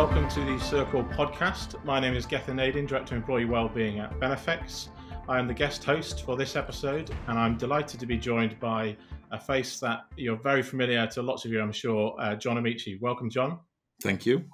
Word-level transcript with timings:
welcome 0.00 0.26
to 0.30 0.40
the 0.46 0.58
Circle 0.58 1.04
podcast. 1.04 1.74
My 1.84 2.00
name 2.00 2.14
is 2.14 2.24
Gethin 2.24 2.56
Nadin, 2.56 2.88
Director 2.88 3.14
of 3.14 3.20
Employee 3.20 3.44
Wellbeing 3.44 3.98
at 3.98 4.18
Benefex. 4.18 4.88
I 5.28 5.38
am 5.38 5.46
the 5.46 5.52
guest 5.52 5.84
host 5.84 6.24
for 6.24 6.38
this 6.38 6.56
episode, 6.56 7.10
and 7.26 7.38
I'm 7.38 7.58
delighted 7.58 8.00
to 8.00 8.06
be 8.06 8.16
joined 8.16 8.58
by 8.58 8.96
a 9.30 9.38
face 9.38 9.78
that 9.80 10.06
you're 10.16 10.38
very 10.38 10.62
familiar 10.62 11.06
to 11.08 11.20
lots 11.20 11.44
of 11.44 11.50
you, 11.50 11.60
I'm 11.60 11.70
sure, 11.70 12.16
uh, 12.18 12.34
John 12.34 12.56
Amaechi. 12.56 12.98
Welcome, 12.98 13.28
John. 13.28 13.58
Thank 14.02 14.24
you. 14.24 14.46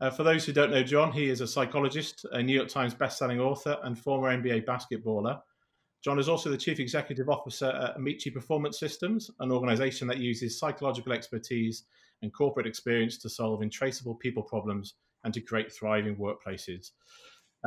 Uh, 0.00 0.10
for 0.10 0.22
those 0.22 0.46
who 0.46 0.52
don't 0.52 0.70
know 0.70 0.84
John, 0.84 1.10
he 1.10 1.28
is 1.28 1.40
a 1.40 1.46
psychologist, 1.48 2.24
a 2.30 2.40
New 2.40 2.54
York 2.54 2.68
Times 2.68 2.94
bestselling 2.94 3.40
author, 3.40 3.78
and 3.82 3.98
former 3.98 4.28
NBA 4.28 4.64
basketballer. 4.64 5.40
John 6.04 6.20
is 6.20 6.28
also 6.28 6.50
the 6.50 6.56
Chief 6.56 6.78
Executive 6.78 7.28
Officer 7.28 7.66
at 7.66 7.98
Amaechi 7.98 8.32
Performance 8.32 8.78
Systems, 8.78 9.28
an 9.40 9.50
organization 9.50 10.06
that 10.06 10.18
uses 10.18 10.60
psychological 10.60 11.12
expertise 11.12 11.82
and 12.22 12.32
corporate 12.32 12.66
experience 12.66 13.18
to 13.18 13.28
solve 13.28 13.62
intraceable 13.62 14.14
people 14.14 14.42
problems 14.42 14.94
and 15.24 15.34
to 15.34 15.40
create 15.40 15.72
thriving 15.72 16.16
workplaces. 16.16 16.90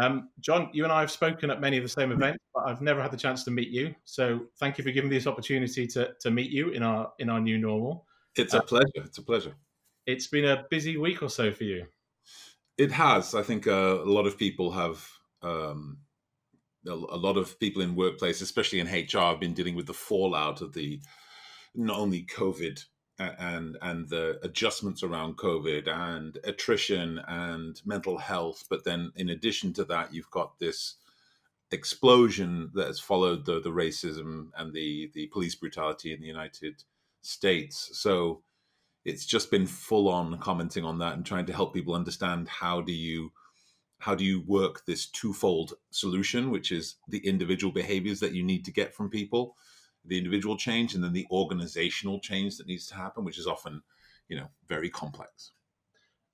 Um, 0.02 0.30
John, 0.40 0.70
you 0.74 0.84
and 0.84 0.92
I 0.92 1.00
have 1.00 1.12
spoken 1.12 1.50
at 1.50 1.62
many 1.62 1.78
of 1.78 1.84
the 1.84 1.90
same 1.90 2.12
events, 2.12 2.44
but 2.54 2.68
I've 2.68 2.82
never 2.82 3.02
had 3.02 3.12
the 3.12 3.18
chance 3.18 3.44
to 3.46 3.52
meet 3.52 3.70
you. 3.70 3.96
So 4.04 4.42
thank 4.60 4.78
you 4.78 4.84
for 4.84 4.92
giving 4.92 5.10
me 5.10 5.16
this 5.16 5.28
opportunity 5.28 5.88
to, 5.88 6.12
to 6.20 6.32
meet 6.32 6.52
you 6.52 6.70
in 6.72 6.84
our 6.84 7.14
in 7.20 7.30
our 7.30 7.40
new 7.40 7.58
normal. 7.58 8.06
It's 8.36 8.54
a 8.54 8.60
uh, 8.60 8.62
pleasure. 8.62 8.86
It's 8.96 9.18
a 9.18 9.24
pleasure. 9.24 9.56
It's 10.06 10.28
been 10.28 10.46
a 10.46 10.66
busy 10.70 10.98
week 10.98 11.24
or 11.24 11.30
so 11.30 11.52
for 11.52 11.64
you. 11.64 11.86
It 12.78 12.92
has. 12.92 13.34
I 13.34 13.42
think 13.42 13.68
uh, 13.68 14.00
a 14.02 14.10
lot 14.10 14.26
of 14.26 14.38
people 14.38 14.72
have. 14.72 15.08
Um, 15.42 16.00
a 16.88 16.94
lot 16.94 17.36
of 17.36 17.60
people 17.60 17.82
in 17.82 17.96
workplace, 17.96 18.42
especially 18.42 18.80
in 18.80 18.86
HR, 18.86 19.32
have 19.32 19.40
been 19.40 19.56
dealing 19.56 19.74
with 19.74 19.88
the 19.88 19.94
fallout 19.94 20.62
of 20.62 20.72
the 20.74 21.02
not 21.74 21.98
only 21.98 22.24
COVID 22.26 22.80
and 23.20 23.78
and 23.82 24.10
the 24.10 24.40
adjustments 24.44 25.04
around 25.04 25.38
COVID 25.38 25.88
and 25.88 26.38
attrition 26.44 27.20
and 27.28 27.82
mental 27.86 28.18
health. 28.18 28.66
But 28.70 28.84
then, 28.84 29.12
in 29.16 29.30
addition 29.30 29.74
to 29.74 29.86
that, 29.86 30.14
you've 30.14 30.32
got 30.32 30.60
this 30.60 30.96
explosion 31.72 32.72
that 32.74 32.88
has 32.88 33.00
followed 33.00 33.46
the 33.46 33.60
the 33.62 33.72
racism 33.72 34.50
and 34.58 34.74
the 34.74 35.12
the 35.14 35.28
police 35.28 35.56
brutality 35.56 36.14
in 36.14 36.22
the 36.22 36.28
United 36.28 36.84
States. 37.22 37.90
So 37.94 38.42
it's 39.06 39.26
just 39.26 39.52
been 39.52 39.68
full 39.68 40.10
on 40.10 40.38
commenting 40.40 40.84
on 40.84 40.98
that 41.00 41.14
and 41.14 41.26
trying 41.26 41.46
to 41.46 41.54
help 41.54 41.74
people 41.74 41.94
understand 41.94 42.48
how 42.48 42.82
do 42.82 42.92
you 42.92 43.32
how 44.00 44.14
do 44.14 44.26
you 44.26 44.42
work 44.42 44.86
this 44.86 45.08
twofold 45.08 45.74
solution, 45.90 46.52
which 46.52 46.72
is 46.72 46.96
the 47.08 47.26
individual 47.26 47.72
behaviors 47.72 48.20
that 48.20 48.34
you 48.34 48.44
need 48.44 48.66
to 48.66 48.72
get 48.72 48.94
from 48.94 49.10
people 49.10 49.56
the 50.08 50.18
individual 50.18 50.58
change 50.58 50.96
and 50.96 51.04
then 51.04 51.14
the 51.14 51.28
organizational 51.32 52.20
change 52.20 52.58
that 52.58 52.68
needs 52.68 52.88
to 52.88 52.96
happen, 52.96 53.24
which 53.24 53.38
is 53.38 53.48
often, 53.48 53.82
you 54.28 54.38
know, 54.38 54.48
very 54.68 54.90
complex. 54.90 55.52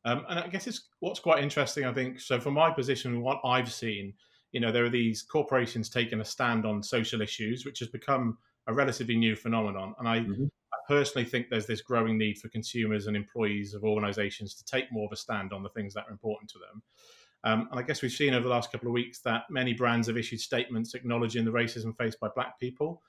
Um, 0.03 0.25
and 0.29 0.39
I 0.39 0.47
guess 0.47 0.67
it's 0.67 0.89
what's 0.99 1.19
quite 1.19 1.43
interesting. 1.43 1.85
I 1.85 1.93
think 1.93 2.19
so. 2.19 2.39
From 2.39 2.55
my 2.55 2.71
position, 2.71 3.21
what 3.21 3.39
I've 3.43 3.71
seen, 3.71 4.13
you 4.51 4.59
know, 4.59 4.71
there 4.71 4.83
are 4.83 4.89
these 4.89 5.21
corporations 5.21 5.89
taking 5.89 6.21
a 6.21 6.25
stand 6.25 6.65
on 6.65 6.81
social 6.81 7.21
issues, 7.21 7.65
which 7.65 7.79
has 7.79 7.87
become 7.87 8.37
a 8.67 8.73
relatively 8.73 9.15
new 9.15 9.35
phenomenon. 9.35 9.93
And 9.99 10.07
I, 10.07 10.19
mm-hmm. 10.19 10.45
I 10.45 10.77
personally 10.87 11.25
think 11.25 11.47
there's 11.49 11.67
this 11.67 11.81
growing 11.81 12.17
need 12.17 12.37
for 12.39 12.49
consumers 12.49 13.07
and 13.07 13.15
employees 13.15 13.73
of 13.73 13.83
organizations 13.83 14.55
to 14.55 14.65
take 14.65 14.91
more 14.91 15.05
of 15.05 15.11
a 15.11 15.15
stand 15.15 15.53
on 15.53 15.63
the 15.63 15.69
things 15.69 15.93
that 15.93 16.05
are 16.07 16.11
important 16.11 16.49
to 16.51 16.59
them. 16.59 16.81
Um, 17.43 17.67
and 17.71 17.79
I 17.79 17.83
guess 17.83 18.01
we've 18.01 18.11
seen 18.11 18.33
over 18.33 18.43
the 18.43 18.53
last 18.53 18.71
couple 18.71 18.87
of 18.87 18.93
weeks 18.93 19.19
that 19.21 19.43
many 19.49 19.73
brands 19.73 20.07
have 20.07 20.17
issued 20.17 20.39
statements 20.39 20.93
acknowledging 20.93 21.43
the 21.43 21.51
racism 21.51 21.95
faced 21.97 22.19
by 22.19 22.29
Black 22.35 22.59
people. 22.59 23.01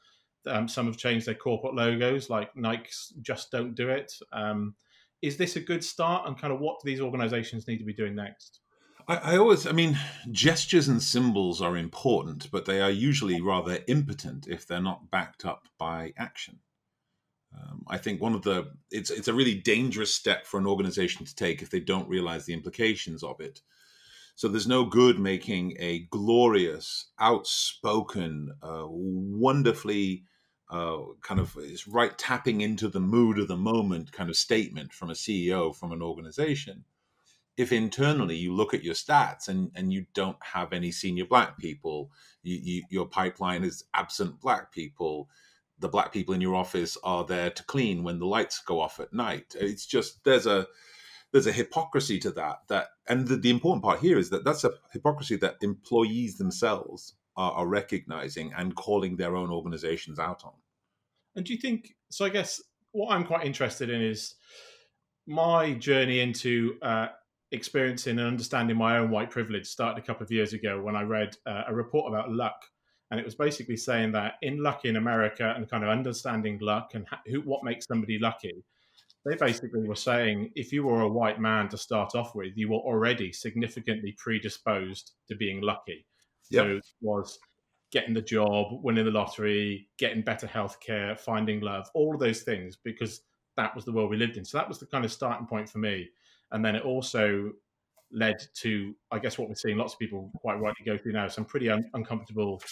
Um, 0.46 0.68
some 0.68 0.86
have 0.86 0.96
changed 0.96 1.26
their 1.26 1.34
corporate 1.34 1.74
logos, 1.74 2.30
like 2.30 2.56
Nike's 2.56 3.12
Just 3.22 3.50
Don't 3.50 3.74
Do 3.74 3.88
It. 3.90 4.12
Um, 4.32 4.74
is 5.22 5.36
this 5.36 5.56
a 5.56 5.60
good 5.60 5.84
start? 5.84 6.26
And 6.26 6.38
kind 6.38 6.52
of 6.52 6.60
what 6.60 6.80
do 6.80 6.90
these 6.90 7.00
organizations 7.00 7.68
need 7.68 7.78
to 7.78 7.84
be 7.84 7.94
doing 7.94 8.14
next? 8.14 8.60
I, 9.08 9.16
I, 9.16 9.36
always, 9.36 9.66
I 9.66 9.72
mean, 9.72 9.98
gestures 10.30 10.88
and 10.88 11.02
symbols 11.02 11.60
are 11.60 11.76
important, 11.76 12.50
but 12.50 12.64
they 12.64 12.80
are 12.80 12.90
usually 12.90 13.40
rather 13.40 13.78
impotent 13.88 14.46
if 14.48 14.66
they're 14.66 14.80
not 14.80 15.10
backed 15.10 15.44
up 15.44 15.68
by 15.78 16.12
action. 16.16 16.58
Um, 17.54 17.84
I 17.88 17.98
think 17.98 18.20
one 18.20 18.34
of 18.34 18.42
the 18.42 18.72
it's 18.90 19.10
it's 19.10 19.28
a 19.28 19.34
really 19.34 19.54
dangerous 19.54 20.14
step 20.14 20.46
for 20.46 20.58
an 20.58 20.66
organization 20.66 21.26
to 21.26 21.34
take 21.34 21.60
if 21.60 21.68
they 21.68 21.80
don't 21.80 22.08
realize 22.08 22.46
the 22.46 22.54
implications 22.54 23.22
of 23.22 23.40
it. 23.40 23.60
So 24.34 24.48
there's 24.48 24.66
no 24.66 24.86
good 24.86 25.18
making 25.18 25.76
a 25.78 26.06
glorious, 26.10 27.10
outspoken, 27.20 28.50
uh, 28.62 28.86
wonderfully 28.88 30.24
uh, 30.72 31.02
kind 31.20 31.38
of 31.38 31.54
is 31.58 31.86
right 31.86 32.16
tapping 32.16 32.62
into 32.62 32.88
the 32.88 33.00
mood 33.00 33.38
of 33.38 33.46
the 33.46 33.56
moment 33.56 34.10
kind 34.10 34.30
of 34.30 34.36
statement 34.36 34.92
from 34.92 35.10
a 35.10 35.14
CEO 35.14 35.76
from 35.76 35.92
an 35.92 36.00
organization. 36.00 36.84
If 37.58 37.70
internally 37.70 38.36
you 38.36 38.54
look 38.54 38.72
at 38.72 38.82
your 38.82 38.94
stats 38.94 39.48
and, 39.48 39.70
and 39.74 39.92
you 39.92 40.06
don't 40.14 40.38
have 40.40 40.72
any 40.72 40.90
senior 40.90 41.26
black 41.26 41.58
people, 41.58 42.10
you, 42.42 42.58
you, 42.62 42.82
your 42.88 43.06
pipeline 43.06 43.64
is 43.64 43.84
absent 43.92 44.40
black 44.40 44.72
people, 44.72 45.28
the 45.78 45.88
black 45.88 46.10
people 46.10 46.32
in 46.32 46.40
your 46.40 46.54
office 46.54 46.96
are 47.04 47.24
there 47.26 47.50
to 47.50 47.62
clean 47.64 48.02
when 48.02 48.18
the 48.18 48.26
lights 48.26 48.62
go 48.64 48.80
off 48.80 48.98
at 48.98 49.12
night. 49.12 49.54
It's 49.60 49.84
just 49.84 50.24
there's 50.24 50.46
a 50.46 50.66
there's 51.32 51.46
a 51.46 51.52
hypocrisy 51.52 52.18
to 52.20 52.30
that 52.30 52.60
that 52.68 52.88
and 53.06 53.28
the, 53.28 53.36
the 53.36 53.50
important 53.50 53.84
part 53.84 54.00
here 54.00 54.16
is 54.16 54.30
that 54.30 54.44
that's 54.44 54.64
a 54.64 54.72
hypocrisy 54.92 55.36
that 55.36 55.56
employees 55.60 56.38
themselves 56.38 57.14
are, 57.36 57.52
are 57.52 57.66
recognizing 57.66 58.52
and 58.56 58.74
calling 58.74 59.16
their 59.16 59.36
own 59.36 59.50
organizations 59.50 60.18
out 60.18 60.44
on. 60.44 60.52
And 61.36 61.44
do 61.44 61.52
you 61.52 61.58
think 61.58 61.94
so? 62.10 62.24
I 62.24 62.28
guess 62.28 62.60
what 62.92 63.14
I'm 63.14 63.24
quite 63.24 63.46
interested 63.46 63.90
in 63.90 64.02
is 64.02 64.34
my 65.26 65.72
journey 65.74 66.20
into 66.20 66.76
uh, 66.82 67.08
experiencing 67.52 68.18
and 68.18 68.26
understanding 68.26 68.76
my 68.76 68.98
own 68.98 69.10
white 69.10 69.30
privilege 69.30 69.66
started 69.66 70.02
a 70.02 70.06
couple 70.06 70.24
of 70.24 70.30
years 70.30 70.52
ago 70.52 70.80
when 70.82 70.96
I 70.96 71.02
read 71.02 71.36
uh, 71.46 71.62
a 71.68 71.74
report 71.74 72.12
about 72.12 72.30
luck. 72.30 72.56
And 73.10 73.20
it 73.20 73.26
was 73.26 73.34
basically 73.34 73.76
saying 73.76 74.12
that 74.12 74.34
in 74.40 74.62
luck 74.62 74.84
in 74.84 74.96
America 74.96 75.52
and 75.54 75.68
kind 75.68 75.84
of 75.84 75.90
understanding 75.90 76.58
luck 76.60 76.92
and 76.94 77.06
who, 77.26 77.40
what 77.42 77.62
makes 77.62 77.86
somebody 77.86 78.18
lucky, 78.18 78.64
they 79.26 79.36
basically 79.36 79.86
were 79.86 79.94
saying 79.94 80.50
if 80.56 80.72
you 80.72 80.84
were 80.84 81.02
a 81.02 81.08
white 81.08 81.38
man 81.38 81.68
to 81.68 81.76
start 81.76 82.14
off 82.14 82.34
with, 82.34 82.52
you 82.56 82.70
were 82.70 82.78
already 82.78 83.32
significantly 83.32 84.14
predisposed 84.18 85.12
to 85.28 85.36
being 85.36 85.60
lucky. 85.60 86.06
Yep. 86.50 86.64
So 86.64 86.76
it 86.76 86.84
was 87.00 87.38
getting 87.92 88.14
the 88.14 88.22
job, 88.22 88.68
winning 88.82 89.04
the 89.04 89.10
lottery, 89.10 89.88
getting 89.98 90.22
better 90.22 90.46
healthcare, 90.46 91.18
finding 91.18 91.60
love, 91.60 91.88
all 91.94 92.14
of 92.14 92.20
those 92.20 92.40
things, 92.40 92.76
because 92.82 93.22
that 93.56 93.74
was 93.76 93.84
the 93.84 93.92
world 93.92 94.10
we 94.10 94.16
lived 94.16 94.36
in. 94.36 94.44
So 94.44 94.58
that 94.58 94.68
was 94.68 94.78
the 94.78 94.86
kind 94.86 95.04
of 95.04 95.12
starting 95.12 95.46
point 95.46 95.68
for 95.68 95.78
me. 95.78 96.08
And 96.50 96.64
then 96.64 96.74
it 96.74 96.84
also 96.84 97.52
led 98.10 98.36
to, 98.54 98.94
I 99.10 99.18
guess, 99.18 99.38
what 99.38 99.48
we're 99.48 99.54
seeing 99.54 99.76
lots 99.76 99.92
of 99.92 99.98
people 99.98 100.30
quite 100.36 100.58
rightly 100.58 100.84
go 100.84 100.98
through 100.98 101.12
now, 101.12 101.28
some 101.28 101.44
pretty 101.44 101.68
un- 101.70 101.88
uncomfortable 101.94 102.62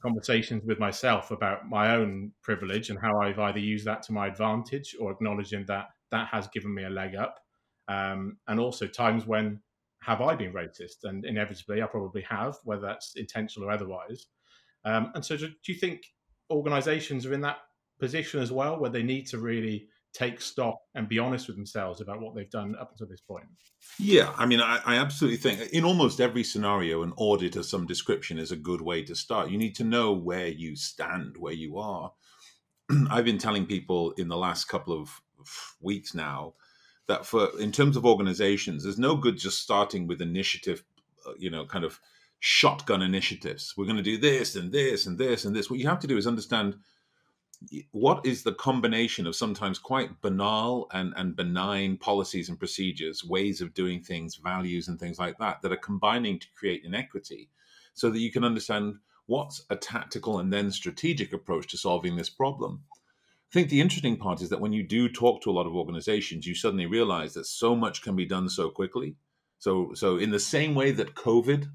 conversations 0.00 0.64
with 0.64 0.78
myself 0.78 1.32
about 1.32 1.68
my 1.68 1.96
own 1.96 2.30
privilege 2.42 2.90
and 2.90 2.98
how 2.98 3.18
I've 3.20 3.38
either 3.38 3.58
used 3.58 3.86
that 3.86 4.02
to 4.04 4.12
my 4.12 4.28
advantage 4.28 4.94
or 5.00 5.10
acknowledging 5.10 5.64
that 5.66 5.88
that 6.12 6.28
has 6.28 6.46
given 6.48 6.72
me 6.72 6.84
a 6.84 6.90
leg 6.90 7.16
up. 7.16 7.40
Um, 7.88 8.36
and 8.46 8.60
also 8.60 8.86
times 8.86 9.26
when 9.26 9.60
have 10.02 10.20
I 10.20 10.36
been 10.36 10.52
racist? 10.52 11.04
And 11.04 11.24
inevitably, 11.24 11.82
I 11.82 11.86
probably 11.86 12.22
have, 12.22 12.58
whether 12.62 12.82
that's 12.82 13.14
intentional 13.16 13.68
or 13.68 13.72
otherwise. 13.72 14.26
Um, 14.86 15.10
and 15.14 15.24
so, 15.24 15.36
do, 15.36 15.48
do 15.48 15.72
you 15.72 15.74
think 15.74 16.02
organizations 16.50 17.26
are 17.26 17.34
in 17.34 17.42
that 17.42 17.58
position 17.98 18.40
as 18.40 18.52
well, 18.52 18.78
where 18.78 18.90
they 18.90 19.02
need 19.02 19.26
to 19.26 19.38
really 19.38 19.88
take 20.14 20.40
stock 20.40 20.76
and 20.94 21.08
be 21.08 21.18
honest 21.18 21.46
with 21.46 21.56
themselves 21.56 22.00
about 22.00 22.20
what 22.20 22.34
they've 22.34 22.50
done 22.50 22.74
up 22.80 22.90
until 22.92 23.06
this 23.06 23.20
point? 23.20 23.44
Yeah, 23.98 24.32
I 24.36 24.46
mean, 24.46 24.60
I, 24.60 24.80
I, 24.84 24.96
absolutely 24.96 25.36
think 25.36 25.72
in 25.72 25.84
almost 25.84 26.20
every 26.20 26.42
scenario, 26.42 27.02
an 27.02 27.12
audit 27.16 27.56
of 27.56 27.66
some 27.66 27.86
description 27.86 28.38
is 28.38 28.50
a 28.50 28.56
good 28.56 28.80
way 28.80 29.02
to 29.04 29.14
start. 29.14 29.50
You 29.50 29.58
need 29.58 29.74
to 29.76 29.84
know 29.84 30.12
where 30.12 30.48
you 30.48 30.74
stand, 30.76 31.36
where 31.36 31.52
you 31.52 31.78
are. 31.78 32.12
I've 33.10 33.24
been 33.24 33.38
telling 33.38 33.66
people 33.66 34.12
in 34.12 34.28
the 34.28 34.36
last 34.36 34.66
couple 34.66 34.98
of 34.98 35.20
weeks 35.80 36.14
now 36.14 36.54
that 37.08 37.26
for 37.26 37.48
in 37.60 37.72
terms 37.72 37.96
of 37.96 38.06
organizations, 38.06 38.82
there's 38.82 38.98
no 38.98 39.16
good 39.16 39.36
just 39.36 39.60
starting 39.60 40.06
with 40.06 40.22
initiative, 40.22 40.82
uh, 41.26 41.32
you 41.38 41.50
know, 41.50 41.66
kind 41.66 41.84
of 41.84 42.00
shotgun 42.40 43.02
initiatives. 43.02 43.74
We're 43.76 43.86
going 43.86 43.96
to 43.96 44.02
do 44.02 44.18
this 44.18 44.56
and 44.56 44.72
this 44.72 45.06
and 45.06 45.18
this 45.18 45.44
and 45.44 45.54
this. 45.54 45.70
What 45.70 45.78
you 45.78 45.88
have 45.88 46.00
to 46.00 46.06
do 46.06 46.16
is 46.16 46.26
understand 46.26 46.76
what 47.90 48.24
is 48.26 48.42
the 48.42 48.52
combination 48.52 49.26
of 49.26 49.34
sometimes 49.34 49.78
quite 49.78 50.20
banal 50.20 50.88
and, 50.92 51.14
and 51.16 51.34
benign 51.34 51.96
policies 51.96 52.48
and 52.48 52.58
procedures, 52.58 53.24
ways 53.24 53.60
of 53.60 53.74
doing 53.74 54.02
things, 54.02 54.36
values, 54.36 54.88
and 54.88 55.00
things 55.00 55.18
like 55.18 55.38
that, 55.38 55.62
that 55.62 55.72
are 55.72 55.76
combining 55.76 56.38
to 56.38 56.46
create 56.54 56.84
inequity 56.84 57.48
so 57.94 58.10
that 58.10 58.20
you 58.20 58.30
can 58.30 58.44
understand 58.44 58.96
what's 59.26 59.64
a 59.70 59.76
tactical 59.76 60.38
and 60.38 60.52
then 60.52 60.70
strategic 60.70 61.32
approach 61.32 61.66
to 61.68 61.78
solving 61.78 62.16
this 62.16 62.30
problem. 62.30 62.82
I 63.50 63.54
think 63.54 63.70
the 63.70 63.80
interesting 63.80 64.16
part 64.16 64.42
is 64.42 64.50
that 64.50 64.60
when 64.60 64.72
you 64.72 64.82
do 64.82 65.08
talk 65.08 65.42
to 65.42 65.50
a 65.50 65.52
lot 65.52 65.66
of 65.66 65.74
organizations, 65.74 66.46
you 66.46 66.54
suddenly 66.54 66.86
realize 66.86 67.34
that 67.34 67.46
so 67.46 67.74
much 67.74 68.02
can 68.02 68.14
be 68.14 68.26
done 68.26 68.48
so 68.48 68.68
quickly. 68.70 69.16
So, 69.58 69.92
so 69.94 70.18
in 70.18 70.30
the 70.30 70.38
same 70.38 70.74
way 70.74 70.90
that 70.92 71.14
COVID 71.14 71.66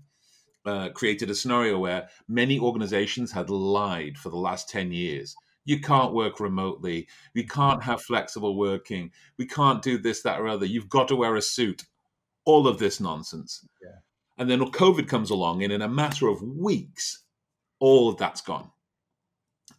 uh, 0.65 0.89
created 0.89 1.29
a 1.29 1.35
scenario 1.35 1.79
where 1.79 2.09
many 2.27 2.59
organizations 2.59 3.31
had 3.31 3.49
lied 3.49 4.17
for 4.17 4.29
the 4.29 4.37
last 4.37 4.69
10 4.69 4.91
years. 4.91 5.35
You 5.65 5.79
can't 5.79 6.13
work 6.13 6.39
remotely. 6.39 7.07
We 7.35 7.43
can't 7.43 7.83
have 7.83 8.01
flexible 8.01 8.57
working. 8.57 9.11
We 9.37 9.45
can't 9.45 9.81
do 9.81 9.97
this, 9.97 10.21
that, 10.23 10.39
or 10.39 10.47
other. 10.47 10.65
You've 10.65 10.89
got 10.89 11.07
to 11.09 11.15
wear 11.15 11.35
a 11.35 11.41
suit. 11.41 11.83
all 12.45 12.67
of 12.67 12.79
this 12.79 12.99
nonsense. 12.99 13.67
Yeah. 13.83 13.99
And 14.37 14.49
then 14.49 14.59
COVID 14.61 15.07
comes 15.07 15.29
along, 15.29 15.63
and 15.63 15.71
in 15.71 15.83
a 15.83 15.87
matter 15.87 16.27
of 16.27 16.41
weeks, 16.41 17.23
all 17.79 18.09
of 18.09 18.17
that's 18.17 18.41
gone. 18.41 18.71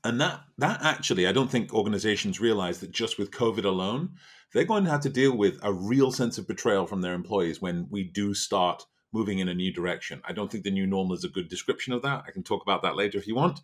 And 0.05 0.21
that 0.21 0.41
that 0.59 0.83
actually, 0.83 1.27
I 1.27 1.33
don't 1.33 1.51
think 1.51 1.75
organizations 1.75 2.41
realize 2.41 2.79
that 2.81 2.93
just 2.93 3.19
with 3.19 3.33
COVID 3.33 3.65
alone, 3.65 4.11
they're 4.53 4.65
going 4.65 4.85
to 4.85 4.91
have 4.91 5.01
to 5.03 5.11
deal 5.11 5.37
with 5.37 5.59
a 5.63 5.73
real 5.73 6.13
sense 6.13 6.39
of 6.39 6.47
betrayal 6.47 6.87
from 6.87 7.01
their 7.01 7.15
employees 7.15 7.61
when 7.61 7.89
we 7.91 8.05
do 8.05 8.35
start 8.35 8.85
moving 9.13 9.39
in 9.39 9.49
a 9.49 9.55
new 9.55 9.73
direction. 9.73 10.23
I 10.25 10.33
don't 10.33 10.51
think 10.51 10.65
the 10.65 10.71
new 10.71 10.87
normal 10.87 11.15
is 11.15 11.25
a 11.25 11.29
good 11.29 11.49
description 11.49 11.93
of 11.93 12.03
that. 12.03 12.25
I 12.27 12.31
can 12.31 12.43
talk 12.43 12.63
about 12.63 12.83
that 12.83 12.97
later 12.97 13.19
if 13.19 13.27
you 13.27 13.35
want. 13.35 13.61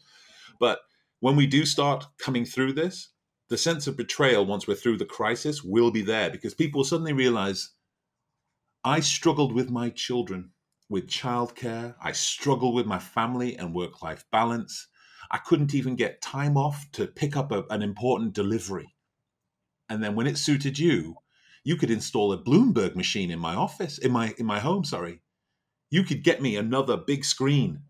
But 0.59 0.81
when 1.21 1.37
we 1.37 1.47
do 1.47 1.65
start 1.65 2.07
coming 2.19 2.45
through 2.45 2.75
this, 2.75 3.11
the 3.49 3.59
sense 3.59 3.87
of 3.87 3.97
betrayal 3.97 4.45
once 4.45 4.67
we're 4.67 4.75
through 4.75 4.99
the 4.99 5.05
crisis 5.05 5.65
will 5.65 5.91
be 5.91 6.03
there 6.03 6.31
because 6.31 6.55
people 6.55 6.85
suddenly 6.85 7.15
realize 7.15 7.71
I 8.85 9.01
struggled 9.01 9.53
with 9.53 9.71
my 9.71 9.91
children, 9.91 10.51
with 10.89 11.09
childcare. 11.09 11.95
I 12.03 12.13
struggled 12.13 12.75
with 12.75 12.87
my 12.87 12.99
family 12.99 13.57
and 13.57 13.75
work 13.75 14.03
life 14.03 14.25
balance. 14.31 14.87
I 15.31 15.39
couldn't 15.39 15.75
even 15.75 15.97
get 15.97 16.23
time 16.23 16.57
off 16.57 16.91
to 16.93 17.07
pick 17.07 17.37
up 17.37 17.53
a, 17.53 17.65
an 17.71 17.83
important 17.83 18.35
delivery. 18.35 18.95
And 19.89 20.03
then 20.03 20.15
when 20.15 20.27
it 20.27 20.39
suited 20.39 20.79
you, 20.79 21.17
you 21.65 21.77
could 21.77 21.91
install 21.91 22.33
a 22.33 22.39
Bloomberg 22.43 22.95
machine 22.95 23.31
in 23.31 23.39
my 23.39 23.55
office, 23.55 23.99
in 23.99 24.13
my 24.13 24.35
in 24.39 24.47
my 24.47 24.59
home, 24.59 24.85
sorry. 24.85 25.21
You 25.91 26.03
could 26.05 26.23
get 26.23 26.43
me 26.43 26.57
another 26.57 26.97
big 26.97 27.25
screen 27.25 27.83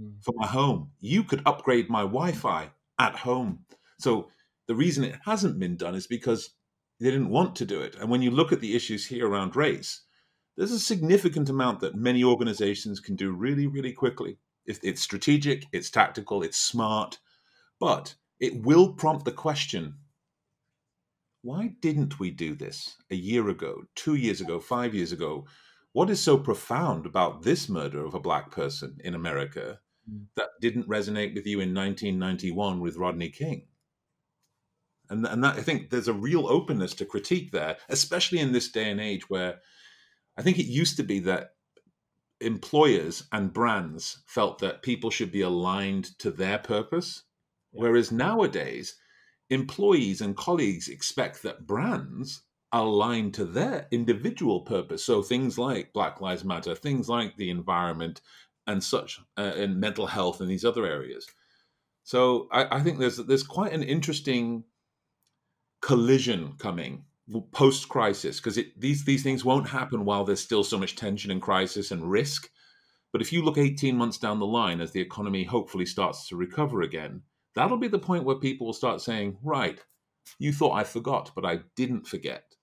Mm. 0.00 0.22
for 0.24 0.32
my 0.36 0.46
home. 0.46 0.92
You 1.00 1.22
could 1.22 1.42
upgrade 1.44 1.90
my 1.90 2.00
Wi-Fi 2.00 2.70
at 2.98 3.16
home. 3.16 3.66
So 3.98 4.30
the 4.66 4.74
reason 4.74 5.04
it 5.04 5.20
hasn't 5.24 5.58
been 5.58 5.76
done 5.76 5.94
is 5.94 6.06
because 6.06 6.54
they 6.98 7.10
didn't 7.10 7.28
want 7.28 7.56
to 7.56 7.66
do 7.66 7.80
it. 7.82 7.94
And 7.96 8.10
when 8.10 8.22
you 8.22 8.30
look 8.30 8.52
at 8.52 8.60
the 8.60 8.74
issues 8.74 9.06
here 9.06 9.28
around 9.28 9.54
race, 9.54 10.02
there's 10.56 10.72
a 10.72 10.80
significant 10.80 11.48
amount 11.50 11.80
that 11.80 11.94
many 11.94 12.24
organizations 12.24 13.00
can 13.00 13.16
do 13.16 13.32
really, 13.32 13.66
really 13.66 13.92
quickly. 13.92 14.38
If 14.64 14.78
it's 14.82 15.02
strategic, 15.02 15.66
it's 15.72 15.90
tactical, 15.90 16.42
it's 16.42 16.58
smart, 16.58 17.18
but 17.80 18.14
it 18.40 18.62
will 18.62 18.92
prompt 18.94 19.24
the 19.24 19.32
question 19.32 19.96
why 21.42 21.74
didn't 21.80 22.20
we 22.20 22.30
do 22.30 22.54
this 22.54 22.96
a 23.10 23.16
year 23.16 23.48
ago, 23.48 23.82
two 23.96 24.14
years 24.14 24.40
ago, 24.40 24.60
five 24.60 24.94
years 24.94 25.10
ago? 25.10 25.44
What 25.92 26.10
is 26.10 26.20
so 26.20 26.38
profound 26.38 27.06
about 27.06 27.42
this 27.42 27.68
murder 27.68 28.04
of 28.04 28.14
a 28.14 28.20
black 28.20 28.50
person 28.50 28.98
in 29.04 29.14
America 29.14 29.80
Mm. 30.10 30.26
that 30.34 30.48
didn't 30.60 30.88
resonate 30.88 31.32
with 31.34 31.46
you 31.46 31.60
in 31.60 31.72
1991 31.72 32.80
with 32.80 32.96
Rodney 32.96 33.28
King? 33.28 33.68
And, 35.08 35.26
and 35.26 35.44
that, 35.44 35.56
I 35.56 35.62
think 35.62 35.90
there's 35.90 36.08
a 36.08 36.12
real 36.12 36.48
openness 36.48 36.94
to 36.94 37.04
critique 37.04 37.52
there, 37.52 37.76
especially 37.88 38.38
in 38.38 38.52
this 38.52 38.70
day 38.70 38.90
and 38.90 39.00
age 39.00 39.28
where 39.28 39.60
I 40.36 40.42
think 40.42 40.58
it 40.58 40.66
used 40.66 40.96
to 40.96 41.02
be 41.02 41.20
that 41.20 41.54
employers 42.40 43.28
and 43.30 43.52
brands 43.52 44.22
felt 44.26 44.58
that 44.58 44.82
people 44.82 45.10
should 45.10 45.30
be 45.30 45.42
aligned 45.42 46.18
to 46.18 46.30
their 46.30 46.58
purpose. 46.58 47.22
Whereas 47.70 48.10
nowadays, 48.10 48.96
employees 49.50 50.20
and 50.20 50.36
colleagues 50.36 50.88
expect 50.88 51.42
that 51.42 51.66
brands 51.66 52.42
aligned 52.72 53.34
to 53.34 53.44
their 53.44 53.86
individual 53.90 54.62
purpose. 54.62 55.04
So 55.04 55.22
things 55.22 55.58
like 55.58 55.92
Black 55.92 56.20
Lives 56.20 56.44
Matter, 56.44 56.74
things 56.74 57.08
like 57.08 57.36
the 57.36 57.50
environment 57.50 58.20
and 58.66 58.82
such, 58.82 59.20
uh, 59.36 59.52
and 59.56 59.78
mental 59.78 60.06
health 60.06 60.40
and 60.40 60.50
these 60.50 60.64
other 60.64 60.86
areas. 60.86 61.26
So 62.04 62.48
I, 62.50 62.78
I 62.78 62.80
think 62.80 62.98
there's 62.98 63.18
there's 63.18 63.42
quite 63.42 63.72
an 63.72 63.82
interesting 63.82 64.64
collision 65.80 66.54
coming 66.58 67.04
post 67.52 67.88
crisis 67.88 68.38
because 68.40 68.58
these 68.76 69.04
these 69.04 69.22
things 69.22 69.44
won't 69.44 69.68
happen 69.68 70.04
while 70.04 70.24
there's 70.24 70.40
still 70.40 70.64
so 70.64 70.78
much 70.78 70.96
tension 70.96 71.30
and 71.30 71.42
crisis 71.42 71.90
and 71.90 72.10
risk. 72.10 72.50
But 73.12 73.20
if 73.20 73.32
you 73.32 73.42
look 73.42 73.58
18 73.58 73.96
months 73.96 74.18
down 74.18 74.38
the 74.38 74.46
line 74.46 74.80
as 74.80 74.92
the 74.92 75.00
economy 75.00 75.44
hopefully 75.44 75.84
starts 75.84 76.28
to 76.28 76.36
recover 76.36 76.80
again, 76.82 77.22
that'll 77.54 77.76
be 77.76 77.88
the 77.88 77.98
point 77.98 78.24
where 78.24 78.36
people 78.36 78.66
will 78.66 78.72
start 78.72 79.02
saying, 79.02 79.36
"Right, 79.42 79.80
you 80.38 80.52
thought 80.52 80.72
I 80.72 80.84
forgot, 80.84 81.30
but 81.34 81.44
I 81.44 81.60
didn't 81.76 82.06
forget." 82.06 82.56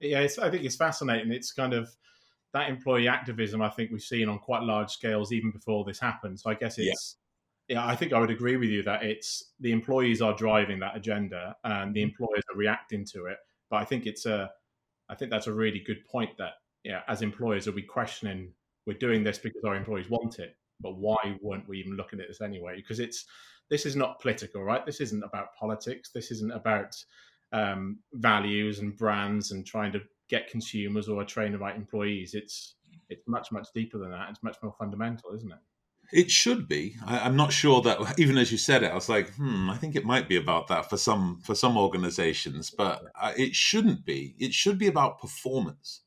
Yeah, 0.00 0.20
it's, 0.20 0.38
I 0.38 0.50
think 0.50 0.64
it's 0.64 0.76
fascinating. 0.76 1.30
It's 1.32 1.52
kind 1.52 1.74
of 1.74 1.90
that 2.52 2.68
employee 2.68 3.08
activism. 3.08 3.62
I 3.62 3.68
think 3.68 3.90
we've 3.90 4.00
seen 4.00 4.28
on 4.28 4.38
quite 4.38 4.62
large 4.62 4.90
scales 4.90 5.32
even 5.32 5.50
before 5.50 5.84
this 5.84 6.00
happened. 6.00 6.40
So 6.40 6.50
I 6.50 6.54
guess 6.54 6.78
it's 6.78 7.16
yeah. 7.68 7.86
I 7.86 7.94
think 7.94 8.12
I 8.12 8.18
would 8.18 8.30
agree 8.30 8.56
with 8.56 8.70
you 8.70 8.82
that 8.84 9.04
it's 9.04 9.52
the 9.60 9.72
employees 9.72 10.20
are 10.20 10.34
driving 10.34 10.80
that 10.80 10.96
agenda 10.96 11.54
and 11.64 11.94
the 11.94 12.00
mm-hmm. 12.00 12.10
employers 12.10 12.42
are 12.52 12.56
reacting 12.56 13.04
to 13.12 13.26
it. 13.26 13.36
But 13.70 13.76
I 13.76 13.84
think 13.84 14.06
it's 14.06 14.26
a, 14.26 14.50
I 15.08 15.14
think 15.14 15.30
that's 15.30 15.46
a 15.46 15.52
really 15.52 15.80
good 15.86 16.04
point 16.10 16.30
that 16.38 16.54
yeah, 16.82 17.02
as 17.08 17.22
employers, 17.22 17.68
are 17.68 17.72
we 17.72 17.82
questioning 17.82 18.52
we're 18.86 18.94
doing 18.94 19.22
this 19.22 19.38
because 19.38 19.62
our 19.64 19.76
employees 19.76 20.10
want 20.10 20.38
it, 20.38 20.56
but 20.80 20.96
why 20.96 21.36
weren't 21.42 21.68
we 21.68 21.78
even 21.78 21.96
looking 21.96 22.20
at 22.20 22.28
this 22.28 22.40
anyway? 22.40 22.76
Because 22.76 22.98
it's 22.98 23.26
this 23.68 23.86
is 23.86 23.94
not 23.94 24.20
political, 24.20 24.64
right? 24.64 24.84
This 24.84 25.00
isn't 25.00 25.22
about 25.22 25.54
politics. 25.58 26.10
This 26.12 26.30
isn't 26.32 26.52
about 26.52 26.96
um, 27.52 27.98
values 28.14 28.78
and 28.78 28.96
brands 28.96 29.50
and 29.52 29.66
trying 29.66 29.92
to 29.92 30.00
get 30.28 30.48
consumers 30.48 31.08
or 31.08 31.24
train 31.24 31.52
the 31.52 31.58
right 31.58 31.76
employees. 31.76 32.34
It's 32.34 32.76
it's 33.08 33.26
much 33.26 33.52
much 33.52 33.68
deeper 33.74 33.98
than 33.98 34.10
that. 34.10 34.30
It's 34.30 34.42
much 34.42 34.56
more 34.62 34.74
fundamental, 34.78 35.34
isn't 35.34 35.50
it? 35.50 35.58
It 36.12 36.30
should 36.30 36.66
be. 36.66 36.96
I, 37.06 37.26
am 37.26 37.36
not 37.36 37.52
sure 37.52 37.82
that 37.82 38.14
even 38.18 38.38
as 38.38 38.50
you 38.50 38.58
said 38.58 38.82
it, 38.82 38.90
I 38.90 38.94
was 38.94 39.08
like, 39.08 39.32
hmm, 39.34 39.70
I 39.70 39.76
think 39.76 39.96
it 39.96 40.04
might 40.04 40.28
be 40.28 40.36
about 40.36 40.68
that 40.68 40.88
for 40.88 40.96
some 40.96 41.40
for 41.42 41.54
some 41.54 41.76
organizations, 41.76 42.70
but 42.70 43.02
uh, 43.20 43.32
it 43.36 43.54
shouldn't 43.54 44.04
be. 44.04 44.34
It 44.38 44.54
should 44.54 44.78
be 44.78 44.86
about 44.86 45.20
performance. 45.20 46.02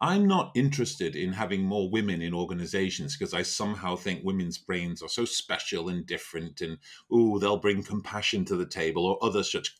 I'm 0.00 0.26
not 0.26 0.50
interested 0.54 1.16
in 1.16 1.32
having 1.32 1.62
more 1.62 1.88
women 1.88 2.20
in 2.20 2.34
organizations 2.34 3.16
because 3.16 3.32
I 3.32 3.40
somehow 3.40 3.96
think 3.96 4.22
women's 4.22 4.58
brains 4.58 5.02
are 5.02 5.08
so 5.08 5.24
special 5.24 5.88
and 5.88 6.04
different, 6.04 6.60
and 6.60 6.78
oh, 7.10 7.38
they'll 7.38 7.56
bring 7.56 7.82
compassion 7.82 8.44
to 8.46 8.56
the 8.56 8.66
table 8.66 9.06
or 9.06 9.24
other 9.24 9.42
such 9.42 9.74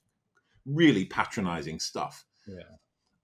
really 0.67 1.05
patronizing 1.05 1.79
stuff. 1.79 2.25
Yeah. 2.47 2.63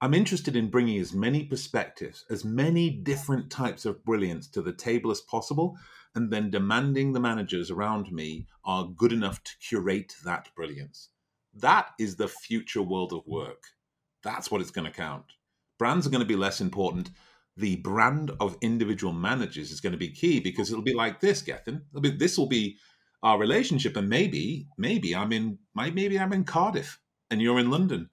I'm 0.02 0.14
interested 0.14 0.56
in 0.56 0.70
bringing 0.70 0.98
as 0.98 1.12
many 1.12 1.44
perspectives, 1.44 2.24
as 2.30 2.44
many 2.44 2.88
different 2.88 3.50
types 3.50 3.84
of 3.84 4.02
brilliance 4.04 4.48
to 4.48 4.62
the 4.62 4.72
table 4.72 5.10
as 5.10 5.20
possible, 5.20 5.76
and 6.14 6.30
then 6.30 6.50
demanding 6.50 7.12
the 7.12 7.20
managers 7.20 7.70
around 7.70 8.10
me 8.10 8.46
are 8.64 8.88
good 8.96 9.12
enough 9.12 9.42
to 9.44 9.52
curate 9.58 10.16
that 10.24 10.48
brilliance. 10.56 11.10
That 11.54 11.90
is 11.98 12.16
the 12.16 12.28
future 12.28 12.82
world 12.82 13.12
of 13.12 13.26
work. 13.26 13.62
That's 14.22 14.50
what 14.50 14.60
it's 14.60 14.70
going 14.70 14.86
to 14.86 14.96
count. 14.96 15.24
Brands 15.78 16.06
are 16.06 16.10
going 16.10 16.22
to 16.22 16.26
be 16.26 16.36
less 16.36 16.60
important. 16.60 17.10
The 17.56 17.76
brand 17.76 18.30
of 18.40 18.56
individual 18.62 19.12
managers 19.12 19.70
is 19.70 19.80
going 19.80 19.92
to 19.92 19.98
be 19.98 20.10
key 20.10 20.40
because 20.40 20.70
it'll 20.70 20.82
be 20.82 20.94
like 20.94 21.20
this, 21.20 21.42
Gethin. 21.42 21.82
Be, 22.00 22.10
this 22.10 22.38
will 22.38 22.46
be 22.46 22.78
our 23.22 23.38
relationship, 23.38 23.96
and 23.96 24.08
maybe, 24.08 24.66
maybe 24.78 25.14
I'm 25.14 25.32
in, 25.32 25.58
maybe 25.74 26.18
I'm 26.18 26.32
in 26.32 26.44
Cardiff 26.44 26.99
and 27.30 27.40
you're 27.40 27.58
in 27.58 27.70
London. 27.70 28.10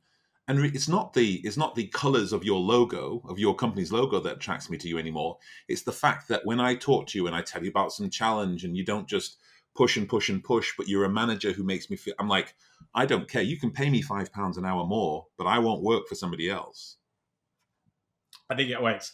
And 0.47 0.63
it's 0.63 0.87
not 0.87 1.13
the 1.13 1.41
it's 1.43 1.57
not 1.57 1.75
the 1.75 1.87
colors 1.87 2.31
of 2.31 2.45
your 2.45 2.59
logo 2.59 3.21
of 3.27 3.37
your 3.37 3.53
company's 3.53 3.91
logo 3.91 4.19
that 4.21 4.37
attracts 4.37 4.69
me 4.69 4.77
to 4.77 4.87
you 4.87 4.97
anymore. 4.97 5.37
It's 5.67 5.81
the 5.81 5.91
fact 5.91 6.29
that 6.29 6.45
when 6.45 6.61
i 6.61 6.73
talk 6.73 7.07
to 7.07 7.17
you 7.17 7.27
and 7.27 7.35
i 7.35 7.41
tell 7.41 7.61
you 7.61 7.69
about 7.69 7.91
some 7.91 8.09
challenge 8.09 8.63
and 8.63 8.77
you 8.77 8.85
don't 8.85 9.07
just 9.07 9.37
push 9.75 9.97
and 9.97 10.07
push 10.07 10.29
and 10.29 10.41
push 10.41 10.73
but 10.77 10.87
you're 10.87 11.03
a 11.03 11.09
manager 11.09 11.51
who 11.51 11.63
makes 11.63 11.89
me 11.89 11.97
feel 11.97 12.13
i'm 12.17 12.29
like 12.29 12.55
i 12.95 13.05
don't 13.05 13.29
care. 13.29 13.41
You 13.41 13.59
can 13.59 13.71
pay 13.71 13.89
me 13.89 14.01
five 14.01 14.31
pounds 14.31 14.57
an 14.57 14.65
hour 14.65 14.85
more 14.85 15.27
but 15.37 15.47
i 15.47 15.59
won't 15.59 15.83
work 15.83 16.07
for 16.07 16.15
somebody 16.15 16.49
else. 16.49 16.95
I 18.49 18.55
think 18.55 18.69
it 18.69 18.81
waits 18.81 19.11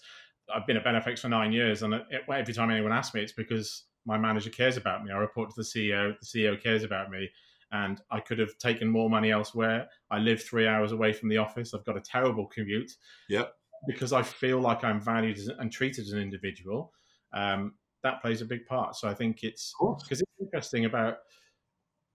i've 0.54 0.68
been 0.68 0.78
at 0.78 0.86
Benefex 0.86 1.20
for 1.20 1.30
nine 1.30 1.52
years 1.52 1.82
and 1.82 1.96
it, 1.96 2.06
every 2.32 2.54
time 2.54 2.70
anyone 2.70 2.92
asks 2.92 3.16
me 3.16 3.22
it's 3.24 3.34
because 3.34 3.86
my 4.06 4.18
manager 4.18 4.50
cares 4.50 4.78
about 4.78 5.04
me. 5.04 5.12
I 5.12 5.18
report 5.18 5.50
to 5.50 5.56
the 5.56 5.64
ceo 5.64 6.14
the 6.20 6.26
ceo 6.26 6.62
cares 6.62 6.84
about 6.84 7.10
me 7.10 7.30
and 7.74 8.00
I 8.12 8.20
could 8.20 8.40
have 8.40 8.58
taken 8.60 8.88
more 8.88 9.10
money 9.10 9.32
elsewhere. 9.32 9.88
I 10.12 10.20
live 10.20 10.42
three 10.42 10.68
hours 10.68 10.92
away 10.92 11.12
from 11.12 11.28
the 11.28 11.38
office. 11.38 11.74
I've 11.74 11.86
got 11.86 11.98
a 11.98 12.02
terrible 12.02 12.46
commute. 12.46 12.92
Yep. 13.30 13.52
Because 13.88 14.14
I 14.14 14.22
feel 14.22 14.60
like 14.60 14.84
I'm 14.84 15.02
valued 15.02 15.40
and 15.60 15.72
treated 15.72 16.06
as 16.06 16.12
an 16.12 16.20
individual. 16.20 16.94
Um, 17.34 17.74
that 18.04 18.22
plays 18.22 18.42
a 18.42 18.46
big 18.46 18.66
part. 18.68 18.96
So 18.96 19.08
I 19.10 19.14
think 19.14 19.44
it's 19.44 19.74
because 20.04 20.22
it's 20.22 20.32
interesting 20.40 20.86
about 20.86 21.18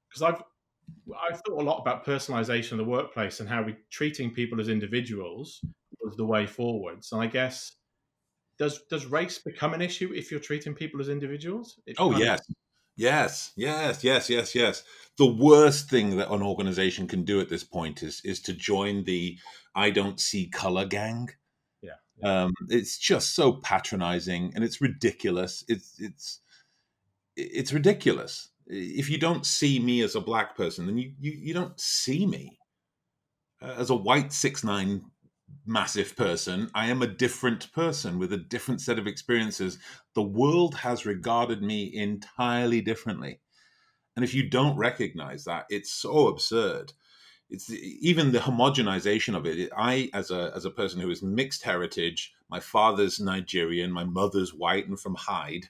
because 0.08 0.22
I've 0.22 0.42
I've 1.28 1.40
thought 1.40 1.60
a 1.60 1.64
lot 1.64 1.80
about 1.80 2.06
personalization 2.06 2.72
of 2.72 2.78
the 2.78 2.84
workplace 2.84 3.40
and 3.40 3.48
how 3.48 3.62
we 3.62 3.76
treating 3.90 4.32
people 4.32 4.60
as 4.60 4.68
individuals 4.68 5.60
was 6.00 6.16
the 6.16 6.24
way 6.24 6.46
forwards. 6.46 7.12
And 7.12 7.20
I 7.20 7.26
guess 7.26 7.72
does 8.58 8.82
does 8.90 9.06
race 9.06 9.38
become 9.38 9.74
an 9.74 9.82
issue 9.82 10.12
if 10.14 10.30
you're 10.30 10.40
treating 10.40 10.74
people 10.74 11.00
as 11.00 11.08
individuals? 11.08 11.80
It 11.86 11.96
oh 11.98 12.16
yes. 12.16 12.40
Of, 12.48 12.54
Yes, 12.98 13.52
yes, 13.54 14.02
yes, 14.02 14.28
yes, 14.28 14.56
yes. 14.56 14.82
The 15.18 15.26
worst 15.26 15.88
thing 15.88 16.16
that 16.16 16.32
an 16.32 16.42
organization 16.42 17.06
can 17.06 17.24
do 17.24 17.40
at 17.40 17.48
this 17.48 17.62
point 17.62 18.02
is 18.02 18.20
is 18.24 18.40
to 18.40 18.52
join 18.52 19.04
the 19.04 19.38
I 19.76 19.90
don't 19.90 20.18
see 20.18 20.48
color 20.48 20.84
gang. 20.84 21.30
Yeah. 21.80 21.92
Um, 22.24 22.52
it's 22.68 22.98
just 22.98 23.36
so 23.36 23.52
patronizing 23.52 24.52
and 24.56 24.64
it's 24.64 24.80
ridiculous. 24.80 25.64
It's 25.68 25.94
it's 26.00 26.40
it's 27.36 27.72
ridiculous. 27.72 28.48
If 28.66 29.08
you 29.08 29.18
don't 29.18 29.46
see 29.46 29.78
me 29.78 30.02
as 30.02 30.16
a 30.16 30.20
black 30.20 30.56
person, 30.56 30.86
then 30.86 30.98
you 30.98 31.12
you, 31.20 31.30
you 31.30 31.54
don't 31.54 31.78
see 31.78 32.26
me. 32.26 32.58
As 33.62 33.90
a 33.90 33.94
white 33.94 34.32
six 34.32 34.64
nine 34.64 35.02
massive 35.66 36.16
person. 36.16 36.70
I 36.74 36.86
am 36.86 37.02
a 37.02 37.06
different 37.06 37.72
person 37.72 38.18
with 38.18 38.32
a 38.32 38.38
different 38.38 38.80
set 38.80 38.98
of 38.98 39.06
experiences. 39.06 39.78
The 40.14 40.22
world 40.22 40.74
has 40.76 41.06
regarded 41.06 41.62
me 41.62 41.94
entirely 41.94 42.80
differently. 42.80 43.40
And 44.16 44.24
if 44.24 44.34
you 44.34 44.48
don't 44.48 44.76
recognize 44.76 45.44
that, 45.44 45.66
it's 45.68 45.92
so 45.92 46.28
absurd. 46.28 46.92
It's 47.50 47.70
even 47.70 48.32
the 48.32 48.40
homogenization 48.40 49.36
of 49.36 49.46
it. 49.46 49.70
I, 49.76 50.10
as 50.12 50.30
a 50.30 50.52
as 50.54 50.64
a 50.64 50.70
person 50.70 51.00
who 51.00 51.10
is 51.10 51.22
mixed 51.22 51.62
heritage, 51.62 52.34
my 52.50 52.60
father's 52.60 53.20
Nigerian, 53.20 53.90
my 53.90 54.04
mother's 54.04 54.52
white 54.52 54.86
and 54.86 55.00
from 55.00 55.14
Hyde, 55.14 55.68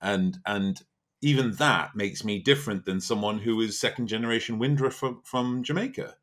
and 0.00 0.38
and 0.46 0.80
even 1.20 1.52
that 1.52 1.94
makes 1.94 2.24
me 2.24 2.40
different 2.40 2.84
than 2.84 3.00
someone 3.00 3.38
who 3.38 3.60
is 3.60 3.78
second 3.78 4.08
generation 4.08 4.58
Windrush 4.58 4.94
from, 4.94 5.22
from 5.24 5.62
Jamaica. 5.62 6.16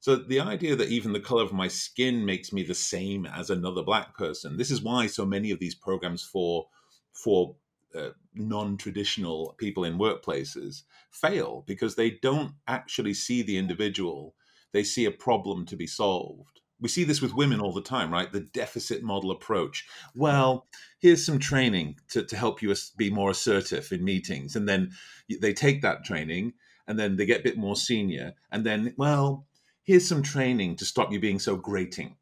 So 0.00 0.16
the 0.16 0.40
idea 0.40 0.74
that 0.76 0.88
even 0.88 1.12
the 1.12 1.20
color 1.20 1.42
of 1.42 1.52
my 1.52 1.68
skin 1.68 2.24
makes 2.24 2.52
me 2.52 2.62
the 2.62 2.74
same 2.74 3.26
as 3.26 3.50
another 3.50 3.82
black 3.82 4.16
person. 4.16 4.56
This 4.56 4.70
is 4.70 4.82
why 4.82 5.06
so 5.06 5.26
many 5.26 5.50
of 5.50 5.60
these 5.60 5.74
programs 5.74 6.22
for 6.22 6.68
for 7.12 7.56
uh, 7.94 8.10
non-traditional 8.34 9.54
people 9.58 9.84
in 9.84 9.98
workplaces 9.98 10.82
fail 11.10 11.64
because 11.66 11.96
they 11.96 12.10
don't 12.10 12.52
actually 12.66 13.12
see 13.12 13.42
the 13.42 13.58
individual. 13.58 14.34
They 14.72 14.84
see 14.84 15.04
a 15.04 15.10
problem 15.10 15.66
to 15.66 15.76
be 15.76 15.86
solved. 15.86 16.60
We 16.80 16.88
see 16.88 17.04
this 17.04 17.20
with 17.20 17.34
women 17.34 17.60
all 17.60 17.74
the 17.74 17.82
time, 17.82 18.10
right? 18.10 18.32
The 18.32 18.40
deficit 18.40 19.02
model 19.02 19.32
approach. 19.32 19.86
Well, 20.14 20.66
here's 21.00 21.26
some 21.26 21.38
training 21.38 21.96
to, 22.10 22.22
to 22.22 22.36
help 22.36 22.62
you 22.62 22.74
be 22.96 23.10
more 23.10 23.30
assertive 23.30 23.92
in 23.92 24.02
meetings. 24.02 24.56
And 24.56 24.66
then 24.66 24.92
they 25.40 25.52
take 25.52 25.82
that 25.82 26.04
training 26.04 26.54
and 26.86 26.98
then 26.98 27.16
they 27.16 27.26
get 27.26 27.40
a 27.40 27.44
bit 27.44 27.58
more 27.58 27.76
senior. 27.76 28.34
And 28.50 28.64
then, 28.64 28.94
well, 28.96 29.46
here's 29.84 30.08
some 30.08 30.22
training 30.22 30.76
to 30.76 30.84
stop 30.84 31.12
you 31.12 31.20
being 31.20 31.38
so 31.38 31.56
grating. 31.56 32.16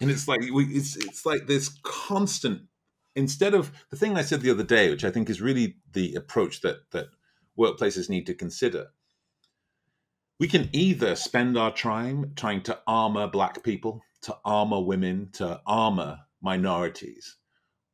And 0.00 0.10
it's 0.10 0.28
like 0.28 0.40
we, 0.40 0.64
it's 0.66 0.96
it's 0.96 1.24
like 1.24 1.46
this 1.46 1.68
constant. 1.82 2.62
Instead 3.14 3.54
of 3.54 3.72
the 3.90 3.96
thing 3.96 4.16
I 4.16 4.22
said 4.22 4.42
the 4.42 4.50
other 4.50 4.62
day, 4.62 4.90
which 4.90 5.04
I 5.04 5.10
think 5.10 5.30
is 5.30 5.40
really 5.40 5.76
the 5.92 6.14
approach 6.14 6.60
that 6.60 6.90
that 6.90 7.06
workplaces 7.58 8.10
need 8.10 8.26
to 8.26 8.34
consider. 8.34 8.88
We 10.38 10.48
can 10.48 10.68
either 10.72 11.16
spend 11.16 11.56
our 11.56 11.74
time 11.74 12.32
trying 12.36 12.62
to 12.64 12.78
armor 12.86 13.26
black 13.26 13.62
people, 13.62 14.02
to 14.22 14.36
armor 14.44 14.82
women, 14.82 15.30
to 15.34 15.62
armor 15.66 16.18
minorities, 16.42 17.36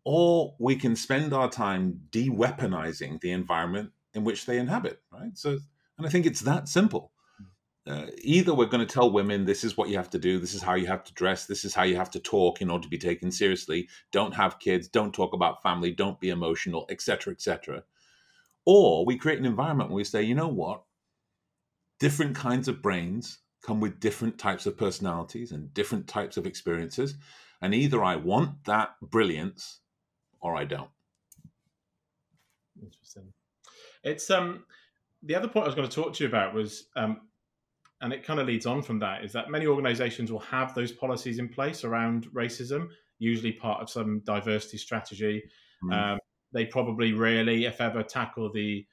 or 0.04 0.56
we 0.58 0.74
can 0.74 0.96
spend 0.96 1.32
our 1.32 1.48
time 1.48 2.00
de-weaponizing 2.10 3.20
the 3.20 3.30
environment 3.30 3.92
in 4.12 4.24
which 4.24 4.46
they 4.46 4.58
inhabit. 4.58 5.00
Right. 5.12 5.38
So, 5.38 5.58
and 5.96 6.04
I 6.04 6.10
think 6.10 6.26
it's 6.26 6.40
that 6.40 6.68
simple 6.68 7.11
uh, 7.86 8.06
either 8.22 8.54
we're 8.54 8.66
going 8.66 8.86
to 8.86 8.92
tell 8.92 9.10
women 9.10 9.44
this 9.44 9.64
is 9.64 9.76
what 9.76 9.88
you 9.88 9.96
have 9.96 10.10
to 10.10 10.18
do, 10.18 10.38
this 10.38 10.54
is 10.54 10.62
how 10.62 10.74
you 10.74 10.86
have 10.86 11.02
to 11.02 11.12
dress, 11.14 11.46
this 11.46 11.64
is 11.64 11.74
how 11.74 11.82
you 11.82 11.96
have 11.96 12.10
to 12.10 12.20
talk 12.20 12.62
in 12.62 12.70
order 12.70 12.84
to 12.84 12.88
be 12.88 12.98
taken 12.98 13.30
seriously. 13.30 13.88
Don't 14.12 14.34
have 14.34 14.60
kids, 14.60 14.86
don't 14.86 15.12
talk 15.12 15.32
about 15.32 15.62
family, 15.62 15.90
don't 15.90 16.20
be 16.20 16.30
emotional, 16.30 16.86
etc., 16.90 17.32
etc. 17.32 17.82
Or 18.64 19.04
we 19.04 19.16
create 19.16 19.40
an 19.40 19.46
environment 19.46 19.90
where 19.90 19.96
we 19.96 20.04
say, 20.04 20.22
you 20.22 20.36
know 20.36 20.48
what, 20.48 20.84
different 21.98 22.36
kinds 22.36 22.68
of 22.68 22.82
brains 22.82 23.38
come 23.66 23.80
with 23.80 23.98
different 23.98 24.38
types 24.38 24.66
of 24.66 24.76
personalities 24.76 25.50
and 25.50 25.74
different 25.74 26.06
types 26.06 26.36
of 26.36 26.46
experiences, 26.46 27.14
and 27.60 27.74
either 27.74 28.02
I 28.02 28.14
want 28.14 28.64
that 28.66 28.90
brilliance 29.02 29.80
or 30.40 30.56
I 30.56 30.64
don't. 30.64 30.90
Interesting. 32.80 33.32
It's 34.04 34.30
um 34.30 34.64
the 35.22 35.34
other 35.34 35.48
point 35.48 35.64
I 35.64 35.68
was 35.68 35.74
going 35.74 35.88
to 35.88 35.94
talk 35.94 36.14
to 36.14 36.24
you 36.24 36.28
about 36.28 36.54
was 36.54 36.88
um, 36.96 37.20
and 38.02 38.12
it 38.12 38.24
kind 38.24 38.40
of 38.40 38.46
leads 38.46 38.66
on 38.66 38.82
from 38.82 38.98
that 38.98 39.24
is 39.24 39.32
that 39.32 39.50
many 39.50 39.66
organizations 39.66 40.30
will 40.30 40.40
have 40.40 40.74
those 40.74 40.92
policies 40.92 41.38
in 41.38 41.48
place 41.48 41.84
around 41.84 42.26
racism 42.34 42.88
usually 43.22 43.52
part 43.52 43.80
of 43.80 43.88
some 43.88 44.20
diversity 44.24 44.76
strategy. 44.76 45.42
Mm. 45.84 46.12
um, 46.14 46.18
they 46.52 46.66
probably 46.66 47.12
rarely 47.12 47.64
if 47.64 47.80
ever 47.80 48.02
tackle 48.02 48.52
the 48.52 48.84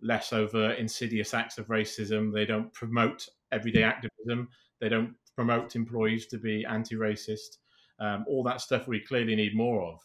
less 0.00 0.32
overt 0.32 0.78
insidious 0.78 1.34
acts 1.34 1.58
of 1.58 1.66
racism. 1.66 2.32
They 2.32 2.46
don't 2.46 2.72
promote 2.74 3.26
everyday 3.50 3.82
activism. 3.82 4.48
They 4.80 4.88
don't 4.88 5.14
promote 5.34 5.74
employees 5.74 6.26
to 6.26 6.38
be 6.38 6.64
anti-racist. 6.64 7.58
Um, 7.98 8.24
all 8.28 8.44
that 8.44 8.60
stuff 8.60 8.86
we 8.86 9.00
clearly 9.00 9.34
need 9.34 9.56
more 9.56 9.82
of. 9.82 9.98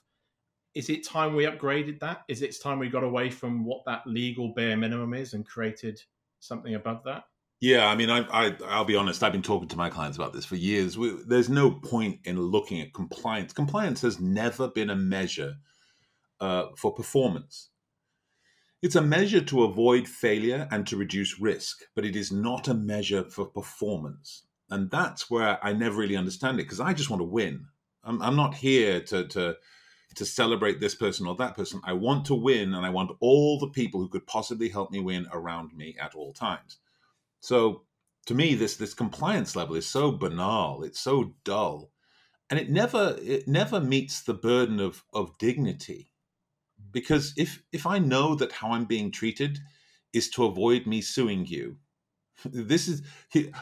Is 0.74 0.89
it 0.89 1.05
time 1.05 1.36
we 1.36 1.46
upgraded 1.46 2.00
that? 2.00 2.24
Is 2.27 2.41
it 2.41 2.55
time 2.60 2.79
we 2.79 2.89
got 2.89 3.03
away 3.03 3.29
from 3.29 3.63
what 3.63 3.84
that 3.86 4.08
legal 4.08 4.53
bare 4.55 4.75
minimum 4.75 5.13
is 5.13 5.34
and 5.34 5.46
created 5.46 6.01
something 6.39 6.74
above 6.74 7.03
that 7.03 7.25
yeah, 7.63 7.88
I 7.88 7.96
mean, 7.96 8.10
I, 8.10 8.25
I 8.29 8.58
I'll 8.67 8.84
be 8.84 8.98
honest. 8.98 9.24
I've 9.24 9.32
been 9.32 9.41
talking 9.41 9.70
to 9.70 9.77
my 9.77 9.89
clients 9.89 10.17
about 10.17 10.34
this 10.34 10.43
for 10.43 10.58
years. 10.58 10.98
We, 10.98 11.17
there's 11.25 11.48
no 11.48 11.72
point 11.72 12.20
in 12.25 12.38
looking 12.38 12.82
at 12.82 12.93
compliance. 12.93 13.53
Compliance 13.53 14.01
has 14.01 14.20
never 14.20 14.67
been 14.67 14.89
a 14.89 14.98
measure 14.98 15.53
uh, 16.41 16.65
for 16.75 16.93
performance. 16.93 17.70
It's 18.82 18.98
a 18.98 19.01
measure 19.01 19.39
to 19.39 19.63
avoid 19.63 20.10
failure 20.10 20.67
and 20.72 20.86
to 20.88 20.98
reduce 20.98 21.39
risk, 21.39 21.84
but 21.96 22.03
it 22.03 22.17
is 22.17 22.34
not 22.34 22.67
a 22.67 22.74
measure 22.74 23.24
for 23.24 23.46
performance. 23.46 24.43
And 24.70 24.91
that's 24.91 25.32
where 25.32 25.58
I 25.65 25.72
never 25.72 25.96
really 25.96 26.17
understand 26.17 26.60
it 26.60 26.63
because 26.63 26.82
I 26.82 26.91
just 26.91 27.10
want 27.10 27.22
to 27.22 27.25
win. 27.25 27.67
I'm, 28.03 28.22
I'm 28.22 28.36
not 28.36 28.55
here 28.55 29.00
to 29.00 29.25
to 29.29 29.55
to 30.15 30.25
celebrate 30.25 30.82
this 30.82 30.96
person 30.96 31.27
or 31.27 31.36
that 31.38 31.55
person. 31.55 31.79
I 31.86 31.93
want 31.93 32.25
to 32.25 32.36
win, 32.36 32.74
and 32.74 32.86
I 32.86 32.89
want 32.89 33.15
all 33.22 33.58
the 33.58 33.70
people 33.70 34.01
who 34.01 34.10
could 34.10 34.27
possibly 34.27 34.67
help 34.67 34.91
me 34.91 35.00
win 35.00 35.27
around 35.32 35.72
me 35.74 35.96
at 35.98 36.13
all 36.13 36.34
times. 36.34 36.79
So 37.44 37.84
to 38.28 38.34
me, 38.34 38.56
this 38.56 38.78
this 38.78 38.94
compliance 38.94 39.54
level 39.54 39.76
is 39.76 39.86
so 39.86 40.14
banal. 40.14 40.82
It's 40.82 41.02
so 41.02 41.36
dull, 41.44 41.92
and 42.50 42.58
it 42.58 42.70
never 42.70 43.18
it 43.22 43.50
never 43.50 43.82
meets 43.82 44.22
the 44.22 44.34
burden 44.34 44.80
of 44.80 45.04
of 45.14 45.38
dignity. 45.38 46.10
Because 46.90 47.34
if 47.36 47.62
if 47.74 47.86
I 47.86 48.00
know 48.00 48.34
that 48.36 48.54
how 48.54 48.72
I'm 48.72 48.86
being 48.86 49.12
treated 49.12 49.60
is 50.14 50.30
to 50.32 50.46
avoid 50.46 50.88
me 50.88 51.02
suing 51.02 51.46
you, 51.46 51.80
this 52.46 52.88
is 52.88 53.02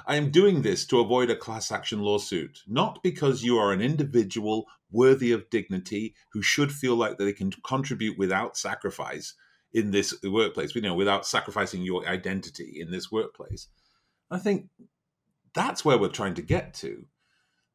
I 0.05 0.15
am 0.15 0.29
doing 0.29 0.61
this 0.61 0.85
to 0.85 0.99
avoid 0.99 1.31
a 1.31 1.35
class 1.35 1.71
action 1.71 2.01
lawsuit, 2.01 2.61
not 2.67 3.01
because 3.01 3.41
you 3.41 3.57
are 3.57 3.73
an 3.73 3.81
individual 3.81 4.67
worthy 4.91 5.31
of 5.31 5.49
dignity 5.49 6.13
who 6.33 6.43
should 6.43 6.71
feel 6.71 6.95
like 6.95 7.17
they 7.17 7.33
can 7.33 7.51
contribute 7.63 8.19
without 8.19 8.57
sacrifice 8.57 9.33
in 9.73 9.91
this 9.91 10.13
workplace, 10.23 10.75
you 10.75 10.81
know, 10.81 10.93
without 10.93 11.25
sacrificing 11.25 11.81
your 11.81 12.07
identity 12.07 12.79
in 12.79 12.91
this 12.91 13.11
workplace. 13.11 13.67
I 14.29 14.37
think 14.37 14.69
that's 15.53 15.85
where 15.85 15.97
we're 15.97 16.09
trying 16.09 16.35
to 16.35 16.41
get 16.41 16.73
to. 16.75 17.05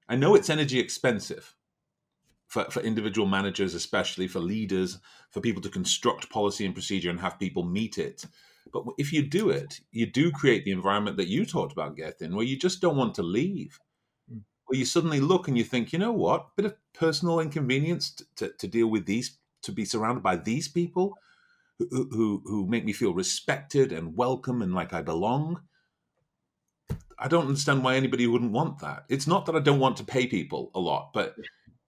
I 0.09 0.17
know 0.17 0.35
it's 0.35 0.50
energy 0.50 0.79
expensive 0.79 1.55
for, 2.47 2.65
for 2.71 2.81
individual 2.81 3.26
managers, 3.26 3.75
especially 3.75 4.29
for 4.29 4.41
leaders, 4.41 4.99
for 5.31 5.41
people 5.41 5.62
to 5.62 5.69
construct 5.69 6.31
policy 6.31 6.65
and 6.65 6.75
procedure 6.75 7.11
and 7.11 7.21
have 7.21 7.38
people 7.38 7.65
meet 7.65 7.99
it. 7.99 8.25
But 8.73 8.85
if 8.99 9.12
you 9.12 9.23
do 9.23 9.50
it, 9.50 9.81
you 9.91 10.07
do 10.07 10.31
create 10.31 10.65
the 10.65 10.73
environment 10.73 11.17
that 11.17 11.29
you 11.29 11.45
talked 11.45 11.73
about, 11.73 11.97
Gethin, 11.97 12.35
where 12.35 12.45
you 12.45 12.59
just 12.59 12.81
don't 12.81 12.97
want 12.97 13.15
to 13.17 13.23
leave. 13.23 13.79
Mm. 14.33 14.43
Where 14.67 14.79
you 14.79 14.85
suddenly 14.85 15.21
look 15.21 15.49
and 15.49 15.57
you 15.57 15.65
think, 15.65 15.93
you 15.93 15.99
know 15.99 16.12
what, 16.12 16.55
bit 16.57 16.67
of 16.67 16.75
personal 16.93 17.41
inconvenience 17.41 18.11
to, 18.11 18.25
to, 18.37 18.49
to 18.59 18.69
deal 18.69 18.88
with 18.88 19.07
these, 19.07 19.38
to 19.62 19.73
be 19.73 19.85
surrounded 19.85 20.23
by 20.23 20.37
these 20.37 20.69
people 20.69 21.15
who, 21.78 22.09
who, 22.11 22.42
who 22.45 22.66
make 22.66 22.85
me 22.85 22.92
feel 22.92 23.14
respected 23.14 23.92
and 23.92 24.16
welcome 24.16 24.62
and 24.62 24.75
like 24.75 24.92
I 24.92 25.02
belong. 25.02 25.61
I 27.18 27.28
don't 27.28 27.47
understand 27.47 27.83
why 27.83 27.97
anybody 27.97 28.26
wouldn't 28.26 28.52
want 28.52 28.80
that. 28.80 29.04
It's 29.09 29.26
not 29.26 29.47
that 29.47 29.56
I 29.56 29.61
don't 29.61 29.80
want 29.80 29.97
to 29.99 30.04
pay 30.04 30.26
people 30.26 30.71
a 30.75 30.80
lot, 30.80 31.12
but 31.14 31.35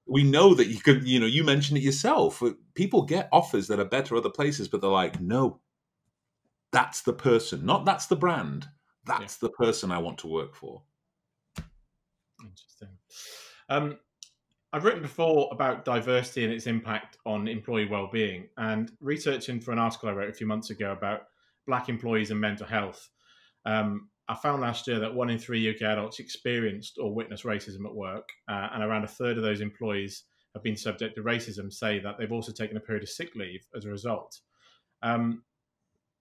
we 0.07 0.23
know 0.23 0.54
that 0.54 0.68
you 0.68 0.78
could, 0.78 1.07
you 1.07 1.21
know, 1.21 1.26
you 1.26 1.45
mentioned 1.45 1.78
it 1.78 1.83
yourself. 1.83 2.42
People 2.75 3.02
get 3.02 3.28
offers 3.30 3.68
that 3.68 3.78
are 3.78 3.85
better 3.85 4.16
other 4.16 4.30
places, 4.30 4.68
but 4.68 4.80
they're 4.80 4.88
like, 4.88 5.21
no, 5.21 5.61
that's 6.73 7.02
the 7.02 7.12
person, 7.12 7.64
not 7.64 7.85
that's 7.85 8.07
the 8.07 8.16
brand. 8.16 8.66
That's 9.04 9.38
yeah. 9.40 9.49
the 9.49 9.50
person 9.50 9.90
I 9.90 9.99
want 9.99 10.18
to 10.18 10.26
work 10.28 10.54
for. 10.54 10.83
Interesting. 12.42 12.88
Um, 13.68 13.99
I've 14.73 14.85
written 14.85 15.01
before 15.01 15.49
about 15.51 15.85
diversity 15.85 16.45
and 16.45 16.53
its 16.53 16.67
impact 16.67 17.17
on 17.25 17.49
employee 17.49 17.87
well-being, 17.87 18.49
and 18.59 18.93
researching 19.01 19.61
for 19.61 19.73
an 19.73 19.79
article 19.79 20.09
I 20.09 20.13
wrote 20.13 20.29
a 20.29 20.35
few 20.35 20.47
months 20.47 20.71
ago 20.71 20.93
about 20.93 21.23
black 21.67 21.89
employees 21.89 22.31
and 22.31 22.41
mental 22.41 22.67
health. 22.67 23.09
Um, 23.65 24.11
I 24.29 24.35
found 24.35 24.61
last 24.61 24.87
year 24.87 24.99
that 25.01 25.15
one 25.15 25.31
in 25.31 25.39
three 25.39 25.71
UK 25.71 25.83
adults 25.83 26.19
experienced 26.19 26.99
or 27.01 27.15
witnessed 27.15 27.45
racism 27.45 27.87
at 27.87 27.95
work, 27.95 28.29
uh, 28.49 28.69
and 28.75 28.83
around 28.83 29.05
a 29.05 29.09
third 29.09 29.39
of 29.39 29.43
those 29.43 29.63
employees 29.63 30.25
have 30.55 30.63
been 30.63 30.77
subject 30.77 31.15
to 31.15 31.23
racism 31.23 31.73
say 31.73 31.99
that 32.01 32.17
they've 32.19 32.33
also 32.33 32.53
taken 32.53 32.77
a 32.77 32.81
period 32.81 33.03
of 33.03 33.09
sick 33.09 33.35
leave 33.35 33.67
as 33.75 33.87
a 33.87 33.91
result. 33.91 34.39
Um, 35.03 35.45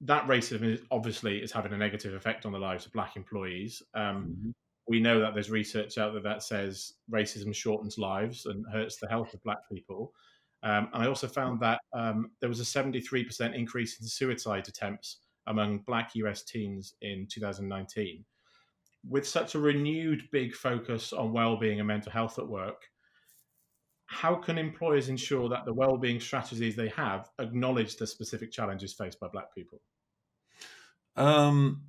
that 0.01 0.25
racism 0.27 0.63
is 0.63 0.79
obviously 0.91 1.39
is 1.39 1.51
having 1.51 1.73
a 1.73 1.77
negative 1.77 2.13
effect 2.13 2.45
on 2.45 2.53
the 2.53 2.59
lives 2.59 2.85
of 2.85 2.93
black 2.93 3.17
employees. 3.17 3.81
Um, 3.93 4.35
mm-hmm 4.37 4.49
we 4.87 4.99
know 4.99 5.19
that 5.19 5.33
there's 5.33 5.49
research 5.49 5.97
out 5.97 6.13
there 6.13 6.21
that 6.21 6.43
says 6.43 6.93
racism 7.11 7.53
shortens 7.53 7.97
lives 7.97 8.45
and 8.45 8.65
hurts 8.71 8.97
the 8.97 9.07
health 9.07 9.33
of 9.33 9.43
black 9.43 9.57
people. 9.71 10.13
Um, 10.63 10.89
and 10.93 11.03
I 11.03 11.07
also 11.07 11.27
found 11.27 11.59
that 11.61 11.81
um, 11.93 12.31
there 12.39 12.49
was 12.49 12.59
a 12.59 12.63
73% 12.63 13.55
increase 13.55 13.99
in 13.99 14.07
suicide 14.07 14.67
attempts 14.67 15.19
among 15.47 15.79
black 15.79 16.11
US 16.15 16.43
teens 16.43 16.95
in 17.01 17.27
2019. 17.31 18.25
with 19.09 19.27
such 19.27 19.55
a 19.55 19.59
renewed 19.59 20.27
big 20.31 20.53
focus 20.53 21.13
on 21.13 21.31
well-being 21.31 21.79
and 21.79 21.87
mental 21.87 22.11
health 22.11 22.39
at 22.39 22.47
work, 22.47 22.83
how 24.07 24.35
can 24.35 24.57
employers 24.57 25.09
ensure 25.09 25.49
that 25.49 25.65
the 25.65 25.73
well-being 25.73 26.19
strategies 26.19 26.75
they 26.75 26.89
have 26.89 27.29
acknowledge 27.39 27.97
the 27.97 28.07
specific 28.07 28.51
challenges 28.51 28.93
faced 28.93 29.19
by 29.19 29.27
Black 29.27 29.53
people? 29.53 29.81
Um, 31.15 31.83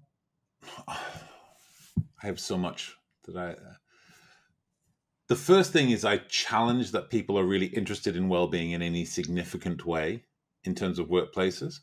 I 2.23 2.27
have 2.27 2.41
so 2.41 2.59
much 2.59 2.97
that 3.25 3.37
I. 3.37 3.51
Uh, 3.53 3.75
the 5.29 5.37
first 5.37 5.73
thing 5.73 5.91
is 5.91 6.05
I 6.05 6.19
challenge 6.19 6.93
that 6.93 7.11
people 7.11 7.39
are 7.39 7.45
really 7.45 7.67
interested 7.67 8.17
in 8.17 8.31
well-being 8.31 8.71
in 8.71 8.81
any 8.81 9.05
significant 9.05 9.85
way 9.85 10.25
in 10.65 10.75
terms 10.75 10.99
of 10.99 11.09
workplaces. 11.09 11.81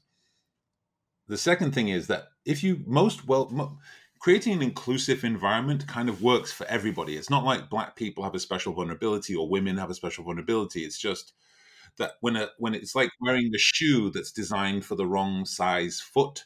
The 1.28 1.38
second 1.38 1.74
thing 1.74 1.90
is 1.90 2.08
that 2.08 2.30
if 2.44 2.64
you 2.64 2.84
most 2.88 3.28
well 3.28 3.80
creating 4.26 4.54
an 4.54 4.62
inclusive 4.64 5.24
environment 5.24 5.88
kind 5.88 6.10
of 6.10 6.24
works 6.24 6.52
for 6.52 6.66
everybody. 6.66 7.16
It's 7.16 7.30
not 7.30 7.44
like 7.44 7.70
black 7.70 7.96
people 7.96 8.24
have 8.24 8.34
a 8.34 8.40
special 8.40 8.74
vulnerability 8.74 9.36
or 9.36 9.48
women 9.48 9.78
have 9.78 9.92
a 9.92 9.94
special 9.94 10.24
vulnerability. 10.24 10.82
It's 10.82 10.98
just 10.98 11.34
that 11.98 12.14
when 12.22 12.36
a 12.36 12.50
when 12.58 12.74
it's 12.74 12.96
like 12.96 13.12
wearing 13.22 13.52
the 13.52 13.60
shoe 13.60 14.10
that's 14.10 14.32
designed 14.32 14.84
for 14.84 14.96
the 14.96 15.06
wrong 15.06 15.46
size 15.46 16.02
foot. 16.02 16.46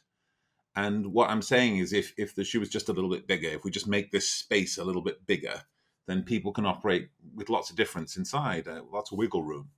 And 0.76 1.08
what 1.14 1.30
I'm 1.30 1.42
saying 1.42 1.78
is 1.78 1.94
if 1.94 2.14
if 2.18 2.36
the 2.36 2.44
shoe 2.44 2.62
is 2.62 2.70
just 2.70 2.90
a 2.90 2.94
little 2.94 3.10
bit 3.10 3.28
bigger, 3.28 3.50
if 3.50 3.64
we 3.64 3.72
just 3.72 3.88
make 3.88 4.12
this 4.12 4.30
space 4.30 4.78
a 4.78 4.84
little 4.84 5.02
bit 5.02 5.26
bigger, 5.26 5.64
then 6.08 6.24
people 6.24 6.52
can 6.52 6.66
operate 6.66 7.10
with 7.36 7.50
lots 7.50 7.70
of 7.70 7.76
difference 7.76 8.18
inside, 8.18 8.68
uh, 8.68 8.82
lots 8.92 9.12
of 9.12 9.18
wiggle 9.18 9.44
room. 9.44 9.70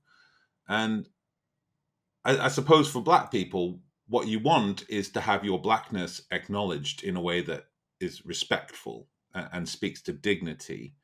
And 0.68 1.08
I, 2.24 2.38
I 2.38 2.48
suppose 2.48 2.90
for 2.90 3.02
black 3.02 3.30
people, 3.30 3.80
what 4.08 4.28
you 4.28 4.38
want 4.38 4.84
is 4.88 5.10
to 5.10 5.20
have 5.20 5.44
your 5.44 5.60
blackness 5.60 6.22
acknowledged 6.30 7.02
in 7.02 7.16
a 7.16 7.20
way 7.20 7.40
that 7.42 7.64
is 8.00 8.24
respectful 8.24 9.08
and 9.34 9.68
speaks 9.68 10.02
to 10.02 10.12
dignity 10.12 10.94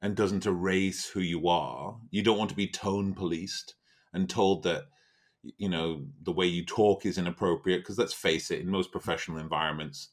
and 0.00 0.16
doesn't 0.16 0.46
erase 0.46 1.08
who 1.08 1.20
you 1.20 1.48
are. 1.48 1.98
You 2.10 2.22
don't 2.22 2.38
want 2.38 2.50
to 2.50 2.56
be 2.56 2.68
tone 2.68 3.14
policed 3.14 3.74
and 4.12 4.28
told 4.28 4.62
that 4.62 4.84
you 5.58 5.68
know 5.68 6.04
the 6.22 6.32
way 6.32 6.46
you 6.46 6.64
talk 6.64 7.06
is 7.06 7.18
inappropriate 7.18 7.80
because 7.80 7.98
let's 7.98 8.12
face 8.12 8.50
it 8.50 8.60
in 8.60 8.68
most 8.68 8.92
professional 8.92 9.38
environments 9.38 10.10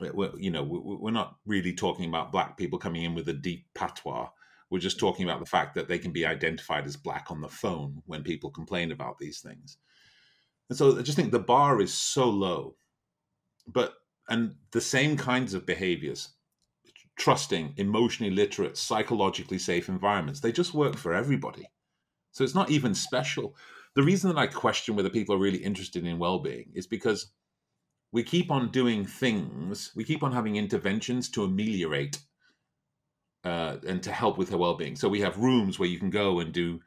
we're, 0.00 0.36
you 0.36 0.50
know 0.50 0.62
we're 0.62 1.10
not 1.10 1.36
really 1.46 1.72
talking 1.72 2.08
about 2.08 2.32
black 2.32 2.56
people 2.56 2.78
coming 2.78 3.04
in 3.04 3.14
with 3.14 3.28
a 3.28 3.32
deep 3.32 3.66
patois. 3.74 4.28
We're 4.68 4.78
just 4.78 4.98
talking 4.98 5.24
about 5.24 5.40
the 5.40 5.46
fact 5.46 5.74
that 5.76 5.88
they 5.88 5.98
can 5.98 6.12
be 6.12 6.26
identified 6.26 6.86
as 6.86 6.96
black 6.96 7.30
on 7.30 7.40
the 7.40 7.48
phone 7.48 8.02
when 8.06 8.22
people 8.22 8.50
complain 8.50 8.90
about 8.90 9.18
these 9.18 9.40
things. 9.40 9.78
And 10.68 10.76
so 10.76 10.98
i 10.98 11.02
just 11.02 11.16
think 11.16 11.30
the 11.30 11.38
bar 11.38 11.80
is 11.80 11.94
so 11.94 12.28
low. 12.28 12.74
But 13.66 13.94
and 14.28 14.56
the 14.72 14.80
same 14.80 15.16
kinds 15.16 15.54
of 15.54 15.66
behaviors 15.66 16.30
trusting 17.16 17.72
emotionally 17.78 18.34
literate 18.34 18.76
psychologically 18.76 19.58
safe 19.58 19.88
environments 19.88 20.40
they 20.40 20.52
just 20.52 20.74
work 20.74 20.96
for 20.96 21.14
everybody. 21.14 21.70
So 22.32 22.44
it's 22.44 22.54
not 22.54 22.70
even 22.70 22.94
special 22.94 23.56
the 23.96 24.02
reason 24.02 24.30
that 24.30 24.38
i 24.38 24.46
question 24.46 24.94
whether 24.94 25.10
people 25.10 25.34
are 25.34 25.38
really 25.38 25.58
interested 25.58 26.06
in 26.06 26.18
well-being 26.18 26.70
is 26.74 26.86
because 26.86 27.32
we 28.12 28.22
keep 28.22 28.50
on 28.50 28.70
doing 28.70 29.04
things 29.04 29.92
we 29.96 30.04
keep 30.04 30.22
on 30.22 30.32
having 30.32 30.56
interventions 30.56 31.28
to 31.28 31.44
ameliorate 31.44 32.18
uh, 33.44 33.76
and 33.86 34.02
to 34.02 34.10
help 34.10 34.38
with 34.38 34.50
her 34.50 34.58
well-being 34.58 34.96
so 34.96 35.08
we 35.08 35.20
have 35.20 35.38
rooms 35.38 35.78
where 35.78 35.88
you 35.88 35.98
can 35.98 36.10
go 36.10 36.40
and 36.40 36.52
do 36.52 36.80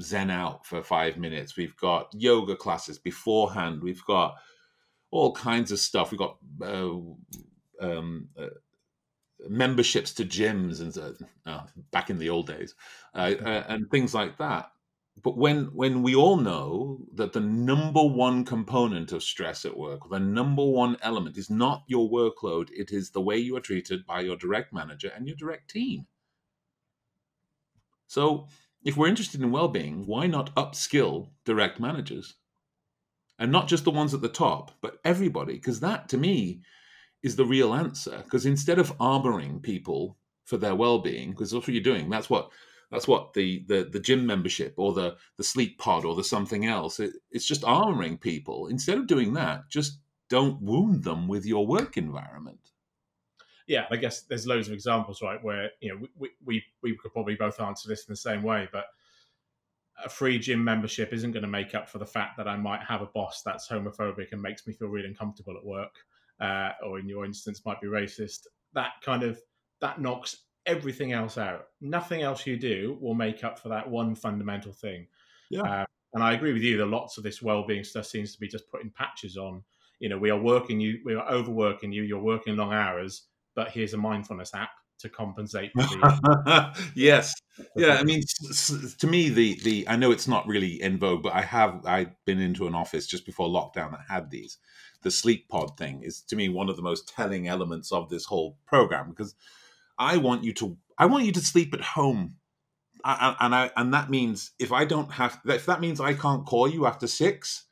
zen 0.00 0.30
out 0.30 0.64
for 0.64 0.82
five 0.82 1.16
minutes 1.16 1.56
we've 1.56 1.76
got 1.76 2.08
yoga 2.12 2.54
classes 2.56 2.98
beforehand 2.98 3.82
we've 3.82 4.04
got 4.04 4.36
all 5.10 5.32
kinds 5.32 5.72
of 5.72 5.78
stuff. 5.78 6.10
We've 6.10 6.18
got 6.18 6.36
uh, 6.62 6.98
um, 7.80 8.28
uh, 8.38 8.48
memberships 9.48 10.12
to 10.14 10.24
gyms 10.24 10.80
and 10.80 11.26
uh, 11.46 11.62
back 11.90 12.10
in 12.10 12.18
the 12.18 12.30
old 12.30 12.46
days, 12.46 12.74
uh, 13.14 13.34
uh, 13.40 13.64
and 13.68 13.90
things 13.90 14.14
like 14.14 14.36
that. 14.38 14.70
But 15.22 15.36
when 15.36 15.66
when 15.74 16.02
we 16.02 16.14
all 16.14 16.36
know 16.36 17.00
that 17.14 17.32
the 17.32 17.40
number 17.40 18.02
one 18.02 18.44
component 18.44 19.12
of 19.12 19.22
stress 19.22 19.64
at 19.64 19.76
work, 19.76 20.08
the 20.10 20.20
number 20.20 20.64
one 20.64 20.96
element, 21.02 21.36
is 21.38 21.50
not 21.50 21.84
your 21.88 22.08
workload; 22.10 22.70
it 22.72 22.92
is 22.92 23.10
the 23.10 23.20
way 23.22 23.38
you 23.38 23.56
are 23.56 23.60
treated 23.60 24.06
by 24.06 24.20
your 24.20 24.36
direct 24.36 24.72
manager 24.72 25.10
and 25.14 25.26
your 25.26 25.36
direct 25.36 25.70
team. 25.70 26.06
So, 28.06 28.48
if 28.84 28.96
we're 28.96 29.08
interested 29.08 29.40
in 29.42 29.50
well-being, 29.50 30.06
why 30.06 30.26
not 30.26 30.54
upskill 30.54 31.30
direct 31.44 31.80
managers? 31.80 32.34
and 33.38 33.52
not 33.52 33.68
just 33.68 33.84
the 33.84 33.90
ones 33.90 34.14
at 34.14 34.20
the 34.20 34.28
top, 34.28 34.72
but 34.80 34.98
everybody, 35.04 35.54
because 35.54 35.80
that 35.80 36.08
to 36.08 36.16
me 36.16 36.62
is 37.22 37.36
the 37.36 37.44
real 37.44 37.74
answer. 37.74 38.20
Because 38.24 38.46
instead 38.46 38.78
of 38.78 38.96
armoring 38.98 39.62
people 39.62 40.16
for 40.44 40.56
their 40.56 40.74
well-being, 40.74 41.30
because 41.30 41.50
that's 41.50 41.66
what 41.66 41.74
you're 41.74 41.82
doing. 41.82 42.08
That's 42.08 42.30
what 42.30 42.50
that's 42.90 43.08
what 43.08 43.34
the 43.34 43.64
the, 43.66 43.88
the 43.90 44.00
gym 44.00 44.26
membership 44.26 44.74
or 44.76 44.92
the 44.92 45.16
the 45.36 45.44
sleep 45.44 45.78
pod 45.78 46.04
or 46.04 46.14
the 46.14 46.24
something 46.24 46.66
else. 46.66 47.00
It, 47.00 47.14
it's 47.30 47.46
just 47.46 47.62
armoring 47.62 48.20
people. 48.20 48.68
Instead 48.68 48.98
of 48.98 49.06
doing 49.06 49.34
that, 49.34 49.68
just 49.68 49.98
don't 50.28 50.60
wound 50.60 51.04
them 51.04 51.28
with 51.28 51.44
your 51.44 51.66
work 51.66 51.96
environment. 51.96 52.70
Yeah, 53.66 53.86
I 53.90 53.96
guess 53.96 54.22
there's 54.22 54.46
loads 54.46 54.68
of 54.68 54.74
examples, 54.74 55.20
right, 55.22 55.42
where 55.42 55.70
you 55.80 55.92
know 55.92 56.06
we 56.16 56.30
we 56.44 56.62
we 56.82 56.96
could 56.96 57.12
probably 57.12 57.34
both 57.34 57.60
answer 57.60 57.88
this 57.88 58.06
in 58.06 58.12
the 58.12 58.16
same 58.16 58.42
way, 58.42 58.68
but 58.72 58.84
a 60.04 60.08
free 60.08 60.38
gym 60.38 60.62
membership 60.62 61.12
isn't 61.12 61.32
going 61.32 61.42
to 61.42 61.48
make 61.48 61.74
up 61.74 61.88
for 61.88 61.98
the 61.98 62.06
fact 62.06 62.36
that 62.36 62.46
I 62.46 62.56
might 62.56 62.82
have 62.82 63.00
a 63.00 63.06
boss 63.06 63.42
that's 63.42 63.68
homophobic 63.68 64.32
and 64.32 64.42
makes 64.42 64.66
me 64.66 64.74
feel 64.74 64.88
really 64.88 65.08
uncomfortable 65.08 65.56
at 65.56 65.64
work, 65.64 65.94
uh, 66.40 66.72
or 66.84 66.98
in 66.98 67.08
your 67.08 67.24
instance, 67.24 67.62
might 67.64 67.80
be 67.80 67.86
racist. 67.88 68.46
That 68.74 68.92
kind 69.02 69.22
of 69.22 69.40
that 69.80 70.00
knocks 70.00 70.44
everything 70.66 71.12
else 71.12 71.38
out. 71.38 71.68
Nothing 71.80 72.22
else 72.22 72.46
you 72.46 72.56
do 72.56 72.98
will 73.00 73.14
make 73.14 73.44
up 73.44 73.58
for 73.58 73.68
that 73.68 73.88
one 73.88 74.14
fundamental 74.14 74.72
thing. 74.72 75.06
Yeah. 75.50 75.62
Uh, 75.62 75.86
and 76.14 76.22
I 76.22 76.32
agree 76.32 76.52
with 76.52 76.62
you 76.62 76.76
that 76.78 76.86
lots 76.86 77.18
of 77.18 77.24
this 77.24 77.42
well-being 77.42 77.84
stuff 77.84 78.06
seems 78.06 78.32
to 78.32 78.40
be 78.40 78.48
just 78.48 78.70
putting 78.70 78.90
patches 78.90 79.36
on. 79.36 79.62
You 79.98 80.08
know, 80.08 80.18
we 80.18 80.30
are 80.30 80.38
working 80.38 80.80
you, 80.80 81.00
we 81.04 81.14
are 81.14 81.28
overworking 81.30 81.92
you. 81.92 82.02
You're 82.02 82.22
working 82.22 82.56
long 82.56 82.72
hours, 82.72 83.24
but 83.54 83.70
here's 83.70 83.94
a 83.94 83.98
mindfulness 83.98 84.54
app 84.54 84.70
to 84.98 85.08
compensate 85.08 85.70
for 85.72 85.82
the 85.82 86.88
yes 86.94 87.34
yeah 87.76 87.98
i 88.00 88.02
mean 88.02 88.22
to 88.98 89.06
me 89.06 89.28
the 89.28 89.60
the 89.62 89.86
i 89.88 89.94
know 89.94 90.10
it's 90.10 90.26
not 90.26 90.46
really 90.46 90.80
in 90.80 90.98
vogue 90.98 91.22
but 91.22 91.34
i 91.34 91.42
have 91.42 91.84
i've 91.84 92.12
been 92.24 92.40
into 92.40 92.66
an 92.66 92.74
office 92.74 93.06
just 93.06 93.26
before 93.26 93.46
lockdown 93.46 93.90
that 93.90 94.00
had 94.08 94.30
these 94.30 94.56
the 95.02 95.10
sleep 95.10 95.48
pod 95.50 95.76
thing 95.76 96.02
is 96.02 96.22
to 96.22 96.34
me 96.34 96.48
one 96.48 96.70
of 96.70 96.76
the 96.76 96.82
most 96.82 97.08
telling 97.14 97.46
elements 97.46 97.92
of 97.92 98.08
this 98.08 98.24
whole 98.24 98.56
program 98.66 99.10
because 99.10 99.34
i 99.98 100.16
want 100.16 100.44
you 100.44 100.52
to 100.52 100.76
i 100.98 101.06
want 101.06 101.24
you 101.24 101.32
to 101.32 101.40
sleep 101.40 101.74
at 101.74 101.80
home 101.80 102.36
and 103.04 103.54
i 103.54 103.70
and 103.76 103.94
that 103.94 104.10
means 104.10 104.52
if 104.58 104.72
i 104.72 104.84
don't 104.84 105.12
have 105.12 105.40
if 105.46 105.66
that 105.66 105.80
means 105.80 106.00
i 106.00 106.12
can't 106.12 106.46
call 106.46 106.68
you 106.68 106.86
after 106.86 107.06
six 107.06 107.64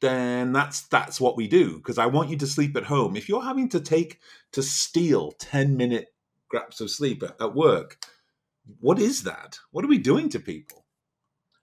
then 0.00 0.52
that's 0.52 0.82
that's 0.88 1.20
what 1.20 1.36
we 1.36 1.46
do 1.46 1.76
because 1.76 1.96
I 1.96 2.06
want 2.06 2.28
you 2.28 2.36
to 2.38 2.46
sleep 2.48 2.76
at 2.76 2.82
home. 2.82 3.14
If 3.14 3.28
you're 3.28 3.44
having 3.44 3.68
to 3.68 3.78
take 3.78 4.18
to 4.50 4.60
steal 4.60 5.30
10 5.38 5.76
minute 5.76 6.12
scraps 6.52 6.82
of 6.82 6.90
sleep 6.90 7.22
at, 7.22 7.40
at 7.40 7.54
work. 7.54 8.04
What 8.80 8.98
is 8.98 9.22
that? 9.22 9.58
What 9.70 9.84
are 9.84 9.88
we 9.88 9.96
doing 9.96 10.28
to 10.30 10.38
people? 10.38 10.84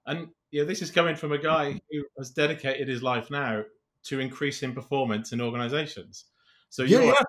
And 0.07 0.29
yeah, 0.51 0.63
this 0.63 0.81
is 0.81 0.89
coming 0.89 1.15
from 1.15 1.31
a 1.31 1.37
guy 1.37 1.79
who 1.91 2.03
has 2.17 2.31
dedicated 2.31 2.87
his 2.87 3.03
life 3.03 3.29
now 3.29 3.63
to 4.05 4.19
increasing 4.19 4.73
performance 4.73 5.31
in 5.31 5.41
organizations. 5.41 6.25
So 6.69 6.83
you, 6.83 6.99
yeah, 6.99 7.05
yeah. 7.05 7.23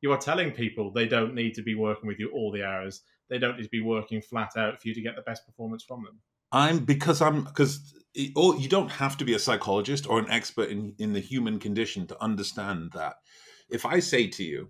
You 0.00 0.12
are 0.12 0.18
telling 0.18 0.50
people 0.52 0.90
they 0.90 1.06
don't 1.06 1.34
need 1.34 1.54
to 1.54 1.62
be 1.62 1.74
working 1.74 2.06
with 2.06 2.18
you 2.18 2.30
all 2.30 2.50
the 2.50 2.64
hours. 2.64 3.02
They 3.28 3.38
don't 3.38 3.56
need 3.56 3.64
to 3.64 3.70
be 3.70 3.82
working 3.82 4.20
flat 4.20 4.56
out 4.56 4.80
for 4.80 4.88
you 4.88 4.94
to 4.94 5.00
get 5.00 5.16
the 5.16 5.22
best 5.22 5.46
performance 5.46 5.84
from 5.84 6.04
them. 6.04 6.18
I'm 6.52 6.84
because 6.84 7.22
I'm 7.22 7.44
because 7.44 7.94
oh, 8.36 8.56
you 8.56 8.68
don't 8.68 8.90
have 8.90 9.16
to 9.18 9.24
be 9.24 9.34
a 9.34 9.38
psychologist 9.38 10.08
or 10.08 10.18
an 10.18 10.30
expert 10.30 10.68
in 10.68 10.94
in 10.98 11.12
the 11.12 11.20
human 11.20 11.58
condition 11.58 12.06
to 12.08 12.22
understand 12.22 12.92
that. 12.94 13.16
If 13.68 13.86
I 13.86 14.00
say 14.00 14.26
to 14.26 14.44
you, 14.44 14.68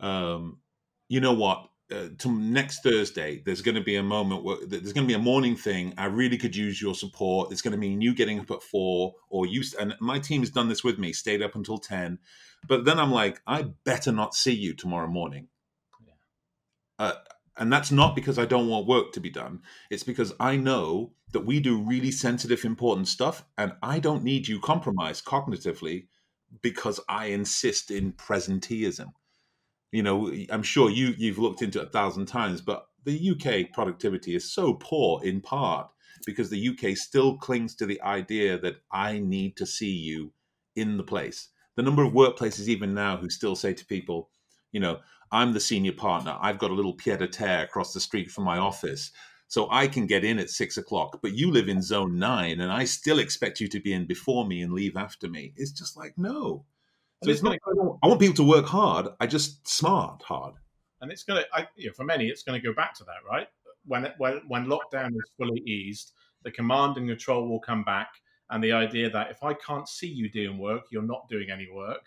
um, 0.00 0.58
you 1.08 1.20
know 1.20 1.34
what? 1.34 1.68
Uh, 1.92 2.08
to 2.18 2.30
next 2.30 2.82
Thursday, 2.82 3.42
there's 3.44 3.62
going 3.62 3.74
to 3.74 3.80
be 3.80 3.96
a 3.96 4.02
moment 4.02 4.44
where 4.44 4.58
there's 4.64 4.92
going 4.92 5.06
to 5.06 5.12
be 5.12 5.14
a 5.14 5.18
morning 5.18 5.56
thing. 5.56 5.92
I 5.98 6.06
really 6.06 6.38
could 6.38 6.54
use 6.54 6.80
your 6.80 6.94
support. 6.94 7.50
It's 7.50 7.62
going 7.62 7.72
to 7.72 7.78
mean 7.78 8.00
you 8.00 8.14
getting 8.14 8.38
up 8.38 8.50
at 8.50 8.62
four, 8.62 9.14
or 9.28 9.46
you 9.46 9.62
and 9.78 9.96
my 10.00 10.18
team 10.18 10.42
has 10.42 10.50
done 10.50 10.68
this 10.68 10.84
with 10.84 10.98
me, 10.98 11.12
stayed 11.12 11.42
up 11.42 11.56
until 11.56 11.78
ten. 11.78 12.18
But 12.68 12.84
then 12.84 12.98
I'm 12.98 13.10
like, 13.10 13.40
I 13.46 13.66
better 13.84 14.12
not 14.12 14.34
see 14.34 14.54
you 14.54 14.74
tomorrow 14.74 15.08
morning. 15.08 15.48
Yeah. 16.06 16.14
Uh, 16.98 17.14
and 17.56 17.72
that's 17.72 17.90
not 17.90 18.14
because 18.14 18.38
I 18.38 18.46
don't 18.46 18.68
want 18.68 18.86
work 18.86 19.12
to 19.12 19.20
be 19.20 19.30
done. 19.30 19.60
It's 19.90 20.04
because 20.04 20.32
I 20.38 20.56
know 20.56 21.12
that 21.32 21.46
we 21.46 21.60
do 21.60 21.82
really 21.82 22.10
sensitive, 22.10 22.64
important 22.64 23.08
stuff, 23.08 23.44
and 23.58 23.72
I 23.82 23.98
don't 23.98 24.24
need 24.24 24.48
you 24.48 24.60
compromised 24.60 25.24
cognitively 25.24 26.06
because 26.62 27.00
I 27.08 27.26
insist 27.26 27.90
in 27.90 28.12
presenteeism 28.12 29.12
you 29.92 30.02
know 30.02 30.32
i'm 30.50 30.62
sure 30.62 30.90
you 30.90 31.14
you've 31.18 31.38
looked 31.38 31.62
into 31.62 31.80
it 31.80 31.88
a 31.88 31.90
thousand 31.90 32.26
times 32.26 32.60
but 32.60 32.86
the 33.04 33.30
uk 33.30 33.72
productivity 33.72 34.34
is 34.34 34.52
so 34.52 34.74
poor 34.74 35.22
in 35.24 35.40
part 35.40 35.88
because 36.26 36.50
the 36.50 36.68
uk 36.68 36.96
still 36.96 37.36
clings 37.36 37.74
to 37.74 37.86
the 37.86 38.00
idea 38.02 38.58
that 38.58 38.76
i 38.92 39.18
need 39.18 39.56
to 39.56 39.66
see 39.66 39.90
you 39.92 40.32
in 40.76 40.96
the 40.96 41.02
place 41.02 41.48
the 41.76 41.82
number 41.82 42.02
of 42.02 42.12
workplaces 42.12 42.68
even 42.68 42.94
now 42.94 43.16
who 43.16 43.28
still 43.30 43.56
say 43.56 43.72
to 43.72 43.84
people 43.86 44.30
you 44.72 44.80
know 44.80 44.98
I'm 45.32 45.52
the 45.52 45.60
senior 45.60 45.92
partner. 45.92 46.36
I've 46.40 46.58
got 46.58 46.70
a 46.70 46.74
little 46.74 46.94
pied 46.94 47.22
a 47.22 47.28
terre 47.28 47.62
across 47.62 47.92
the 47.92 48.00
street 48.00 48.30
from 48.30 48.44
my 48.44 48.58
office. 48.58 49.12
So 49.46 49.68
I 49.70 49.86
can 49.86 50.06
get 50.06 50.24
in 50.24 50.38
at 50.38 50.50
six 50.50 50.76
o'clock, 50.76 51.20
but 51.22 51.34
you 51.34 51.50
live 51.50 51.68
in 51.68 51.82
zone 51.82 52.18
nine 52.18 52.60
and 52.60 52.70
I 52.70 52.84
still 52.84 53.18
expect 53.18 53.60
you 53.60 53.68
to 53.68 53.80
be 53.80 53.92
in 53.92 54.06
before 54.06 54.46
me 54.46 54.62
and 54.62 54.72
leave 54.72 54.96
after 54.96 55.28
me. 55.28 55.52
It's 55.56 55.72
just 55.72 55.96
like, 55.96 56.16
no. 56.16 56.64
So 57.22 57.30
it's 57.30 57.42
not, 57.42 57.58
I 58.02 58.06
want 58.06 58.20
people 58.20 58.36
to 58.36 58.48
work 58.48 58.66
hard. 58.66 59.08
I 59.20 59.26
just 59.26 59.68
smart 59.68 60.22
hard. 60.22 60.54
And 61.00 61.12
it's 61.12 61.22
going 61.22 61.42
to, 61.42 61.68
you 61.76 61.88
know, 61.88 61.92
for 61.94 62.04
many, 62.04 62.26
it's 62.28 62.42
going 62.42 62.60
to 62.60 62.66
go 62.66 62.74
back 62.74 62.94
to 62.94 63.04
that, 63.04 63.28
right? 63.28 63.46
When, 63.86 64.08
when, 64.18 64.42
when 64.48 64.66
lockdown 64.66 65.08
is 65.08 65.30
fully 65.36 65.60
eased, 65.66 66.12
the 66.44 66.50
command 66.50 66.96
and 66.96 67.08
control 67.08 67.48
will 67.48 67.60
come 67.60 67.84
back. 67.84 68.08
And 68.50 68.64
the 68.64 68.72
idea 68.72 69.10
that 69.10 69.30
if 69.30 69.42
I 69.42 69.54
can't 69.54 69.88
see 69.88 70.08
you 70.08 70.30
doing 70.30 70.58
work, 70.58 70.84
you're 70.90 71.02
not 71.02 71.28
doing 71.28 71.50
any 71.50 71.68
work 71.72 72.02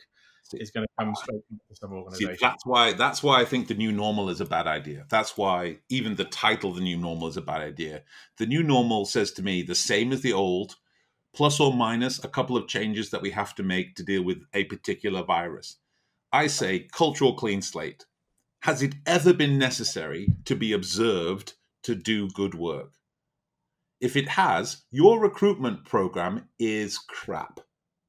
is 0.54 0.72
going 0.72 0.86
to 0.86 0.92
come 1.00 1.16
straight 1.16 1.42
to 1.50 1.76
some 1.76 1.94
organization. 1.94 2.36
See, 2.36 2.40
that's 2.42 2.66
why 2.66 2.94
that's 2.94 3.24
why 3.24 3.42
I 3.42 3.46
think 3.46 3.68
the 3.68 3.74
new 3.74 3.92
normal 3.92 4.30
is 4.30 4.42
a 4.42 4.46
bad 4.46 4.68
idea. 4.68 5.06
That's 5.10 5.38
why 5.38 5.78
even 5.90 6.16
the 6.16 6.26
title 6.26 6.74
the 6.74 6.82
new 6.82 6.98
normal 6.98 7.28
is 7.28 7.38
a 7.38 7.42
bad 7.42 7.62
idea. 7.62 8.04
The 8.38 8.46
new 8.46 8.64
normal 8.64 9.06
says 9.06 9.32
to 9.34 9.42
me 9.42 9.64
the 9.64 9.76
same 9.76 10.12
as 10.12 10.22
the 10.22 10.34
old, 10.34 10.76
plus 11.34 11.60
or 11.60 11.74
minus 11.74 12.24
a 12.24 12.28
couple 12.28 12.56
of 12.56 12.68
changes 12.68 13.10
that 13.10 13.22
we 13.22 13.32
have 13.32 13.56
to 13.56 13.64
make 13.64 13.96
to 13.96 14.04
deal 14.04 14.24
with 14.24 14.44
a 14.54 14.66
particular 14.66 15.24
virus. 15.24 15.78
I 16.32 16.48
say 16.48 16.88
cultural 16.92 17.34
clean 17.34 17.62
slate. 17.62 18.06
Has 18.62 18.82
it 18.82 18.96
ever 19.06 19.34
been 19.34 19.58
necessary 19.58 20.28
to 20.46 20.56
be 20.56 20.74
observed 20.74 21.54
to 21.84 21.96
do 21.96 22.30
good 22.30 22.56
work? 22.56 22.94
If 24.00 24.16
it 24.16 24.30
has, 24.30 24.84
your 24.92 25.20
recruitment 25.20 25.86
program 25.86 26.50
is 26.60 26.98
crap. 26.98 27.60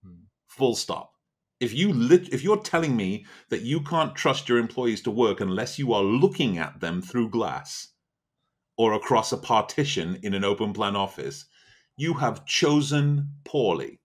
Hmm. 0.03 0.25
Full 0.49 0.75
stop 0.75 1.15
if 1.65 1.73
you 1.73 1.93
lit, 1.93 2.33
if 2.33 2.43
you're 2.43 2.61
telling 2.61 2.97
me 2.97 3.25
that 3.49 3.63
you 3.63 3.81
can't 3.81 4.15
trust 4.15 4.49
your 4.49 4.59
employees 4.59 5.01
to 5.03 5.11
work 5.11 5.41
unless 5.41 5.79
you 5.79 5.93
are 5.93 6.03
looking 6.03 6.59
at 6.59 6.81
them 6.81 7.01
through 7.01 7.31
glass 7.31 7.89
or 8.77 8.93
across 8.93 9.33
a 9.33 9.37
partition 9.37 10.19
in 10.23 10.35
an 10.35 10.45
open 10.45 10.73
plan 10.73 10.97
office, 10.97 11.47
you 11.97 12.15
have 12.15 12.45
chosen 12.45 13.31
poorly. 13.45 14.01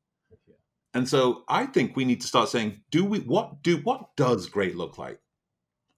And 0.93 1.08
so 1.08 1.43
I 1.47 1.65
think 1.65 1.95
we 1.95 2.06
need 2.06 2.21
to 2.21 2.28
start 2.28 2.49
saying, 2.49 2.82
do 2.89 3.06
we 3.06 3.19
what 3.19 3.62
do 3.62 3.78
what 3.78 4.15
does 4.15 4.49
great 4.49 4.75
look 4.75 4.97
like? 4.97 5.19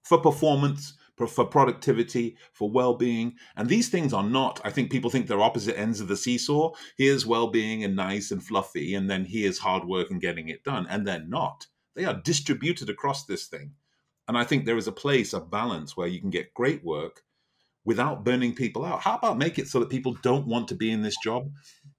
For 0.02 0.18
performance, 0.18 0.94
for 1.16 1.44
productivity, 1.44 2.36
for 2.52 2.68
well-being. 2.70 3.34
And 3.56 3.68
these 3.68 3.88
things 3.88 4.12
are 4.12 4.24
not, 4.24 4.60
I 4.64 4.70
think 4.70 4.90
people 4.90 5.10
think 5.10 5.26
they're 5.26 5.40
opposite 5.40 5.78
ends 5.78 6.00
of 6.00 6.08
the 6.08 6.16
seesaw. 6.16 6.72
Here's 6.96 7.24
well-being 7.24 7.84
and 7.84 7.94
nice 7.94 8.30
and 8.30 8.42
fluffy, 8.42 8.94
and 8.94 9.08
then 9.08 9.24
here's 9.24 9.58
hard 9.58 9.84
work 9.84 10.10
and 10.10 10.20
getting 10.20 10.48
it 10.48 10.64
done. 10.64 10.86
And 10.88 11.06
they're 11.06 11.24
not. 11.24 11.66
They 11.94 12.04
are 12.04 12.20
distributed 12.24 12.90
across 12.90 13.24
this 13.24 13.46
thing. 13.46 13.72
And 14.26 14.36
I 14.36 14.44
think 14.44 14.64
there 14.64 14.78
is 14.78 14.88
a 14.88 14.92
place, 14.92 15.32
a 15.32 15.40
balance 15.40 15.96
where 15.96 16.08
you 16.08 16.20
can 16.20 16.30
get 16.30 16.54
great 16.54 16.84
work 16.84 17.22
without 17.84 18.24
burning 18.24 18.54
people 18.54 18.84
out. 18.84 19.00
How 19.00 19.16
about 19.16 19.38
make 19.38 19.58
it 19.58 19.68
so 19.68 19.80
that 19.80 19.90
people 19.90 20.16
don't 20.22 20.46
want 20.46 20.68
to 20.68 20.74
be 20.74 20.90
in 20.90 21.02
this 21.02 21.16
job? 21.22 21.50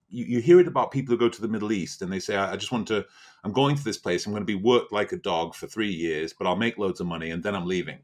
You, 0.09 0.25
you 0.25 0.39
hear 0.39 0.59
it 0.59 0.67
about 0.67 0.91
people 0.91 1.13
who 1.13 1.19
go 1.19 1.29
to 1.29 1.41
the 1.41 1.47
Middle 1.47 1.71
East 1.71 2.01
and 2.01 2.11
they 2.11 2.19
say, 2.19 2.35
I, 2.35 2.53
I 2.53 2.55
just 2.55 2.71
want 2.71 2.87
to, 2.89 3.05
I'm 3.43 3.51
going 3.51 3.75
to 3.75 3.83
this 3.83 3.97
place, 3.97 4.25
I'm 4.25 4.31
going 4.31 4.41
to 4.41 4.45
be 4.45 4.55
worked 4.55 4.91
like 4.91 5.11
a 5.11 5.17
dog 5.17 5.55
for 5.55 5.67
three 5.67 5.91
years, 5.91 6.33
but 6.33 6.47
I'll 6.47 6.55
make 6.55 6.77
loads 6.77 6.99
of 6.99 7.07
money 7.07 7.31
and 7.31 7.43
then 7.43 7.55
I'm 7.55 7.65
leaving. 7.65 7.99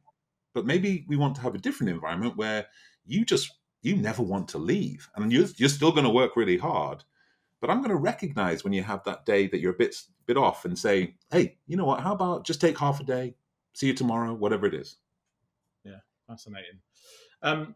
But 0.54 0.66
maybe 0.66 1.06
we 1.08 1.16
want 1.16 1.36
to 1.36 1.42
have 1.42 1.56
a 1.56 1.60
different 1.60 1.92
environment 1.92 2.36
where 2.36 2.66
you 3.06 3.24
just 3.24 3.52
you 3.82 3.96
never 3.96 4.22
want 4.22 4.50
to 4.50 4.58
leave. 4.58 5.10
And 5.16 5.32
you're, 5.32 5.48
you're 5.56 5.70
still 5.70 5.92
going 5.92 6.04
to 6.04 6.10
work 6.10 6.36
really 6.36 6.58
hard. 6.58 7.04
But 7.62 7.70
i'm 7.70 7.80
going 7.80 7.90
to 7.90 7.96
recognize 7.96 8.64
when 8.64 8.72
you 8.72 8.84
have 8.84 9.04
that 9.04 9.26
day 9.26 9.48
that 9.48 9.60
you're 9.60 9.74
a 9.74 9.78
bit 9.78 9.96
bit 10.26 10.38
off 10.38 10.64
and 10.64 10.78
say 10.78 11.16
hey 11.32 11.58
you 11.68 11.76
know 11.76 11.86
what? 11.86 12.00
How 12.02 12.14
about 12.14 12.46
just 12.46 12.62
take 12.62 12.78
half 12.78 13.00
a 13.00 13.04
day 13.04 13.36
see 13.74 13.88
you 13.88 13.94
tomorrow 13.94 14.34
whatever 14.34 14.66
it 14.66 14.74
is. 14.74 14.98
Yeah 15.84 16.00
fascinating 16.28 16.80
um, 17.42 17.76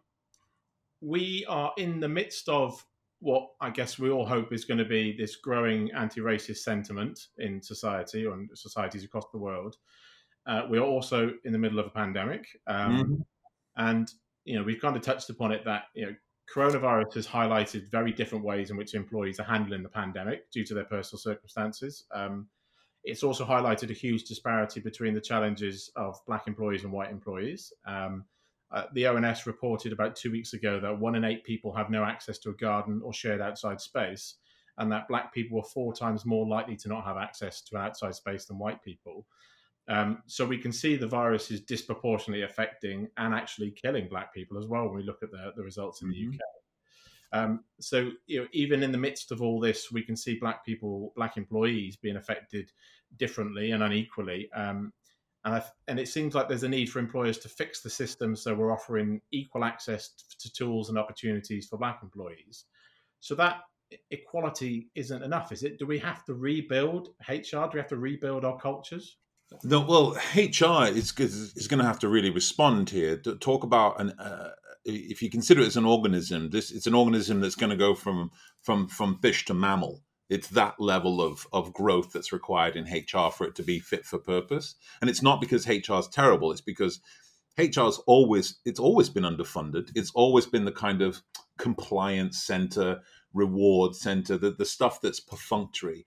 we 1.02 1.46
are 1.50 1.74
in 1.78 2.00
the 2.00 2.08
midst 2.08 2.48
of 2.50 2.84
what 3.20 3.50
I 3.62 3.70
guess 3.70 3.98
we 3.98 4.10
all 4.10 4.26
hope 4.26 4.52
is 4.52 4.66
going 4.66 4.80
to 4.80 4.86
be 4.86 5.16
this 5.18 5.38
growing 5.38 5.92
anti-racist 5.94 6.58
sentiment 6.58 7.28
in 7.38 7.62
society 7.62 8.26
or 8.26 8.34
in 8.34 8.50
societies 8.54 9.06
across 9.06 9.26
the 9.32 9.38
world. 9.38 9.78
Uh, 10.46 10.64
we 10.70 10.78
are 10.78 10.84
also 10.84 11.32
in 11.46 11.54
the 11.54 11.58
middle 11.58 11.80
of 11.80 11.86
a 11.86 11.90
pandemic, 11.90 12.46
um, 12.68 12.98
mm-hmm. 12.98 13.22
and 13.78 14.12
you 14.44 14.58
know 14.58 14.64
we've 14.64 14.82
kind 14.82 14.98
of 14.98 15.02
touched 15.02 15.30
upon 15.30 15.54
it 15.54 15.64
that 15.64 15.84
you 15.96 16.06
know 16.06 16.14
coronavirus 16.54 17.14
has 17.14 17.26
highlighted 17.26 17.90
very 17.90 18.12
different 18.12 18.44
ways 18.44 18.70
in 18.70 18.76
which 18.76 18.94
employees 18.94 19.40
are 19.40 19.46
handling 19.46 19.84
the 19.84 19.90
pandemic 19.90 20.52
due 20.52 20.66
to 20.66 20.74
their 20.74 20.84
personal 20.84 21.20
circumstances. 21.20 22.06
Um, 22.14 22.48
it's 23.06 23.24
also 23.24 23.46
highlighted 23.46 23.90
a 23.90 23.94
huge 23.94 24.24
disparity 24.24 24.82
between 24.82 25.14
the 25.14 25.22
challenges 25.22 25.90
of 25.96 26.20
black 26.28 26.48
employees 26.48 26.84
and 26.84 26.92
white 26.92 27.12
employees. 27.12 27.72
Um, 27.86 28.26
uh, 28.74 28.86
the 28.94 29.06
ONS 29.06 29.46
reported 29.46 29.94
about 29.94 30.16
two 30.16 30.32
weeks 30.32 30.54
ago 30.54 30.80
that 30.80 31.00
one 31.00 31.16
in 31.16 31.24
eight 31.24 31.44
people 31.44 31.74
have 31.74 31.92
no 31.92 32.04
access 32.04 32.40
to 32.40 32.50
a 32.50 32.56
garden 32.56 33.02
or 33.04 33.14
shared 33.14 33.40
outside 33.40 33.80
space, 33.80 34.36
and 34.80 34.92
that 34.92 35.08
black 35.08 35.32
people 35.34 35.58
were 35.58 35.64
four 35.64 35.94
times 35.94 36.26
more 36.26 36.48
likely 36.48 36.76
to 36.76 36.90
not 36.90 37.06
have 37.06 37.18
access 37.18 37.62
to 37.62 37.76
an 37.76 37.84
outside 37.84 38.16
space 38.16 38.46
than 38.46 38.58
white 38.58 38.84
people. 38.84 39.28
Um, 39.88 40.24
so 40.28 40.46
we 40.46 40.58
can 40.58 40.72
see 40.72 40.96
the 40.96 41.08
virus 41.08 41.52
is 41.52 41.62
disproportionately 41.62 42.44
affecting 42.44 43.10
and 43.18 43.34
actually 43.34 43.72
killing 43.72 44.08
black 44.08 44.34
people 44.34 44.58
as 44.58 44.66
well 44.66 44.86
when 44.86 44.96
we 44.96 45.04
look 45.04 45.22
at 45.22 45.30
the, 45.30 45.52
the 45.56 45.64
results 45.64 46.02
in 46.02 46.08
mm-hmm. 46.08 46.32
the 46.32 46.36
UK. 46.36 46.40
Um, 47.34 47.64
so 47.80 48.12
you 48.28 48.42
know, 48.42 48.48
even 48.54 48.82
in 48.82 48.92
the 48.92 48.98
midst 48.98 49.32
of 49.32 49.42
all 49.42 49.60
this, 49.60 49.92
we 49.92 50.04
can 50.04 50.16
see 50.16 50.40
black 50.40 50.66
people, 50.66 51.14
black 51.16 51.36
employees 51.38 51.96
being 51.96 52.16
affected 52.16 52.72
differently 53.18 53.72
and 53.72 53.84
unequally. 53.84 54.52
Um, 54.54 54.94
and, 55.46 55.64
and 55.88 56.00
it 56.00 56.08
seems 56.08 56.36
like 56.36 56.48
there's 56.48 56.64
a 56.64 56.70
need 56.70 56.90
for 56.90 57.00
employers 57.00 57.38
to 57.40 57.50
fix 57.50 57.82
the 57.82 57.90
system 57.90 58.36
so 58.36 58.54
we're 58.54 58.72
offering 58.72 59.22
equal 59.32 59.64
access 59.64 60.12
to 60.40 60.52
tools 60.54 60.90
and 60.90 60.98
opportunities 60.98 61.68
for 61.68 61.78
black 61.78 62.00
employees. 62.02 62.66
So 63.20 63.36
that 63.36 63.62
equality 64.12 64.90
isn't 64.96 65.24
enough, 65.24 65.52
is 65.52 65.64
it? 65.64 65.80
Do 65.80 65.86
we 65.86 66.00
have 66.00 66.24
to 66.26 66.34
rebuild 66.34 67.10
HR? 67.28 67.66
Do 67.66 67.70
we 67.74 67.80
have 67.80 67.90
to 67.90 67.98
rebuild 67.98 68.46
our 68.46 68.58
cultures? 68.58 69.18
No, 69.64 69.82
well, 69.82 70.18
HR 70.36 70.88
is 70.88 71.14
is 71.20 71.68
going 71.68 71.80
to 71.80 71.86
have 71.86 72.00
to 72.00 72.08
really 72.08 72.32
respond 72.32 72.90
here. 72.90 73.18
To 73.18 73.36
talk 73.36 73.64
about 73.64 74.02
an 74.02 74.12
uh, 74.12 74.50
if 74.86 75.22
you 75.22 75.30
consider 75.30 75.62
it 75.62 75.68
as 75.68 75.78
an 75.78 75.86
organism, 75.86 76.50
this 76.50 76.72
it's 76.72 76.88
an 76.88 76.96
organism 76.96 77.40
that's 77.40 77.56
going 77.56 77.70
to 77.70 77.76
go 77.76 77.94
from 77.94 78.32
from 78.62 78.88
from 78.88 79.20
fish 79.20 79.46
to 79.46 79.54
mammal. 79.54 80.02
It's 80.30 80.48
that 80.50 80.80
level 80.80 81.22
of 81.22 81.48
of 81.52 81.74
growth 81.74 82.12
that's 82.14 82.32
required 82.34 82.76
in 82.76 82.86
HR 82.86 83.30
for 83.32 83.46
it 83.46 83.56
to 83.56 83.64
be 83.64 83.80
fit 83.80 84.06
for 84.06 84.18
purpose. 84.18 84.76
And 85.02 85.10
it's 85.10 85.22
not 85.22 85.42
because 85.42 85.68
HR 85.68 85.96
is 85.96 86.08
terrible. 86.08 86.52
It's 86.52 86.62
because 86.62 87.00
HR's 87.58 88.00
always 88.08 88.60
it's 88.66 88.80
always 88.80 89.10
been 89.10 89.24
underfunded. 89.24 89.92
It's 89.96 90.12
always 90.12 90.46
been 90.46 90.66
the 90.66 90.72
kind 90.72 91.02
of 91.02 91.22
compliance 91.58 92.42
center, 92.42 93.02
reward 93.34 93.96
center, 93.96 94.38
the, 94.38 94.52
the 94.52 94.66
stuff 94.66 95.02
that's 95.02 95.20
perfunctory. 95.20 96.06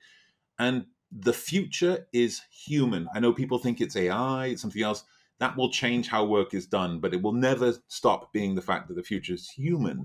And 0.58 0.86
the 1.12 1.32
future 1.32 2.06
is 2.12 2.42
human. 2.50 3.08
I 3.14 3.20
know 3.20 3.32
people 3.32 3.58
think 3.58 3.80
it's 3.80 3.96
AI, 3.96 4.46
it's 4.46 4.62
something 4.62 4.82
else. 4.82 5.04
That 5.38 5.56
will 5.56 5.70
change 5.70 6.08
how 6.08 6.24
work 6.24 6.54
is 6.54 6.66
done, 6.66 6.98
but 6.98 7.12
it 7.12 7.22
will 7.22 7.32
never 7.32 7.74
stop 7.88 8.32
being 8.32 8.54
the 8.54 8.62
fact 8.62 8.88
that 8.88 8.94
the 8.94 9.02
future 9.02 9.34
is 9.34 9.50
human. 9.50 10.04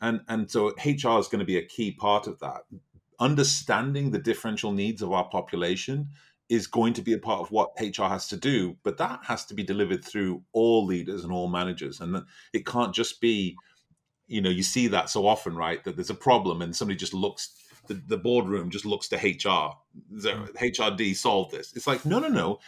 And 0.00 0.20
and 0.28 0.50
so 0.50 0.68
HR 0.84 1.18
is 1.18 1.28
going 1.28 1.40
to 1.40 1.44
be 1.44 1.58
a 1.58 1.66
key 1.66 1.90
part 1.90 2.26
of 2.26 2.38
that. 2.40 2.62
Understanding 3.20 4.10
the 4.10 4.18
differential 4.18 4.72
needs 4.72 5.02
of 5.02 5.12
our 5.12 5.28
population 5.28 6.08
is 6.48 6.66
going 6.66 6.94
to 6.94 7.02
be 7.02 7.12
a 7.12 7.18
part 7.18 7.40
of 7.40 7.50
what 7.50 7.72
HR 7.78 8.04
has 8.04 8.26
to 8.28 8.36
do, 8.36 8.76
but 8.82 8.96
that 8.96 9.20
has 9.24 9.44
to 9.46 9.54
be 9.54 9.62
delivered 9.62 10.04
through 10.04 10.42
all 10.52 10.86
leaders 10.86 11.24
and 11.24 11.32
all 11.32 11.48
managers. 11.48 12.00
And 12.00 12.22
it 12.52 12.64
can't 12.64 12.94
just 12.94 13.20
be, 13.20 13.56
you 14.26 14.40
know, 14.40 14.48
you 14.48 14.62
see 14.62 14.86
that 14.88 15.10
so 15.10 15.26
often, 15.26 15.56
right? 15.56 15.84
That 15.84 15.96
there's 15.96 16.10
a 16.10 16.14
problem 16.14 16.62
and 16.62 16.74
somebody 16.74 16.96
just 16.96 17.12
looks 17.12 17.54
the, 17.88 17.94
the 18.06 18.18
boardroom 18.18 18.70
just 18.70 18.86
looks 18.86 19.08
to 19.08 19.16
HR. 19.16 19.74
The 20.10 20.32
mm. 20.32 20.56
HRD 20.56 21.16
solve 21.16 21.50
this. 21.50 21.72
It's 21.74 21.86
like, 21.86 22.04
no, 22.04 22.18
no, 22.20 22.28
no. 22.28 22.60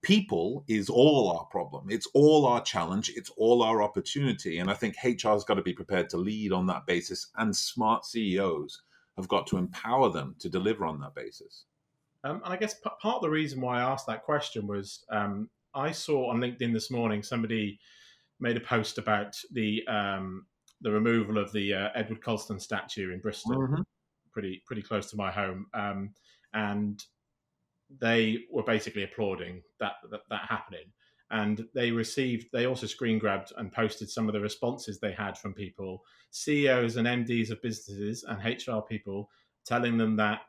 People 0.00 0.64
is 0.68 0.88
all 0.88 1.36
our 1.36 1.44
problem. 1.46 1.88
It's 1.90 2.06
all 2.14 2.46
our 2.46 2.62
challenge. 2.62 3.12
It's 3.14 3.30
all 3.36 3.62
our 3.62 3.82
opportunity. 3.82 4.58
And 4.58 4.70
I 4.70 4.74
think 4.74 4.94
HR 5.02 5.30
has 5.30 5.44
got 5.44 5.54
to 5.54 5.62
be 5.62 5.72
prepared 5.72 6.08
to 6.10 6.16
lead 6.16 6.52
on 6.52 6.66
that 6.66 6.86
basis. 6.86 7.26
And 7.36 7.54
smart 7.54 8.06
CEOs 8.06 8.80
have 9.18 9.28
got 9.28 9.46
to 9.48 9.58
empower 9.58 10.10
them 10.10 10.34
to 10.38 10.48
deliver 10.48 10.86
on 10.86 10.98
that 11.00 11.14
basis. 11.14 11.64
Um, 12.24 12.40
and 12.44 12.54
I 12.54 12.56
guess 12.56 12.74
p- 12.74 12.90
part 13.00 13.16
of 13.16 13.22
the 13.22 13.30
reason 13.30 13.60
why 13.60 13.78
I 13.78 13.82
asked 13.82 14.06
that 14.06 14.24
question 14.24 14.66
was 14.66 15.04
um, 15.10 15.50
I 15.74 15.92
saw 15.92 16.30
on 16.30 16.40
LinkedIn 16.40 16.72
this 16.72 16.90
morning 16.90 17.22
somebody 17.22 17.78
made 18.40 18.56
a 18.56 18.60
post 18.60 18.98
about 18.98 19.36
the 19.52 19.86
um, 19.86 20.46
the 20.80 20.90
removal 20.90 21.38
of 21.38 21.52
the 21.52 21.74
uh, 21.74 21.88
Edward 21.94 22.22
Colston 22.22 22.58
statue 22.58 23.12
in 23.12 23.20
Bristol. 23.20 23.56
Mm-hmm 23.56 23.82
pretty 24.38 24.62
pretty 24.66 24.82
close 24.82 25.10
to 25.10 25.16
my 25.16 25.32
home, 25.32 25.66
um, 25.74 26.10
and 26.54 27.02
they 28.00 28.38
were 28.52 28.62
basically 28.62 29.02
applauding 29.02 29.62
that, 29.80 29.94
that 30.10 30.20
that 30.30 30.42
happening. 30.48 30.92
And 31.30 31.66
they 31.74 31.90
received, 31.90 32.46
they 32.52 32.66
also 32.66 32.86
screen 32.86 33.18
grabbed 33.18 33.52
and 33.56 33.72
posted 33.72 34.08
some 34.08 34.28
of 34.28 34.32
the 34.32 34.40
responses 34.40 34.98
they 34.98 35.12
had 35.12 35.36
from 35.36 35.52
people, 35.52 36.02
CEOs 36.30 36.96
and 36.96 37.06
MDs 37.06 37.50
of 37.50 37.60
businesses 37.60 38.24
and 38.24 38.42
HR 38.42 38.80
people, 38.80 39.28
telling 39.66 39.98
them 39.98 40.16
that 40.16 40.40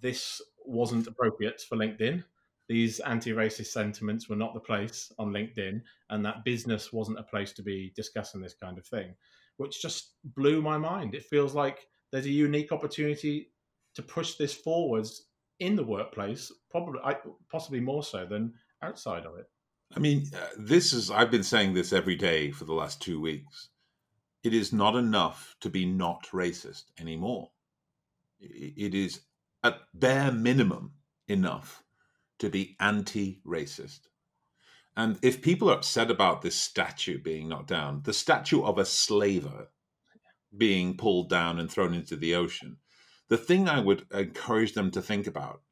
this 0.00 0.40
wasn't 0.64 1.08
appropriate 1.08 1.60
for 1.68 1.76
LinkedIn 1.76 2.22
these 2.70 3.00
anti-racist 3.00 3.66
sentiments 3.66 4.28
were 4.28 4.36
not 4.36 4.54
the 4.54 4.60
place 4.60 5.12
on 5.18 5.32
LinkedIn, 5.32 5.82
and 6.10 6.24
that 6.24 6.44
business 6.44 6.92
wasn't 6.92 7.18
a 7.18 7.24
place 7.24 7.50
to 7.54 7.64
be 7.64 7.92
discussing 7.96 8.40
this 8.40 8.54
kind 8.54 8.78
of 8.78 8.86
thing, 8.86 9.12
which 9.56 9.82
just 9.82 10.12
blew 10.36 10.62
my 10.62 10.78
mind. 10.78 11.16
It 11.16 11.24
feels 11.24 11.52
like 11.52 11.88
there's 12.12 12.26
a 12.26 12.30
unique 12.30 12.70
opportunity 12.70 13.50
to 13.96 14.02
push 14.02 14.36
this 14.36 14.54
forwards 14.54 15.26
in 15.58 15.74
the 15.74 15.82
workplace, 15.82 16.52
probably 16.70 17.00
possibly 17.50 17.80
more 17.80 18.04
so 18.04 18.24
than 18.24 18.54
outside 18.82 19.26
of 19.26 19.36
it. 19.36 19.46
I 19.94 19.98
mean, 19.98 20.30
uh, 20.34 20.46
this 20.56 20.92
is 20.92 21.10
I've 21.10 21.30
been 21.30 21.42
saying 21.42 21.74
this 21.74 21.92
every 21.92 22.16
day 22.16 22.50
for 22.50 22.64
the 22.64 22.74
last 22.74 23.02
2 23.02 23.20
weeks. 23.20 23.68
It 24.42 24.54
is 24.54 24.72
not 24.72 24.96
enough 24.96 25.56
to 25.60 25.68
be 25.68 25.84
not 25.84 26.28
racist 26.32 26.84
anymore. 26.98 27.50
It 28.40 28.94
is 28.94 29.20
at 29.62 29.80
bare 29.92 30.32
minimum 30.32 30.92
enough 31.28 31.82
to 32.38 32.48
be 32.48 32.76
anti-racist. 32.80 34.00
And 34.96 35.18
if 35.22 35.42
people 35.42 35.70
are 35.70 35.76
upset 35.76 36.10
about 36.10 36.42
this 36.42 36.56
statue 36.56 37.18
being 37.18 37.48
knocked 37.48 37.68
down, 37.68 38.02
the 38.04 38.14
statue 38.14 38.62
of 38.62 38.78
a 38.78 38.84
slaver 38.84 39.68
being 40.56 40.96
pulled 40.96 41.28
down 41.28 41.58
and 41.60 41.70
thrown 41.70 41.94
into 41.94 42.16
the 42.16 42.34
ocean, 42.34 42.78
the 43.28 43.36
thing 43.36 43.68
I 43.68 43.80
would 43.80 44.06
encourage 44.12 44.72
them 44.72 44.90
to 44.92 45.02
think 45.02 45.26
about 45.26 45.62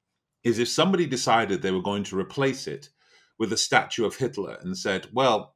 is 0.44 0.58
if 0.58 0.68
somebody 0.68 1.06
decided 1.06 1.62
they 1.62 1.72
were 1.72 1.82
going 1.82 2.04
to 2.04 2.18
replace 2.18 2.66
it 2.66 2.90
with 3.38 3.52
a 3.52 3.56
statue 3.56 4.04
of 4.04 4.16
Hitler 4.16 4.58
and 4.60 4.76
said, 4.76 5.08
well, 5.12 5.54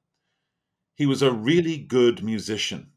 he 0.95 1.07
was 1.07 1.23
a 1.23 1.33
really 1.33 1.79
good 1.79 2.23
musician. 2.23 2.93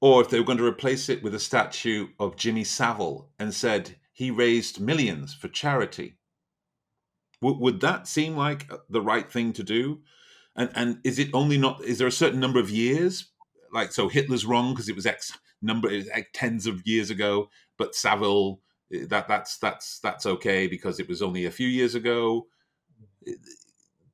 Or 0.00 0.20
if 0.20 0.28
they 0.30 0.38
were 0.38 0.46
going 0.46 0.58
to 0.58 0.66
replace 0.66 1.08
it 1.08 1.22
with 1.22 1.34
a 1.34 1.40
statue 1.40 2.08
of 2.18 2.36
Jimmy 2.36 2.64
Savile 2.64 3.30
and 3.38 3.54
said 3.54 3.96
he 4.12 4.30
raised 4.30 4.80
millions 4.80 5.34
for 5.34 5.48
charity. 5.48 6.18
W- 7.42 7.60
would 7.60 7.80
that 7.80 8.06
seem 8.06 8.36
like 8.36 8.70
the 8.88 9.00
right 9.00 9.30
thing 9.30 9.52
to 9.54 9.62
do? 9.62 10.02
And 10.56 10.70
and 10.74 11.00
is 11.04 11.18
it 11.18 11.30
only 11.34 11.58
not? 11.58 11.82
Is 11.84 11.98
there 11.98 12.06
a 12.06 12.12
certain 12.12 12.38
number 12.38 12.60
of 12.60 12.70
years? 12.70 13.30
Like 13.72 13.92
so, 13.92 14.08
Hitler's 14.08 14.46
wrong 14.46 14.72
because 14.72 14.88
it 14.88 14.94
was 14.94 15.06
X 15.06 15.36
number 15.60 15.90
like 15.90 16.28
tens 16.32 16.66
of 16.66 16.86
years 16.86 17.10
ago, 17.10 17.48
but 17.76 17.94
Savile 17.94 18.60
eh, 18.92 19.06
that 19.08 19.26
that's 19.26 19.58
that's 19.58 19.98
that's 19.98 20.26
okay 20.26 20.66
because 20.68 21.00
it 21.00 21.08
was 21.08 21.22
only 21.22 21.44
a 21.46 21.50
few 21.50 21.66
years 21.66 21.94
ago. 21.94 22.46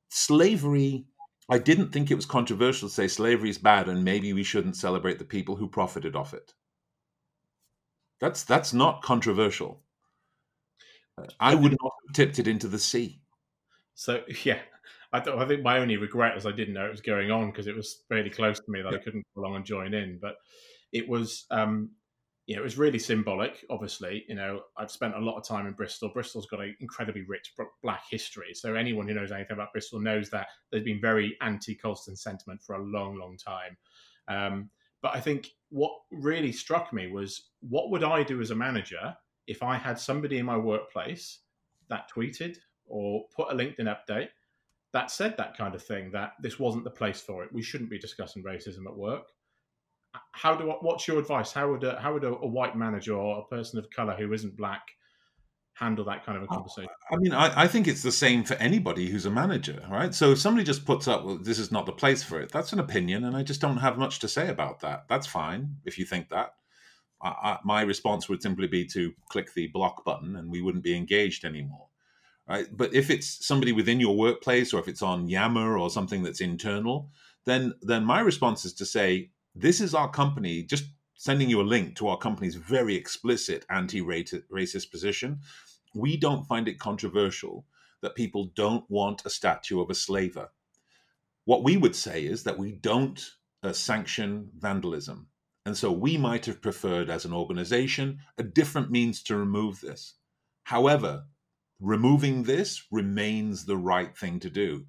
Slavery, 0.09 1.07
I 1.49 1.59
didn't 1.59 1.91
think 1.93 2.11
it 2.11 2.17
was 2.17 2.27
controversial 2.27 2.89
to 2.89 2.95
say 2.95 3.09
slavery 3.09 3.51
is 3.51 3.59
bad 3.59 3.89
and 3.89 4.05
maybe 4.05 4.33
we 4.33 4.43
shouldn't 4.43 4.77
celebrate 4.77 5.19
the 5.19 5.25
people 5.25 5.57
who 5.57 5.69
profited 5.69 6.17
off 6.17 6.35
it. 6.35 6.55
That's 8.21 8.45
that's 8.45 8.73
not 8.73 9.03
controversial. 9.03 9.83
I 11.39 11.55
would 11.55 11.73
not 11.73 11.93
have 12.07 12.15
tipped 12.15 12.39
it 12.39 12.49
into 12.49 12.69
the 12.69 12.79
sea. 12.79 13.21
So 13.95 14.23
yeah, 14.45 14.61
I, 15.13 15.21
th- 15.21 15.37
I 15.37 15.47
think 15.47 15.63
my 15.63 15.79
only 15.79 15.97
regret 15.97 16.35
was 16.35 16.47
I 16.47 16.53
didn't 16.53 16.75
know 16.75 16.87
it 16.87 16.91
was 16.91 17.01
going 17.01 17.31
on 17.31 17.51
because 17.51 17.67
it 17.67 17.77
was 17.77 18.03
fairly 18.09 18.31
close 18.31 18.59
to 18.59 18.71
me 18.71 18.83
that 18.83 18.93
yeah. 18.93 18.99
I 18.99 19.03
couldn't 19.03 19.27
go 19.35 19.43
along 19.43 19.57
and 19.57 19.65
join 19.65 19.95
in. 19.95 20.19
But 20.21 20.37
it 20.93 21.09
was 21.09 21.47
um, 21.51 21.91
you 22.47 22.57
know, 22.57 22.63
it 22.63 22.65
was 22.65 22.79
really 22.79 22.99
symbolic. 22.99 23.65
Obviously, 23.71 24.25
you 24.29 24.35
know, 24.35 24.63
I've 24.77 24.91
spent 24.91 25.15
a 25.15 25.21
lot 25.21 25.37
of 25.37 25.47
time 25.47 25.67
in 25.67 25.73
Bristol. 25.73 26.11
Bristol's 26.13 26.47
got 26.47 26.61
an 26.61 26.77
incredibly 26.81 27.23
rich 27.23 27.53
black 27.83 28.03
history. 28.11 28.55
So 28.55 28.75
anyone 28.75 29.07
who 29.07 29.15
knows 29.15 29.31
anything 29.31 29.55
about 29.55 29.73
Bristol 29.73 30.01
knows 30.01 30.31
that 30.31 30.49
there's 30.71 30.85
been 30.85 31.01
very 31.01 31.37
anti-Colston 31.43 32.17
sentiment 32.17 32.61
for 32.63 32.75
a 32.75 32.83
long, 32.83 33.17
long 33.17 33.37
time. 33.37 33.77
Um, 34.29 34.71
but 35.03 35.15
I 35.15 35.21
think 35.21 35.51
what 35.69 35.93
really 36.11 36.53
struck 36.53 36.93
me 36.93 37.07
was 37.07 37.51
what 37.61 37.91
would 37.91 38.05
I 38.05 38.23
do 38.23 38.41
as 38.41 38.51
a 38.51 38.57
manager 38.57 39.17
if 39.47 39.63
I 39.63 39.77
had 39.77 39.99
somebody 39.99 40.39
in 40.39 40.47
my 40.47 40.57
workplace 40.57 41.41
that 41.89 42.11
tweeted 42.11 42.59
or 42.87 43.25
put 43.35 43.51
a 43.51 43.55
LinkedIn 43.55 43.95
update 43.97 44.29
that 44.93 45.11
said 45.11 45.37
that 45.37 45.57
kind 45.57 45.75
of 45.75 45.83
thing 45.83 46.11
that 46.11 46.33
this 46.41 46.59
wasn't 46.59 46.85
the 46.85 46.91
place 46.91 47.21
for 47.21 47.45
it. 47.45 47.53
We 47.53 47.63
shouldn't 47.63 47.91
be 47.91 47.99
discussing 47.99 48.43
racism 48.43 48.87
at 48.87 48.97
work 48.97 49.29
how 50.33 50.55
do 50.55 50.65
what's 50.81 51.07
your 51.07 51.19
advice? 51.19 51.53
How 51.53 51.71
would 51.71 51.85
a, 51.85 52.01
how 52.01 52.15
would 52.15 52.25
a, 52.25 52.29
a 52.29 52.47
white 52.47 52.77
manager 52.77 53.15
or 53.15 53.41
a 53.41 53.45
person 53.45 53.79
of 53.79 53.91
color 53.91 54.15
who 54.15 54.33
isn't 54.33 54.57
black 54.57 54.83
handle 55.75 56.05
that 56.05 56.25
kind 56.25 56.37
of 56.37 56.45
a 56.45 56.47
conversation? 56.47 56.91
I 57.11 57.17
mean, 57.17 57.33
I, 57.33 57.63
I, 57.63 57.67
think 57.67 57.89
it's 57.89 58.03
the 58.03 58.13
same 58.13 58.45
for 58.45 58.55
anybody 58.55 59.09
who's 59.09 59.27
a 59.27 59.31
manager, 59.31 59.83
right? 59.91 60.15
So 60.15 60.33
if 60.33 60.39
somebody 60.39 60.65
just 60.65 60.85
puts 60.85 61.09
up, 61.09 61.25
well, 61.25 61.39
this 61.39 61.59
is 61.59 61.73
not 61.73 61.87
the 61.87 61.93
place 61.93 62.23
for 62.23 62.41
it, 62.41 62.51
that's 62.53 62.73
an 62.73 62.81
opinion, 62.81 63.25
and 63.25 63.37
I 63.37 63.43
just 63.43 63.61
don't 63.61 63.79
have 63.79 63.99
much 63.99 64.19
to 64.21 64.29
say 64.29 64.49
about 64.49 64.81
that. 64.81 65.05
That's 65.09 65.27
fine 65.27 65.77
if 65.85 65.99
you 65.99 66.05
think 66.05 66.29
that. 66.31 66.55
I, 67.23 67.29
I, 67.29 67.59
my 67.65 67.83
response 67.83 68.29
would 68.29 68.43
simply 68.43 68.67
be 68.67 68.85
to 68.87 69.13
click 69.29 69.55
the 69.55 69.69
block 69.69 70.05
button, 70.05 70.37
and 70.37 70.51
we 70.51 70.61
wouldn't 70.63 70.85
be 70.85 70.97
engaged 70.97 71.45
anymore. 71.45 71.87
Right? 72.49 72.67
But 72.73 72.95
if 72.95 73.11
it's 73.11 73.47
somebody 73.47 73.73
within 73.73 74.01
your 74.01 74.17
workplace, 74.17 74.75
or 74.75 74.81
if 74.81 74.89
it's 74.89 75.03
on 75.03 75.29
Yammer 75.29 75.79
or 75.79 75.89
something 75.89 76.23
that's 76.23 76.41
internal, 76.41 77.11
then 77.47 77.75
then 77.81 78.05
my 78.05 78.21
response 78.21 78.65
is 78.65 78.75
to 78.75 78.85
say, 78.85 79.31
this 79.55 79.81
is 79.81 79.95
our 79.95 80.11
company, 80.11 80.63
just 80.63 80.85
sending 81.17 81.51
you 81.51 81.61
a 81.61 81.63
link 81.63 81.97
to 81.97 82.09
our 82.09 82.19
company's 82.19 82.55
very 82.55 82.95
explicit 82.95 83.67
anti 83.71 84.01
racist 84.01 84.91
position. 84.91 85.41
We 85.95 86.17
don't 86.17 86.47
find 86.47 86.69
it 86.69 86.79
controversial 86.79 87.67
that 88.03 88.15
people 88.15 88.53
don't 88.55 88.89
want 88.89 89.27
a 89.27 89.31
statue 89.31 89.81
of 89.81 89.91
a 89.91 89.95
slaver. 89.95 90.51
What 91.45 91.65
we 91.65 91.77
would 91.77 91.97
say 91.97 92.25
is 92.25 92.45
that 92.45 92.59
we 92.59 92.73
don't 92.73 93.23
uh, 93.63 93.73
sanction 93.73 94.51
vandalism. 94.59 95.29
And 95.67 95.77
so 95.77 95.93
we 95.93 96.17
might 96.17 96.47
have 96.47 96.63
preferred, 96.63 97.11
as 97.11 97.25
an 97.25 97.35
organization, 97.35 98.21
a 98.39 98.43
different 98.43 98.91
means 98.91 99.23
to 99.25 99.37
remove 99.37 99.81
this. 99.81 100.15
However, 100.65 101.25
removing 101.81 102.45
this 102.45 102.85
remains 102.91 103.67
the 103.67 103.77
right 103.77 104.17
thing 104.17 104.41
to 104.41 104.51
do. 104.51 104.87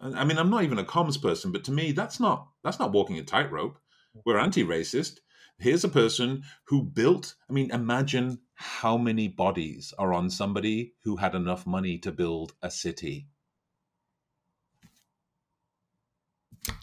I 0.00 0.24
mean, 0.24 0.38
I'm 0.38 0.50
not 0.50 0.64
even 0.64 0.78
a 0.78 0.84
comms 0.84 1.20
person, 1.20 1.52
but 1.52 1.64
to 1.64 1.72
me, 1.72 1.92
that's 1.92 2.18
not 2.18 2.48
that's 2.64 2.80
not 2.80 2.92
walking 2.92 3.18
a 3.18 3.22
tightrope. 3.22 3.78
We're 4.24 4.38
anti-racist. 4.38 5.18
Here's 5.58 5.84
a 5.84 5.88
person 5.88 6.42
who 6.64 6.82
built. 6.82 7.34
I 7.48 7.52
mean, 7.52 7.70
imagine 7.70 8.40
how 8.54 8.96
many 8.96 9.28
bodies 9.28 9.94
are 9.98 10.12
on 10.12 10.30
somebody 10.30 10.94
who 11.04 11.16
had 11.16 11.34
enough 11.34 11.66
money 11.66 11.98
to 11.98 12.12
build 12.12 12.52
a 12.62 12.70
city. 12.70 13.26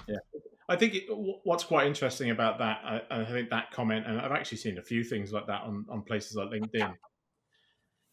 Yeah. 0.07 0.17
I 0.67 0.75
think 0.75 0.93
it, 0.93 1.05
what's 1.09 1.63
quite 1.63 1.87
interesting 1.87 2.29
about 2.29 2.59
that, 2.59 2.81
I, 2.83 3.01
I, 3.09 3.25
think 3.25 3.49
that 3.49 3.71
comment, 3.71 4.05
and 4.05 4.21
I've 4.21 4.31
actually 4.31 4.59
seen 4.59 4.77
a 4.77 4.83
few 4.83 5.03
things 5.03 5.31
like 5.31 5.47
that 5.47 5.63
on, 5.63 5.85
on 5.89 6.03
places 6.03 6.35
like 6.35 6.49
LinkedIn, 6.49 6.93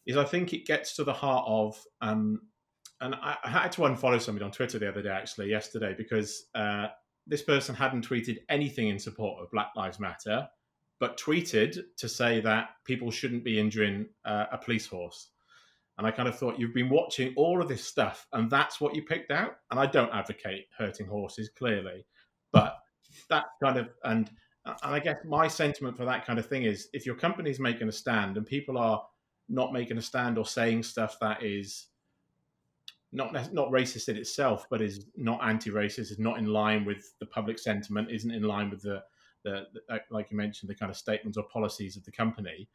is 0.07 0.17
I 0.17 0.23
think 0.23 0.53
it 0.53 0.65
gets 0.65 0.95
to 0.95 1.03
the 1.03 1.13
heart 1.13 1.45
of, 1.47 1.79
um, 2.01 2.41
and 2.99 3.13
I, 3.13 3.37
I, 3.43 3.49
had 3.49 3.71
to 3.73 3.81
unfollow 3.81 4.19
somebody 4.19 4.43
on 4.43 4.51
Twitter 4.51 4.79
the 4.79 4.89
other 4.89 5.03
day, 5.03 5.09
actually, 5.09 5.49
yesterday, 5.49 5.93
because 5.95 6.47
uh, 6.55 6.87
this 7.27 7.41
person 7.41 7.75
hadn't 7.75 8.07
tweeted 8.07 8.37
anything 8.49 8.87
in 8.87 8.99
support 8.99 9.41
of 9.41 9.51
Black 9.51 9.71
Lives 9.75 9.99
Matter, 9.99 10.47
but 10.99 11.19
tweeted 11.19 11.79
to 11.97 12.09
say 12.09 12.41
that 12.41 12.69
people 12.85 13.11
shouldn't 13.11 13.43
be 13.43 13.59
injuring 13.59 14.07
uh, 14.25 14.45
a 14.51 14.57
police 14.57 14.87
horse. 14.87 15.29
And 15.97 16.05
I 16.05 16.11
kind 16.11 16.27
of 16.27 16.37
thought 16.37 16.59
you've 16.59 16.73
been 16.73 16.89
watching 16.89 17.33
all 17.35 17.61
of 17.61 17.67
this 17.67 17.83
stuff, 17.83 18.27
and 18.33 18.49
that's 18.49 18.79
what 18.79 18.95
you 18.95 19.01
picked 19.03 19.31
out. 19.31 19.53
And 19.71 19.79
I 19.79 19.87
don't 19.87 20.13
advocate 20.13 20.65
hurting 20.77 21.07
horses, 21.07 21.49
clearly, 21.57 22.05
but 22.51 22.77
that 23.29 23.45
kind 23.61 23.77
of 23.77 23.89
and 24.03 24.29
and 24.65 24.95
I 24.95 24.99
guess 24.99 25.17
my 25.25 25.47
sentiment 25.47 25.97
for 25.97 26.05
that 26.05 26.25
kind 26.25 26.39
of 26.39 26.45
thing 26.45 26.63
is 26.63 26.89
if 26.93 27.05
your 27.05 27.15
company's 27.15 27.59
making 27.59 27.87
a 27.87 27.91
stand 27.91 28.37
and 28.37 28.45
people 28.45 28.77
are 28.77 29.01
not 29.49 29.73
making 29.73 29.97
a 29.97 30.01
stand 30.01 30.37
or 30.37 30.45
saying 30.45 30.83
stuff 30.83 31.17
that 31.21 31.41
is 31.41 31.87
not 33.11 33.53
not 33.53 33.69
racist 33.69 34.09
in 34.09 34.17
itself, 34.17 34.67
but 34.69 34.81
is 34.81 35.05
not 35.15 35.39
anti-racist, 35.43 36.11
is 36.11 36.19
not 36.19 36.37
in 36.37 36.45
line 36.45 36.85
with 36.85 37.13
the 37.19 37.25
public 37.25 37.57
sentiment, 37.59 38.11
isn't 38.11 38.31
in 38.31 38.43
line 38.43 38.69
with 38.69 38.81
the, 38.81 39.03
the, 39.43 39.67
the 39.73 39.95
uh, 39.95 39.99
like 40.09 40.29
you 40.31 40.37
mentioned, 40.37 40.69
the 40.69 40.75
kind 40.75 40.89
of 40.89 40.97
statements 40.97 41.37
or 41.37 41.45
policies 41.45 41.95
of 41.95 42.03
the 42.03 42.11
company. 42.11 42.67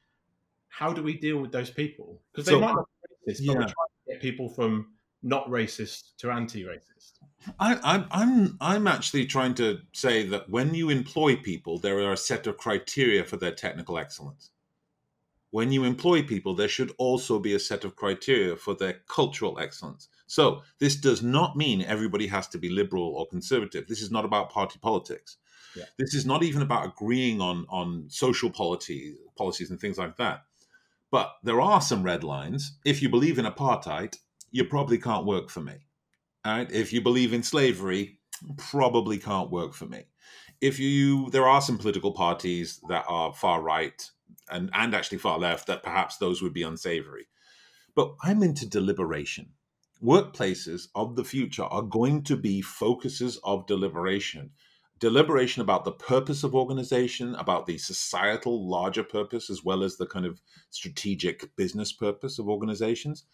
How 0.69 0.93
do 0.93 1.03
we 1.03 1.19
deal 1.19 1.39
with 1.39 1.53
those 1.53 1.71
people? 1.71 2.23
Because 2.33 2.47
they 2.47 2.53
so, 2.53 2.61
might 2.61 2.75
not 2.75 2.89
be 3.27 3.33
racist, 3.33 3.41
yeah. 3.41 3.53
but 3.53 3.59
we're 3.59 3.61
trying 3.65 3.73
to 4.07 4.13
get 4.13 4.21
people 4.23 4.49
from 4.49 4.93
not 5.23 5.47
racist 5.49 6.17
to 6.19 6.31
anti-racist. 6.31 7.13
I, 7.61 7.79
I'm 7.83 8.07
I'm 8.11 8.57
I'm 8.61 8.87
actually 8.87 9.27
trying 9.27 9.55
to 9.57 9.81
say 9.93 10.27
that 10.29 10.49
when 10.49 10.75
you 10.75 10.89
employ 10.89 11.37
people, 11.37 11.79
there 11.79 11.99
are 11.99 12.13
a 12.13 12.17
set 12.17 12.47
of 12.47 12.57
criteria 12.57 13.25
for 13.25 13.37
their 13.37 13.53
technical 13.53 13.99
excellence 13.99 14.51
when 15.53 15.71
you 15.71 15.85
employ 15.85 16.23
people, 16.23 16.55
there 16.55 16.67
should 16.67 16.93
also 16.97 17.39
be 17.39 17.55
a 17.55 17.59
set 17.59 17.85
of 17.85 17.95
criteria 17.95 18.57
for 18.57 18.75
their 18.75 18.95
cultural 19.07 19.59
excellence. 19.61 20.09
So, 20.33 20.63
this 20.79 20.97
does 20.97 21.23
not 21.23 21.59
mean 21.59 21.83
everybody 21.83 22.27
has 22.29 22.49
to 22.49 22.59
be 22.59 22.71
liberal 22.71 23.05
or 23.05 23.27
conservative. 23.27 23.87
This 23.87 24.01
is 24.01 24.11
not 24.11 24.25
about 24.25 24.49
party 24.49 24.79
politics. 24.81 25.37
Yeah. 25.77 25.85
This 25.99 26.15
is 26.15 26.25
not 26.25 26.43
even 26.43 26.63
about 26.63 26.87
agreeing 26.87 27.43
on, 27.43 27.67
on 27.69 28.07
social 28.09 28.49
policy, 28.49 29.15
policies 29.37 29.71
and 29.71 29.79
things 29.79 29.99
like 29.99 30.17
that. 30.17 30.45
But 31.11 31.35
there 31.43 31.61
are 31.61 31.83
some 31.83 32.03
red 32.03 32.25
lines. 32.25 32.79
If 32.83 33.03
you 33.03 33.11
believe 33.11 33.39
in 33.39 33.45
apartheid, 33.45 34.17
you 34.51 34.65
probably 34.65 34.97
can't 34.97 35.27
work 35.27 35.51
for 35.51 35.61
me. 35.61 35.75
Right? 36.47 36.73
If 36.73 36.95
you 36.95 37.03
believe 37.03 37.35
in 37.35 37.43
slavery, 37.43 38.19
probably 38.57 39.19
can't 39.19 39.51
work 39.51 39.75
for 39.75 39.85
me. 39.85 40.05
If 40.63 40.79
you, 40.79 41.29
there 41.29 41.47
are 41.47 41.61
some 41.61 41.77
political 41.77 42.13
parties 42.13 42.81
that 42.89 43.05
are 43.07 43.35
far 43.35 43.61
right 43.61 44.11
and 44.51 44.71
and 44.73 44.95
actually 44.95 45.19
far 45.19 45.39
left 45.39 45.67
that 45.67 45.83
perhaps 45.83 46.17
those 46.17 46.41
would 46.41 46.55
be 46.55 46.63
unsavory. 46.63 47.27
but 47.95 48.15
I'm 48.23 48.43
into 48.43 48.67
deliberation. 48.67 49.51
Workplaces 50.03 50.89
of 50.97 51.15
the 51.15 51.25
future 51.25 51.63
are 51.63 51.83
going 51.83 52.25
to 52.25 52.37
be 52.37 52.61
focuses 52.61 53.39
of 53.45 53.67
deliberation. 53.67 54.51
Deliberation 54.99 55.63
about 55.63 55.85
the 55.85 55.93
purpose 55.93 56.43
of 56.43 56.55
organization, 56.57 57.37
about 57.37 57.67
the 57.67 57.79
societal 57.79 58.69
larger 58.69 59.05
purpose, 59.05 59.49
as 59.49 59.63
well 59.63 59.85
as 59.85 59.97
the 59.97 60.07
kind 60.07 60.27
of 60.27 60.41
strategic 60.71 61.55
business 61.55 61.93
purpose 61.93 62.41
of 62.41 62.49
organizations. 62.49 63.25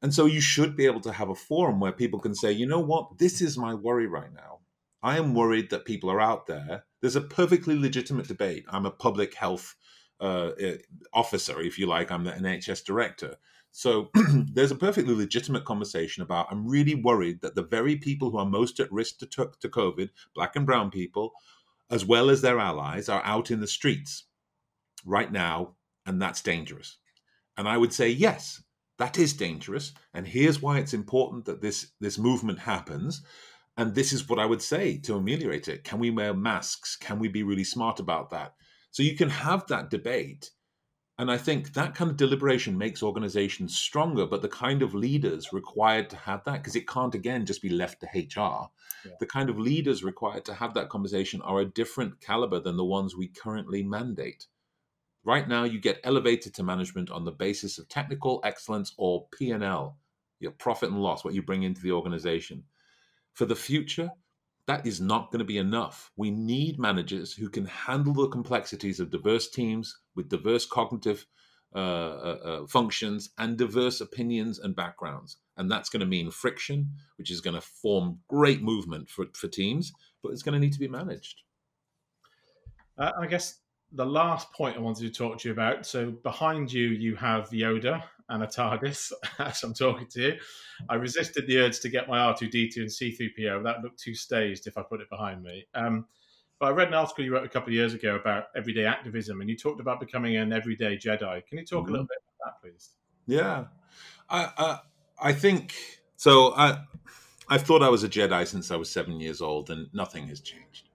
And 0.00 0.14
so 0.14 0.24
you 0.24 0.40
should 0.40 0.74
be 0.74 0.86
able 0.86 1.00
to 1.02 1.12
have 1.12 1.28
a 1.28 1.34
forum 1.34 1.80
where 1.80 1.92
people 1.92 2.20
can 2.20 2.34
say, 2.34 2.50
you 2.52 2.66
know 2.66 2.80
what, 2.80 3.18
this 3.18 3.42
is 3.42 3.58
my 3.58 3.74
worry 3.74 4.06
right 4.06 4.32
now. 4.32 4.60
I 5.02 5.18
am 5.18 5.34
worried 5.34 5.70
that 5.70 5.84
people 5.84 6.10
are 6.10 6.20
out 6.20 6.46
there. 6.46 6.84
There's 7.00 7.16
a 7.16 7.20
perfectly 7.20 7.78
legitimate 7.78 8.28
debate. 8.28 8.64
I'm 8.68 8.86
a 8.86 8.90
public 8.90 9.34
health 9.34 9.74
uh, 10.20 10.52
eh, 10.58 10.76
officer, 11.12 11.60
if 11.60 11.78
you 11.78 11.86
like. 11.86 12.10
I'm 12.10 12.24
the 12.24 12.32
NHS 12.32 12.84
director. 12.84 13.36
So 13.76 14.08
there's 14.54 14.70
a 14.70 14.74
perfectly 14.74 15.14
legitimate 15.14 15.66
conversation 15.66 16.22
about 16.22 16.46
I'm 16.50 16.66
really 16.66 16.94
worried 16.94 17.42
that 17.42 17.54
the 17.54 17.62
very 17.62 17.96
people 17.96 18.30
who 18.30 18.38
are 18.38 18.46
most 18.46 18.80
at 18.80 18.90
risk 18.90 19.18
to, 19.18 19.26
to 19.26 19.68
COVID, 19.68 20.08
black 20.34 20.56
and 20.56 20.64
brown 20.64 20.90
people, 20.90 21.32
as 21.90 22.02
well 22.02 22.30
as 22.30 22.40
their 22.40 22.58
allies, 22.58 23.10
are 23.10 23.22
out 23.22 23.50
in 23.50 23.60
the 23.60 23.66
streets 23.66 24.24
right 25.04 25.30
now, 25.30 25.74
and 26.06 26.22
that's 26.22 26.40
dangerous. 26.40 26.96
And 27.58 27.68
I 27.68 27.76
would 27.76 27.92
say, 27.92 28.08
yes, 28.08 28.62
that 28.96 29.18
is 29.18 29.34
dangerous. 29.34 29.92
And 30.14 30.26
here's 30.26 30.62
why 30.62 30.78
it's 30.78 30.94
important 30.94 31.44
that 31.44 31.60
this, 31.60 31.88
this 32.00 32.16
movement 32.16 32.60
happens. 32.60 33.20
And 33.76 33.94
this 33.94 34.10
is 34.10 34.26
what 34.26 34.38
I 34.38 34.46
would 34.46 34.62
say 34.62 34.96
to 35.00 35.16
ameliorate 35.16 35.68
it. 35.68 35.84
Can 35.84 35.98
we 35.98 36.08
wear 36.08 36.32
masks? 36.32 36.96
Can 36.96 37.18
we 37.18 37.28
be 37.28 37.42
really 37.42 37.64
smart 37.64 38.00
about 38.00 38.30
that? 38.30 38.54
So 38.90 39.02
you 39.02 39.14
can 39.16 39.28
have 39.28 39.66
that 39.66 39.90
debate. 39.90 40.50
And 41.18 41.30
I 41.30 41.38
think 41.38 41.72
that 41.72 41.94
kind 41.94 42.10
of 42.10 42.18
deliberation 42.18 42.76
makes 42.76 43.02
organizations 43.02 43.76
stronger, 43.76 44.26
but 44.26 44.42
the 44.42 44.48
kind 44.48 44.82
of 44.82 44.94
leaders 44.94 45.50
required 45.50 46.10
to 46.10 46.16
have 46.16 46.44
that, 46.44 46.58
because 46.62 46.76
it 46.76 46.86
can't 46.86 47.14
again 47.14 47.46
just 47.46 47.62
be 47.62 47.70
left 47.70 48.00
to 48.00 48.06
HR, 48.06 48.68
yeah. 49.04 49.12
the 49.18 49.26
kind 49.26 49.48
of 49.48 49.58
leaders 49.58 50.04
required 50.04 50.44
to 50.44 50.54
have 50.54 50.74
that 50.74 50.90
conversation 50.90 51.40
are 51.40 51.60
a 51.60 51.64
different 51.64 52.20
caliber 52.20 52.60
than 52.60 52.76
the 52.76 52.84
ones 52.84 53.16
we 53.16 53.28
currently 53.28 53.82
mandate. 53.82 54.46
Right 55.24 55.48
now, 55.48 55.64
you 55.64 55.80
get 55.80 56.00
elevated 56.04 56.52
to 56.54 56.62
management 56.62 57.10
on 57.10 57.24
the 57.24 57.32
basis 57.32 57.78
of 57.78 57.88
technical 57.88 58.40
excellence 58.44 58.92
or 58.98 59.26
P&L, 59.36 59.96
your 60.38 60.52
profit 60.52 60.90
and 60.90 61.02
loss, 61.02 61.24
what 61.24 61.34
you 61.34 61.42
bring 61.42 61.62
into 61.62 61.80
the 61.80 61.92
organization. 61.92 62.64
For 63.32 63.46
the 63.46 63.56
future, 63.56 64.10
that 64.66 64.86
is 64.86 65.00
not 65.00 65.30
going 65.30 65.38
to 65.38 65.44
be 65.44 65.58
enough. 65.58 66.10
We 66.16 66.30
need 66.30 66.78
managers 66.78 67.32
who 67.32 67.48
can 67.48 67.66
handle 67.66 68.14
the 68.14 68.28
complexities 68.28 69.00
of 69.00 69.10
diverse 69.10 69.48
teams 69.48 69.96
with 70.14 70.28
diverse 70.28 70.66
cognitive 70.66 71.26
uh, 71.74 71.78
uh, 71.78 72.38
uh, 72.44 72.66
functions 72.66 73.30
and 73.38 73.56
diverse 73.56 74.00
opinions 74.00 74.58
and 74.58 74.74
backgrounds. 74.74 75.36
And 75.56 75.70
that's 75.70 75.88
going 75.88 76.00
to 76.00 76.06
mean 76.06 76.30
friction, 76.30 76.90
which 77.16 77.30
is 77.30 77.40
going 77.40 77.54
to 77.54 77.60
form 77.60 78.18
great 78.28 78.62
movement 78.62 79.08
for, 79.08 79.26
for 79.34 79.48
teams, 79.48 79.92
but 80.22 80.32
it's 80.32 80.42
going 80.42 80.54
to 80.54 80.58
need 80.58 80.72
to 80.72 80.80
be 80.80 80.88
managed. 80.88 81.42
Uh, 82.98 83.12
I 83.20 83.26
guess 83.26 83.60
the 83.92 84.06
last 84.06 84.52
point 84.52 84.76
I 84.76 84.80
wanted 84.80 85.02
to 85.02 85.10
talk 85.10 85.38
to 85.40 85.48
you 85.48 85.52
about. 85.52 85.86
So 85.86 86.10
behind 86.10 86.72
you, 86.72 86.88
you 86.88 87.14
have 87.16 87.50
Yoda 87.50 88.02
and 88.28 88.42
a 88.42 88.46
TARDIS 88.46 89.12
as 89.38 89.62
I'm 89.62 89.74
talking 89.74 90.06
to 90.08 90.20
you. 90.20 90.34
I 90.88 90.96
resisted 90.96 91.46
the 91.46 91.58
urge 91.58 91.80
to 91.80 91.88
get 91.88 92.08
my 92.08 92.18
R2D2 92.32 92.76
and 92.76 92.88
C3PO. 92.88 93.62
That 93.62 93.82
looked 93.82 94.00
too 94.00 94.14
staged 94.14 94.66
if 94.66 94.76
I 94.76 94.82
put 94.82 95.00
it 95.00 95.08
behind 95.10 95.42
me. 95.42 95.66
Um, 95.74 96.06
but 96.58 96.66
I 96.66 96.70
read 96.70 96.88
an 96.88 96.94
article 96.94 97.24
you 97.24 97.32
wrote 97.32 97.44
a 97.44 97.48
couple 97.48 97.68
of 97.68 97.74
years 97.74 97.92
ago 97.94 98.14
about 98.14 98.46
everyday 98.56 98.86
activism, 98.86 99.40
and 99.40 99.50
you 99.50 99.56
talked 99.56 99.80
about 99.80 100.00
becoming 100.00 100.36
an 100.36 100.52
everyday 100.52 100.96
Jedi. 100.96 101.46
Can 101.46 101.58
you 101.58 101.64
talk 101.64 101.84
mm-hmm. 101.84 101.88
a 101.88 101.92
little 101.92 102.06
bit 102.06 102.18
about 102.40 102.54
that, 102.62 102.62
please? 102.62 102.90
Yeah, 103.26 103.64
I 104.30 104.50
I, 104.56 104.78
I 105.20 105.32
think 105.32 105.74
so. 106.16 106.54
I 106.54 106.78
I've 107.48 107.62
thought 107.62 107.82
I 107.82 107.90
was 107.90 108.04
a 108.04 108.08
Jedi 108.08 108.46
since 108.46 108.70
I 108.70 108.76
was 108.76 108.90
seven 108.90 109.20
years 109.20 109.42
old, 109.42 109.68
and 109.70 109.88
nothing 109.92 110.28
has 110.28 110.40
changed. 110.40 110.88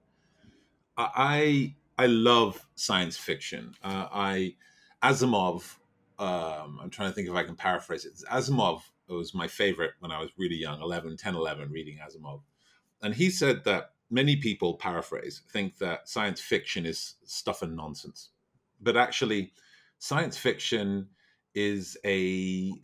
I 0.97 1.75
I 1.97 2.07
love 2.07 2.67
science 2.75 3.17
fiction. 3.17 3.75
Uh, 3.83 4.07
I 4.11 4.55
Asimov. 5.03 5.77
Um, 6.21 6.79
I'm 6.81 6.89
trying 6.89 7.09
to 7.09 7.15
think 7.15 7.27
if 7.27 7.33
I 7.35 7.43
can 7.43 7.55
paraphrase 7.55 8.05
it. 8.05 8.13
Asimov 8.31 8.81
was 9.09 9.33
my 9.33 9.47
favorite 9.47 9.93
when 9.99 10.11
I 10.11 10.19
was 10.19 10.29
really 10.37 10.55
young, 10.55 10.81
11, 10.81 11.17
10, 11.17 11.35
11, 11.35 11.71
reading 11.71 11.97
Asimov. 11.97 12.41
And 13.01 13.13
he 13.13 13.29
said 13.29 13.63
that 13.65 13.91
many 14.09 14.35
people, 14.35 14.75
paraphrase, 14.75 15.41
think 15.51 15.79
that 15.79 16.07
science 16.07 16.39
fiction 16.39 16.85
is 16.85 17.15
stuff 17.25 17.63
and 17.63 17.75
nonsense. 17.75 18.29
But 18.79 18.95
actually, 18.95 19.51
science 19.97 20.37
fiction 20.37 21.07
is 21.55 21.97
a 22.05 22.73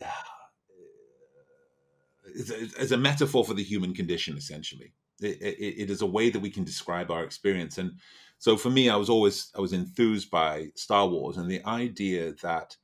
is 2.34 2.92
a 2.92 2.98
metaphor 2.98 3.44
for 3.44 3.54
the 3.54 3.62
human 3.62 3.94
condition 3.94 4.36
essentially 4.36 4.92
it, 5.18 5.40
it, 5.40 5.82
it 5.84 5.90
is 5.90 6.02
a 6.02 6.06
way 6.06 6.28
that 6.28 6.40
we 6.40 6.50
can 6.50 6.62
describe 6.62 7.10
our 7.10 7.24
experience 7.24 7.78
and 7.78 7.92
so 8.38 8.56
for 8.56 8.70
me, 8.70 8.88
I 8.88 8.96
was 8.96 9.10
always 9.10 9.50
I 9.56 9.60
was 9.60 9.72
enthused 9.72 10.30
by 10.30 10.68
Star 10.76 11.08
Wars 11.08 11.36
and 11.36 11.50
the 11.50 11.64
idea 11.66 12.34
that 12.42 12.76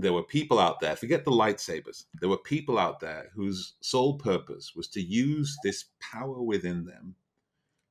there 0.00 0.12
were 0.12 0.22
people 0.22 0.58
out 0.58 0.80
there, 0.80 0.96
forget 0.96 1.24
the 1.24 1.30
lightsabers, 1.30 2.04
there 2.20 2.28
were 2.28 2.38
people 2.38 2.78
out 2.78 3.00
there 3.00 3.30
whose 3.34 3.74
sole 3.80 4.18
purpose 4.18 4.74
was 4.74 4.88
to 4.88 5.00
use 5.00 5.56
this 5.62 5.86
power 6.00 6.42
within 6.42 6.84
them 6.84 7.14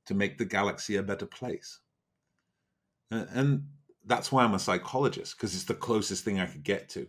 to 0.06 0.14
make 0.14 0.38
the 0.38 0.46
galaxy 0.46 0.96
a 0.96 1.04
better 1.04 1.26
place. 1.26 1.80
And 3.12 3.66
that's 4.06 4.32
why 4.32 4.44
I'm 4.44 4.54
a 4.54 4.60
psychologist, 4.60 5.36
because 5.38 5.54
it's 5.54 5.66
the 5.66 5.74
closest 5.74 6.24
thing 6.24 6.40
I 6.40 6.46
could 6.46 6.64
get 6.64 6.90
to. 6.90 7.08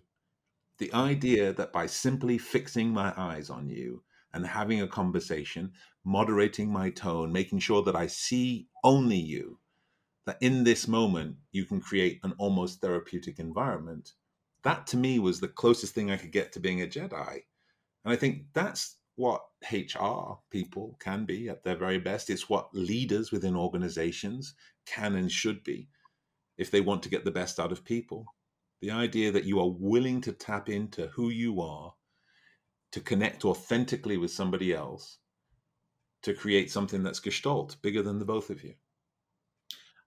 The 0.78 0.92
idea 0.92 1.52
that 1.52 1.72
by 1.72 1.86
simply 1.86 2.38
fixing 2.38 2.88
my 2.88 3.12
eyes 3.16 3.50
on 3.50 3.68
you 3.68 4.02
and 4.32 4.46
having 4.46 4.80
a 4.80 4.88
conversation, 4.88 5.72
moderating 6.04 6.72
my 6.72 6.90
tone, 6.90 7.32
making 7.32 7.58
sure 7.58 7.82
that 7.82 7.96
I 7.96 8.06
see 8.06 8.68
only 8.82 9.16
you, 9.16 9.58
that 10.26 10.38
in 10.40 10.64
this 10.64 10.86
moment 10.86 11.36
you 11.52 11.64
can 11.64 11.80
create 11.80 12.20
an 12.22 12.34
almost 12.38 12.80
therapeutic 12.80 13.38
environment. 13.38 14.12
That 14.62 14.86
to 14.88 14.96
me 14.96 15.18
was 15.18 15.40
the 15.40 15.48
closest 15.48 15.94
thing 15.94 16.10
I 16.10 16.16
could 16.16 16.32
get 16.32 16.52
to 16.52 16.60
being 16.60 16.82
a 16.82 16.86
Jedi. 16.86 17.42
And 18.04 18.12
I 18.12 18.16
think 18.16 18.44
that's 18.52 18.96
what 19.16 19.42
HR 19.70 20.38
people 20.50 20.96
can 21.00 21.24
be 21.24 21.48
at 21.48 21.62
their 21.62 21.76
very 21.76 21.98
best. 21.98 22.30
It's 22.30 22.48
what 22.48 22.74
leaders 22.74 23.30
within 23.30 23.56
organizations 23.56 24.54
can 24.86 25.14
and 25.14 25.30
should 25.30 25.62
be 25.62 25.88
if 26.56 26.70
they 26.70 26.80
want 26.80 27.02
to 27.02 27.08
get 27.08 27.24
the 27.24 27.30
best 27.30 27.60
out 27.60 27.72
of 27.72 27.84
people. 27.84 28.26
The 28.80 28.90
idea 28.90 29.30
that 29.32 29.44
you 29.44 29.60
are 29.60 29.68
willing 29.68 30.20
to 30.22 30.32
tap 30.32 30.68
into 30.68 31.08
who 31.08 31.28
you 31.28 31.60
are, 31.60 31.94
to 32.92 33.00
connect 33.00 33.44
authentically 33.44 34.16
with 34.16 34.30
somebody 34.30 34.72
else, 34.72 35.18
to 36.22 36.34
create 36.34 36.70
something 36.70 37.02
that's 37.02 37.20
gestalt, 37.20 37.76
bigger 37.82 38.02
than 38.02 38.18
the 38.18 38.24
both 38.24 38.50
of 38.50 38.64
you. 38.64 38.74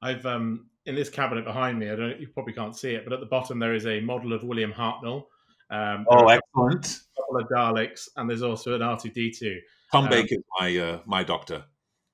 I've 0.04 0.26
um, 0.26 0.66
in 0.86 0.96
this 0.96 1.10
cabinet 1.10 1.46
behind 1.46 1.80
me. 1.80 1.90
I 1.90 1.96
don't. 1.96 2.20
You 2.20 2.28
probably 2.28 2.54
can't 2.54 2.76
see 2.76 2.92
it, 2.92 3.06
but 3.06 3.14
at 3.14 3.22
the 3.22 3.26
bottom 3.26 3.58
there 3.58 3.74
is 3.74 3.88
a 3.88 4.02
model 4.02 4.34
of 4.34 4.44
William 4.44 4.74
Hartnell. 4.74 5.26
Um, 5.72 6.06
oh, 6.10 6.28
excellent! 6.28 6.86
A 6.86 7.22
couple 7.22 7.38
of 7.38 7.48
Daleks, 7.48 8.10
and 8.18 8.30
there's 8.30 8.44
also 8.44 8.76
an 8.76 8.82
R 8.82 9.00
two 9.00 9.10
D 9.10 9.32
two. 9.32 9.60
Tom 9.92 10.06
um, 10.06 10.10
Baker 10.10 10.36
is 10.36 10.44
my 10.60 10.78
uh, 10.78 11.00
my 11.06 11.24
doctor. 11.24 11.64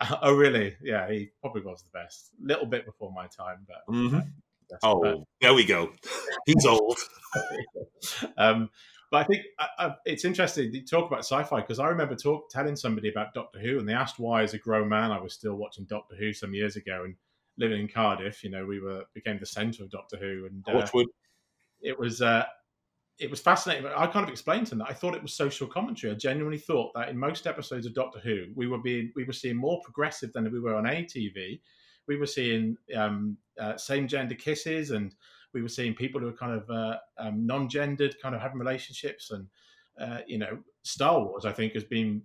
Oh, 0.21 0.33
really? 0.33 0.77
Yeah, 0.81 1.11
he 1.11 1.29
probably 1.41 1.61
was 1.61 1.83
the 1.83 1.89
best. 1.89 2.29
A 2.41 2.47
little 2.47 2.65
bit 2.65 2.85
before 2.85 3.11
my 3.11 3.27
time, 3.27 3.67
but. 3.67 3.93
Mm-hmm. 3.93 4.19
oh, 4.81 5.01
but... 5.01 5.17
there 5.41 5.53
we 5.53 5.65
go. 5.65 5.91
He's 6.45 6.65
old. 6.65 6.97
um, 8.37 8.69
but 9.11 9.17
I 9.17 9.23
think 9.25 9.43
I, 9.59 9.67
I, 9.77 9.95
it's 10.05 10.23
interesting 10.23 10.71
to 10.71 10.81
talk 10.85 11.07
about 11.07 11.25
sci-fi 11.25 11.59
because 11.59 11.79
I 11.79 11.87
remember 11.87 12.15
talk, 12.15 12.49
telling 12.49 12.77
somebody 12.77 13.09
about 13.09 13.33
Doctor 13.33 13.59
Who, 13.59 13.77
and 13.77 13.89
they 13.89 13.93
asked 13.93 14.19
why, 14.19 14.41
as 14.41 14.53
a 14.53 14.57
grown 14.57 14.87
man, 14.87 15.11
I 15.11 15.19
was 15.19 15.33
still 15.33 15.55
watching 15.55 15.83
Doctor 15.83 16.15
Who 16.15 16.31
some 16.31 16.53
years 16.53 16.77
ago, 16.77 17.03
and 17.03 17.15
living 17.59 17.81
in 17.81 17.87
Cardiff, 17.87 18.43
you 18.43 18.49
know, 18.49 18.65
we 18.65 18.79
were 18.79 19.03
became 19.13 19.37
the 19.39 19.45
centre 19.45 19.83
of 19.83 19.91
Doctor 19.91 20.17
Who, 20.17 20.47
and 20.47 20.63
uh, 20.67 20.87
it 21.81 21.97
was 21.97 22.21
uh, 22.21 22.45
it 23.19 23.29
was 23.29 23.41
fascinating. 23.41 23.85
I 23.85 24.07
kind 24.07 24.23
of 24.23 24.29
explained 24.29 24.67
to 24.67 24.69
them 24.71 24.79
that 24.79 24.89
I 24.89 24.93
thought 24.93 25.13
it 25.13 25.21
was 25.21 25.33
social 25.33 25.67
commentary. 25.67 26.13
I 26.13 26.15
genuinely 26.15 26.57
thought 26.57 26.91
that 26.95 27.09
in 27.09 27.17
most 27.17 27.47
episodes 27.47 27.85
of 27.85 27.93
Doctor 27.93 28.19
Who, 28.19 28.45
we 28.55 28.67
were 28.67 28.79
being 28.79 29.11
we 29.15 29.25
were 29.25 29.33
seeing 29.33 29.57
more 29.57 29.81
progressive 29.83 30.31
than 30.33 30.49
we 30.51 30.59
were 30.59 30.75
on 30.75 30.85
ATV. 30.85 31.59
We 32.07 32.15
were 32.15 32.25
seeing 32.25 32.77
um, 32.95 33.37
uh, 33.59 33.77
same 33.77 34.07
gender 34.07 34.35
kisses, 34.35 34.91
and 34.91 35.13
we 35.53 35.61
were 35.61 35.69
seeing 35.69 35.93
people 35.93 36.21
who 36.21 36.27
were 36.27 36.33
kind 36.33 36.53
of 36.53 36.69
uh, 36.69 36.97
um, 37.17 37.45
non-gendered, 37.45 38.15
kind 38.21 38.33
of 38.33 38.41
having 38.41 38.57
relationships, 38.57 39.31
and 39.31 39.47
uh, 39.99 40.21
you 40.25 40.37
know, 40.37 40.59
Star 40.83 41.19
Wars. 41.19 41.45
I 41.45 41.51
think 41.51 41.73
has 41.73 41.83
been 41.83 42.23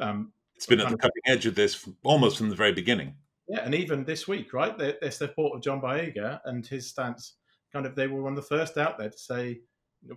um, 0.00 0.32
it's 0.56 0.66
been 0.66 0.80
at 0.80 0.88
the 0.88 0.96
cutting 0.96 1.22
edge 1.26 1.46
of 1.46 1.54
this 1.54 1.88
almost 2.02 2.38
from 2.38 2.48
the 2.48 2.56
very 2.56 2.72
beginning. 2.72 3.14
Yeah, 3.50 3.64
and 3.64 3.74
even 3.74 4.04
this 4.04 4.28
week, 4.28 4.52
right? 4.52 4.76
There's 4.78 4.98
the 5.00 5.10
support 5.10 5.56
of 5.56 5.62
John 5.62 5.80
Boyega 5.80 6.40
and 6.44 6.64
his 6.64 6.88
stance. 6.88 7.34
Kind 7.72 7.84
of, 7.84 7.94
they 7.94 8.06
were 8.06 8.22
one 8.22 8.32
of 8.32 8.36
the 8.36 8.56
first 8.56 8.78
out 8.78 8.96
there 8.96 9.10
to 9.10 9.18
say, 9.18 9.60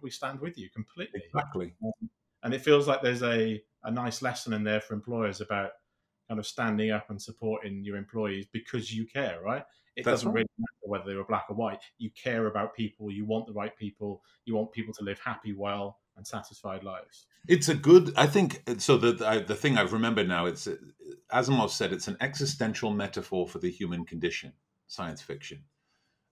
"We 0.02 0.12
stand 0.12 0.40
with 0.40 0.58
you 0.58 0.70
completely." 0.70 1.24
Exactly. 1.26 1.74
Um, 1.84 2.10
and 2.44 2.54
it 2.54 2.62
feels 2.62 2.88
like 2.88 3.02
there's 3.02 3.24
a 3.24 3.62
a 3.84 3.92
nice 3.92 4.22
lesson 4.22 4.54
in 4.54 4.64
there 4.64 4.82
for 4.82 4.94
employers 4.94 5.42
about 5.42 5.72
kind 6.28 6.40
of 6.40 6.48
standing 6.48 6.92
up 6.92 7.10
and 7.10 7.22
supporting 7.22 7.84
your 7.84 7.98
employees 7.98 8.46
because 8.54 8.94
you 8.94 9.06
care, 9.06 9.42
right? 9.44 9.64
It 9.96 10.06
That's 10.06 10.22
doesn't 10.22 10.30
right. 10.30 10.36
really 10.36 10.48
matter 10.58 10.90
whether 10.90 11.06
they 11.06 11.16
were 11.16 11.26
black 11.26 11.46
or 11.50 11.56
white. 11.56 11.82
You 11.98 12.12
care 12.12 12.48
about 12.48 12.76
people. 12.76 13.12
You 13.12 13.26
want 13.26 13.48
the 13.48 13.54
right 13.54 13.76
people. 13.78 14.24
You 14.46 14.56
want 14.56 14.72
people 14.72 14.94
to 14.94 15.04
live 15.04 15.20
happy, 15.20 15.54
well, 15.54 16.00
and 16.16 16.28
satisfied 16.28 16.84
lives. 16.84 17.26
It's 17.48 17.70
a 17.70 17.76
good. 17.76 18.14
I 18.16 18.28
think 18.28 18.64
so. 18.78 18.98
The 18.98 19.14
the, 19.14 19.44
the 19.48 19.56
thing 19.56 19.78
I've 19.78 19.94
remembered 19.94 20.28
now. 20.28 20.46
It's 20.46 20.68
Asimov 21.32 21.70
said 21.70 21.92
it's 21.92 22.08
an 22.08 22.18
existential 22.22 22.92
metaphor 22.92 23.48
for 23.48 23.60
the 23.60 23.72
human 23.72 24.06
condition. 24.06 24.54
Science 24.88 25.22
fiction, 25.22 25.64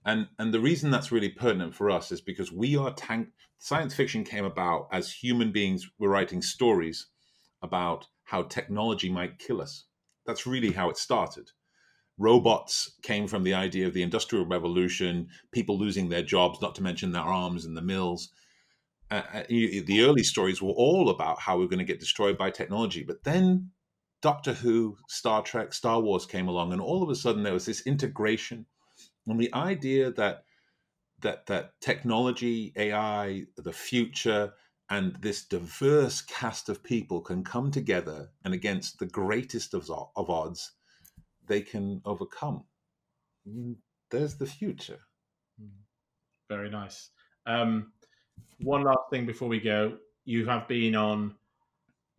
and 0.06 0.28
and 0.40 0.54
the 0.54 0.60
reason 0.60 0.92
that's 0.92 1.12
really 1.12 1.30
pertinent 1.30 1.76
for 1.76 1.90
us 1.90 2.12
is 2.12 2.22
because 2.22 2.52
we 2.52 2.78
are 2.78 2.94
tank. 2.94 3.30
Science 3.58 3.94
fiction 3.94 4.24
came 4.24 4.46
about 4.46 4.88
as 4.92 5.12
human 5.12 5.52
beings 5.52 5.90
were 6.00 6.10
writing 6.10 6.42
stories 6.42 7.08
about 7.62 8.08
how 8.24 8.44
technology 8.44 9.10
might 9.10 9.40
kill 9.40 9.62
us. 9.62 9.86
That's 10.26 10.48
really 10.48 10.72
how 10.72 10.90
it 10.90 10.98
started. 10.98 11.50
Robots 12.18 12.98
came 13.02 13.28
from 13.28 13.44
the 13.44 13.54
idea 13.54 13.88
of 13.88 13.94
the 13.94 14.04
Industrial 14.04 14.46
Revolution, 14.46 15.28
people 15.52 15.78
losing 15.78 16.10
their 16.10 16.24
jobs, 16.24 16.62
not 16.62 16.76
to 16.76 16.84
mention 16.84 17.12
their 17.12 17.22
arms 17.22 17.66
in 17.66 17.74
the 17.74 17.82
mills 17.82 18.30
uh, 19.12 19.22
uh 19.34 19.44
the 19.50 20.02
early 20.02 20.24
stories 20.24 20.62
were 20.62 20.72
all 20.72 21.10
about 21.10 21.40
how 21.40 21.58
we 21.58 21.66
are 21.66 21.70
going 21.70 21.80
to 21.80 21.86
get 21.86 22.00
destroyed 22.00 22.38
by 22.38 22.50
technology. 22.50 23.04
But 23.04 23.24
then 23.24 23.72
Doctor 24.22 24.54
Who, 24.54 24.98
Star 25.10 25.42
Trek, 25.42 25.74
Star 25.74 26.00
Wars 26.00 26.26
came 26.26 26.48
along, 26.48 26.74
and 26.74 26.82
all 26.82 27.04
of 27.04 27.10
a 27.10 27.16
sudden 27.16 27.44
there 27.44 27.54
was 27.54 27.66
this 27.66 27.86
integration, 27.86 28.66
and 29.28 29.40
the 29.40 29.54
idea 29.54 30.12
that 30.12 30.44
that 31.22 31.46
that 31.48 31.80
technology, 31.82 32.74
AI, 32.76 33.44
the 33.58 33.74
future, 33.74 34.54
and 34.90 35.16
this 35.22 35.46
diverse 35.46 36.22
cast 36.22 36.70
of 36.70 36.84
people 36.84 37.22
can 37.22 37.44
come 37.44 37.72
together, 37.72 38.30
and 38.44 38.54
against 38.54 39.00
the 39.00 39.06
greatest 39.06 39.74
of, 39.74 39.90
of 40.16 40.30
odds, 40.30 40.74
they 41.48 41.62
can 41.62 42.02
overcome. 42.06 42.64
Mm, 43.48 43.76
there's 44.10 44.36
the 44.36 44.46
future. 44.46 45.00
Very 46.50 46.70
nice. 46.70 47.10
Um, 47.46 47.94
one 48.60 48.84
last 48.84 49.10
thing 49.10 49.26
before 49.26 49.48
we 49.48 49.60
go. 49.60 49.98
You 50.26 50.46
have 50.46 50.68
been 50.68 50.96
on 50.96 51.36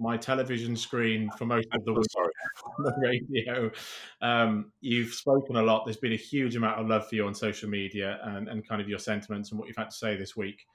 my 0.02 0.16
television 0.16 0.76
screen 0.76 1.30
for 1.38 1.46
most 1.46 1.68
of 1.72 1.84
the 1.84 1.92
week 1.92 2.06
on 2.78 2.84
the 2.84 2.94
radio. 3.00 3.70
Um, 4.20 4.72
you've 4.80 5.14
spoken 5.14 5.56
a 5.56 5.62
lot. 5.62 5.84
There's 5.84 5.96
been 5.96 6.12
a 6.12 6.16
huge 6.16 6.56
amount 6.56 6.80
of 6.80 6.88
love 6.88 7.08
for 7.08 7.14
you 7.14 7.26
on 7.26 7.34
social 7.34 7.68
media 7.68 8.18
and, 8.24 8.48
and 8.48 8.66
kind 8.66 8.80
of 8.80 8.88
your 8.88 8.98
sentiments 8.98 9.50
and 9.50 9.58
what 9.58 9.68
you've 9.68 9.76
had 9.76 9.90
to 9.90 9.96
say 9.96 10.16
this 10.16 10.36
week. 10.36 10.66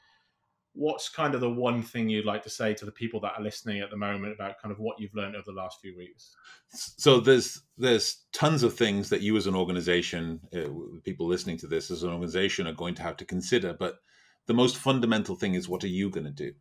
What's 0.74 1.10
kind 1.10 1.34
of 1.34 1.42
the 1.42 1.50
one 1.50 1.82
thing 1.82 2.08
you'd 2.08 2.26
like 2.26 2.44
to 2.44 2.52
say 2.52 2.74
to 2.76 2.86
the 2.86 2.92
people 2.92 3.20
that 3.22 3.34
are 3.36 3.44
listening 3.44 3.82
at 3.82 3.90
the 3.90 3.98
moment 3.98 4.34
about 4.34 4.62
kind 4.62 4.72
of 4.72 4.80
what 4.80 5.00
you've 5.00 5.16
learned 5.16 5.36
over 5.36 5.46
the 5.48 5.60
last 5.60 5.82
few 5.82 5.98
weeks? 5.98 6.36
So 6.70 7.20
there's 7.20 7.64
there's 7.80 8.26
tons 8.32 8.62
of 8.62 8.76
things 8.76 9.10
that 9.10 9.22
you 9.22 9.36
as 9.38 9.48
an 9.48 9.56
organization, 9.56 10.40
uh, 10.56 10.70
people 11.04 11.26
listening 11.26 11.58
to 11.58 11.68
this 11.68 11.90
as 11.90 12.04
an 12.04 12.12
organization, 12.12 12.68
are 12.68 12.74
going 12.74 12.94
to 12.96 13.04
have 13.04 13.18
to 13.18 13.26
consider, 13.26 13.74
but 13.74 13.98
the 14.48 14.54
most 14.54 14.78
fundamental 14.78 15.36
thing 15.36 15.54
is 15.54 15.70
what 15.70 15.84
are 15.84 15.90
you 15.90 16.10
going 16.10 16.26
to 16.26 16.32
do? 16.32 16.54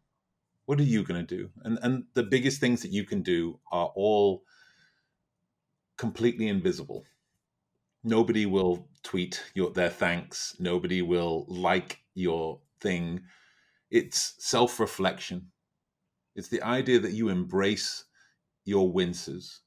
What 0.67 0.81
are 0.81 0.85
you 0.85 1.05
going 1.05 1.25
to 1.25 1.37
do? 1.37 1.51
And 1.63 1.79
and 1.83 2.05
the 2.15 2.25
biggest 2.25 2.61
things 2.61 2.83
that 2.83 2.93
you 2.93 3.05
can 3.05 3.23
do 3.23 3.61
are 3.73 3.93
all 3.95 4.43
completely 5.97 6.49
invisible. 6.49 7.05
Nobody 8.05 8.45
will 8.47 8.89
tweet 9.03 9.43
your 9.55 9.71
their 9.71 9.91
thanks. 9.91 10.57
Nobody 10.59 11.03
will 11.03 11.47
like 11.49 12.01
your 12.15 12.61
thing. 12.81 13.23
It's 13.91 14.35
self-reflection. 14.39 15.47
It's 16.35 16.49
the 16.49 16.63
idea 16.63 16.99
that 16.99 17.13
you 17.13 17.29
embrace 17.29 18.05
your 18.65 18.91
winces. 18.93 19.61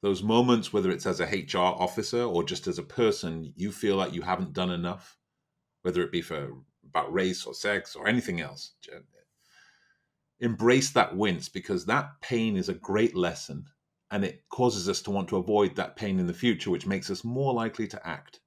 Those 0.00 0.22
moments, 0.22 0.72
whether 0.72 0.90
it's 0.90 1.06
as 1.06 1.20
a 1.20 1.26
HR 1.26 1.58
officer 1.58 2.22
or 2.22 2.44
just 2.44 2.66
as 2.66 2.78
a 2.78 2.82
person, 2.82 3.52
you 3.56 3.72
feel 3.72 3.96
like 3.96 4.14
you 4.14 4.22
haven't 4.22 4.52
done 4.52 4.70
enough, 4.70 5.18
whether 5.82 6.02
it 6.02 6.12
be 6.12 6.22
for 6.22 6.36
about 6.88 7.12
race 7.12 7.44
or 7.46 7.54
sex 7.54 7.94
or 7.94 8.08
anything 8.08 8.40
else. 8.40 8.72
Embrace 10.40 10.90
that 10.90 11.16
wince 11.16 11.48
because 11.48 11.86
that 11.86 12.20
pain 12.20 12.56
is 12.56 12.68
a 12.68 12.74
great 12.74 13.16
lesson 13.16 13.66
and 14.10 14.24
it 14.24 14.44
causes 14.48 14.88
us 14.88 15.02
to 15.02 15.10
want 15.10 15.28
to 15.28 15.36
avoid 15.36 15.76
that 15.76 15.96
pain 15.96 16.18
in 16.18 16.26
the 16.26 16.34
future, 16.34 16.70
which 16.70 16.86
makes 16.86 17.10
us 17.10 17.24
more 17.24 17.52
likely 17.52 17.86
to 17.88 18.06
act. 18.06 18.40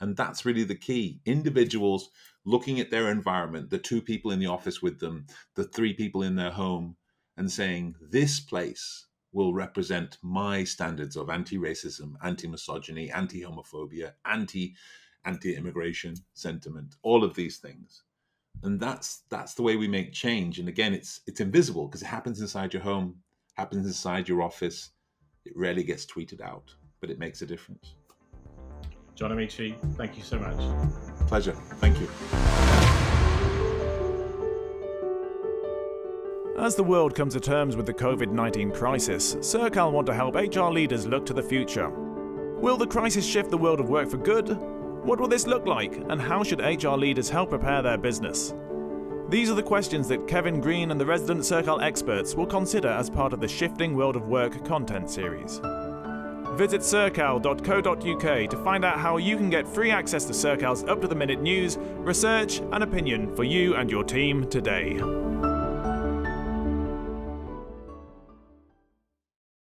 And 0.00 0.16
that's 0.16 0.44
really 0.44 0.64
the 0.64 0.74
key. 0.74 1.20
Individuals 1.24 2.10
looking 2.44 2.80
at 2.80 2.90
their 2.90 3.10
environment, 3.10 3.70
the 3.70 3.78
two 3.78 4.02
people 4.02 4.32
in 4.32 4.40
the 4.40 4.46
office 4.46 4.82
with 4.82 4.98
them, 4.98 5.26
the 5.54 5.64
three 5.64 5.94
people 5.94 6.22
in 6.22 6.34
their 6.34 6.50
home, 6.50 6.96
and 7.36 7.50
saying, 7.50 7.94
This 8.00 8.40
place 8.40 9.06
will 9.32 9.54
represent 9.54 10.18
my 10.22 10.64
standards 10.64 11.16
of 11.16 11.30
anti 11.30 11.56
racism, 11.56 12.14
anti 12.22 12.48
misogyny, 12.48 13.10
anti 13.10 13.42
homophobia, 13.42 14.12
anti 14.24 14.74
anti-immigration 15.24 16.14
sentiment, 16.34 16.96
all 17.02 17.24
of 17.24 17.34
these 17.34 17.58
things. 17.58 18.02
And 18.62 18.78
that's 18.78 19.22
that's 19.30 19.54
the 19.54 19.62
way 19.62 19.76
we 19.76 19.88
make 19.88 20.12
change. 20.12 20.58
And 20.58 20.68
again, 20.68 20.94
it's 20.94 21.20
it's 21.26 21.40
invisible 21.40 21.86
because 21.86 22.02
it 22.02 22.06
happens 22.06 22.40
inside 22.40 22.72
your 22.72 22.82
home, 22.82 23.16
happens 23.54 23.86
inside 23.86 24.28
your 24.28 24.42
office. 24.42 24.90
It 25.44 25.52
rarely 25.56 25.82
gets 25.82 26.06
tweeted 26.06 26.40
out, 26.40 26.74
but 27.00 27.10
it 27.10 27.18
makes 27.18 27.42
a 27.42 27.46
difference. 27.46 27.94
John 29.14 29.30
Amaechi, 29.30 29.76
thank 29.96 30.16
you 30.16 30.22
so 30.22 30.38
much. 30.38 31.26
Pleasure. 31.26 31.52
Thank 31.52 32.00
you. 32.00 32.08
As 36.58 36.76
the 36.76 36.84
world 36.84 37.16
comes 37.16 37.34
to 37.34 37.40
terms 37.40 37.76
with 37.76 37.86
the 37.86 37.94
COVID 37.94 38.30
19 38.30 38.70
crisis, 38.70 39.36
Sercal 39.40 39.90
want 39.90 40.06
to 40.06 40.14
help 40.14 40.36
HR 40.36 40.70
leaders 40.70 41.06
look 41.06 41.26
to 41.26 41.34
the 41.34 41.42
future. 41.42 41.90
Will 42.60 42.76
the 42.76 42.86
crisis 42.86 43.26
shift 43.26 43.50
the 43.50 43.58
world 43.58 43.80
of 43.80 43.88
work 43.88 44.08
for 44.08 44.18
good, 44.18 44.56
what 45.04 45.20
will 45.20 45.28
this 45.28 45.46
look 45.46 45.66
like, 45.66 45.96
and 46.08 46.20
how 46.20 46.42
should 46.42 46.60
HR 46.60 46.96
leaders 46.96 47.28
help 47.28 47.50
prepare 47.50 47.82
their 47.82 47.98
business? 47.98 48.54
These 49.28 49.50
are 49.50 49.54
the 49.54 49.62
questions 49.62 50.08
that 50.08 50.28
Kevin 50.28 50.60
Green 50.60 50.90
and 50.90 51.00
the 51.00 51.06
resident 51.06 51.44
Sercal 51.44 51.80
experts 51.80 52.34
will 52.34 52.46
consider 52.46 52.88
as 52.88 53.08
part 53.08 53.32
of 53.32 53.40
the 53.40 53.48
Shifting 53.48 53.96
World 53.96 54.14
of 54.14 54.28
Work 54.28 54.64
content 54.64 55.10
series. 55.10 55.60
Visit 56.54 56.82
sercal.co.uk 56.82 58.50
to 58.50 58.64
find 58.64 58.84
out 58.84 58.98
how 58.98 59.16
you 59.16 59.36
can 59.36 59.48
get 59.48 59.66
free 59.66 59.90
access 59.90 60.26
to 60.26 60.34
Sercal's 60.34 60.84
up 60.84 61.00
to 61.00 61.08
the 61.08 61.14
minute 61.14 61.40
news, 61.40 61.78
research, 61.78 62.58
and 62.58 62.82
opinion 62.82 63.34
for 63.34 63.44
you 63.44 63.74
and 63.74 63.90
your 63.90 64.04
team 64.04 64.46
today. 64.50 65.00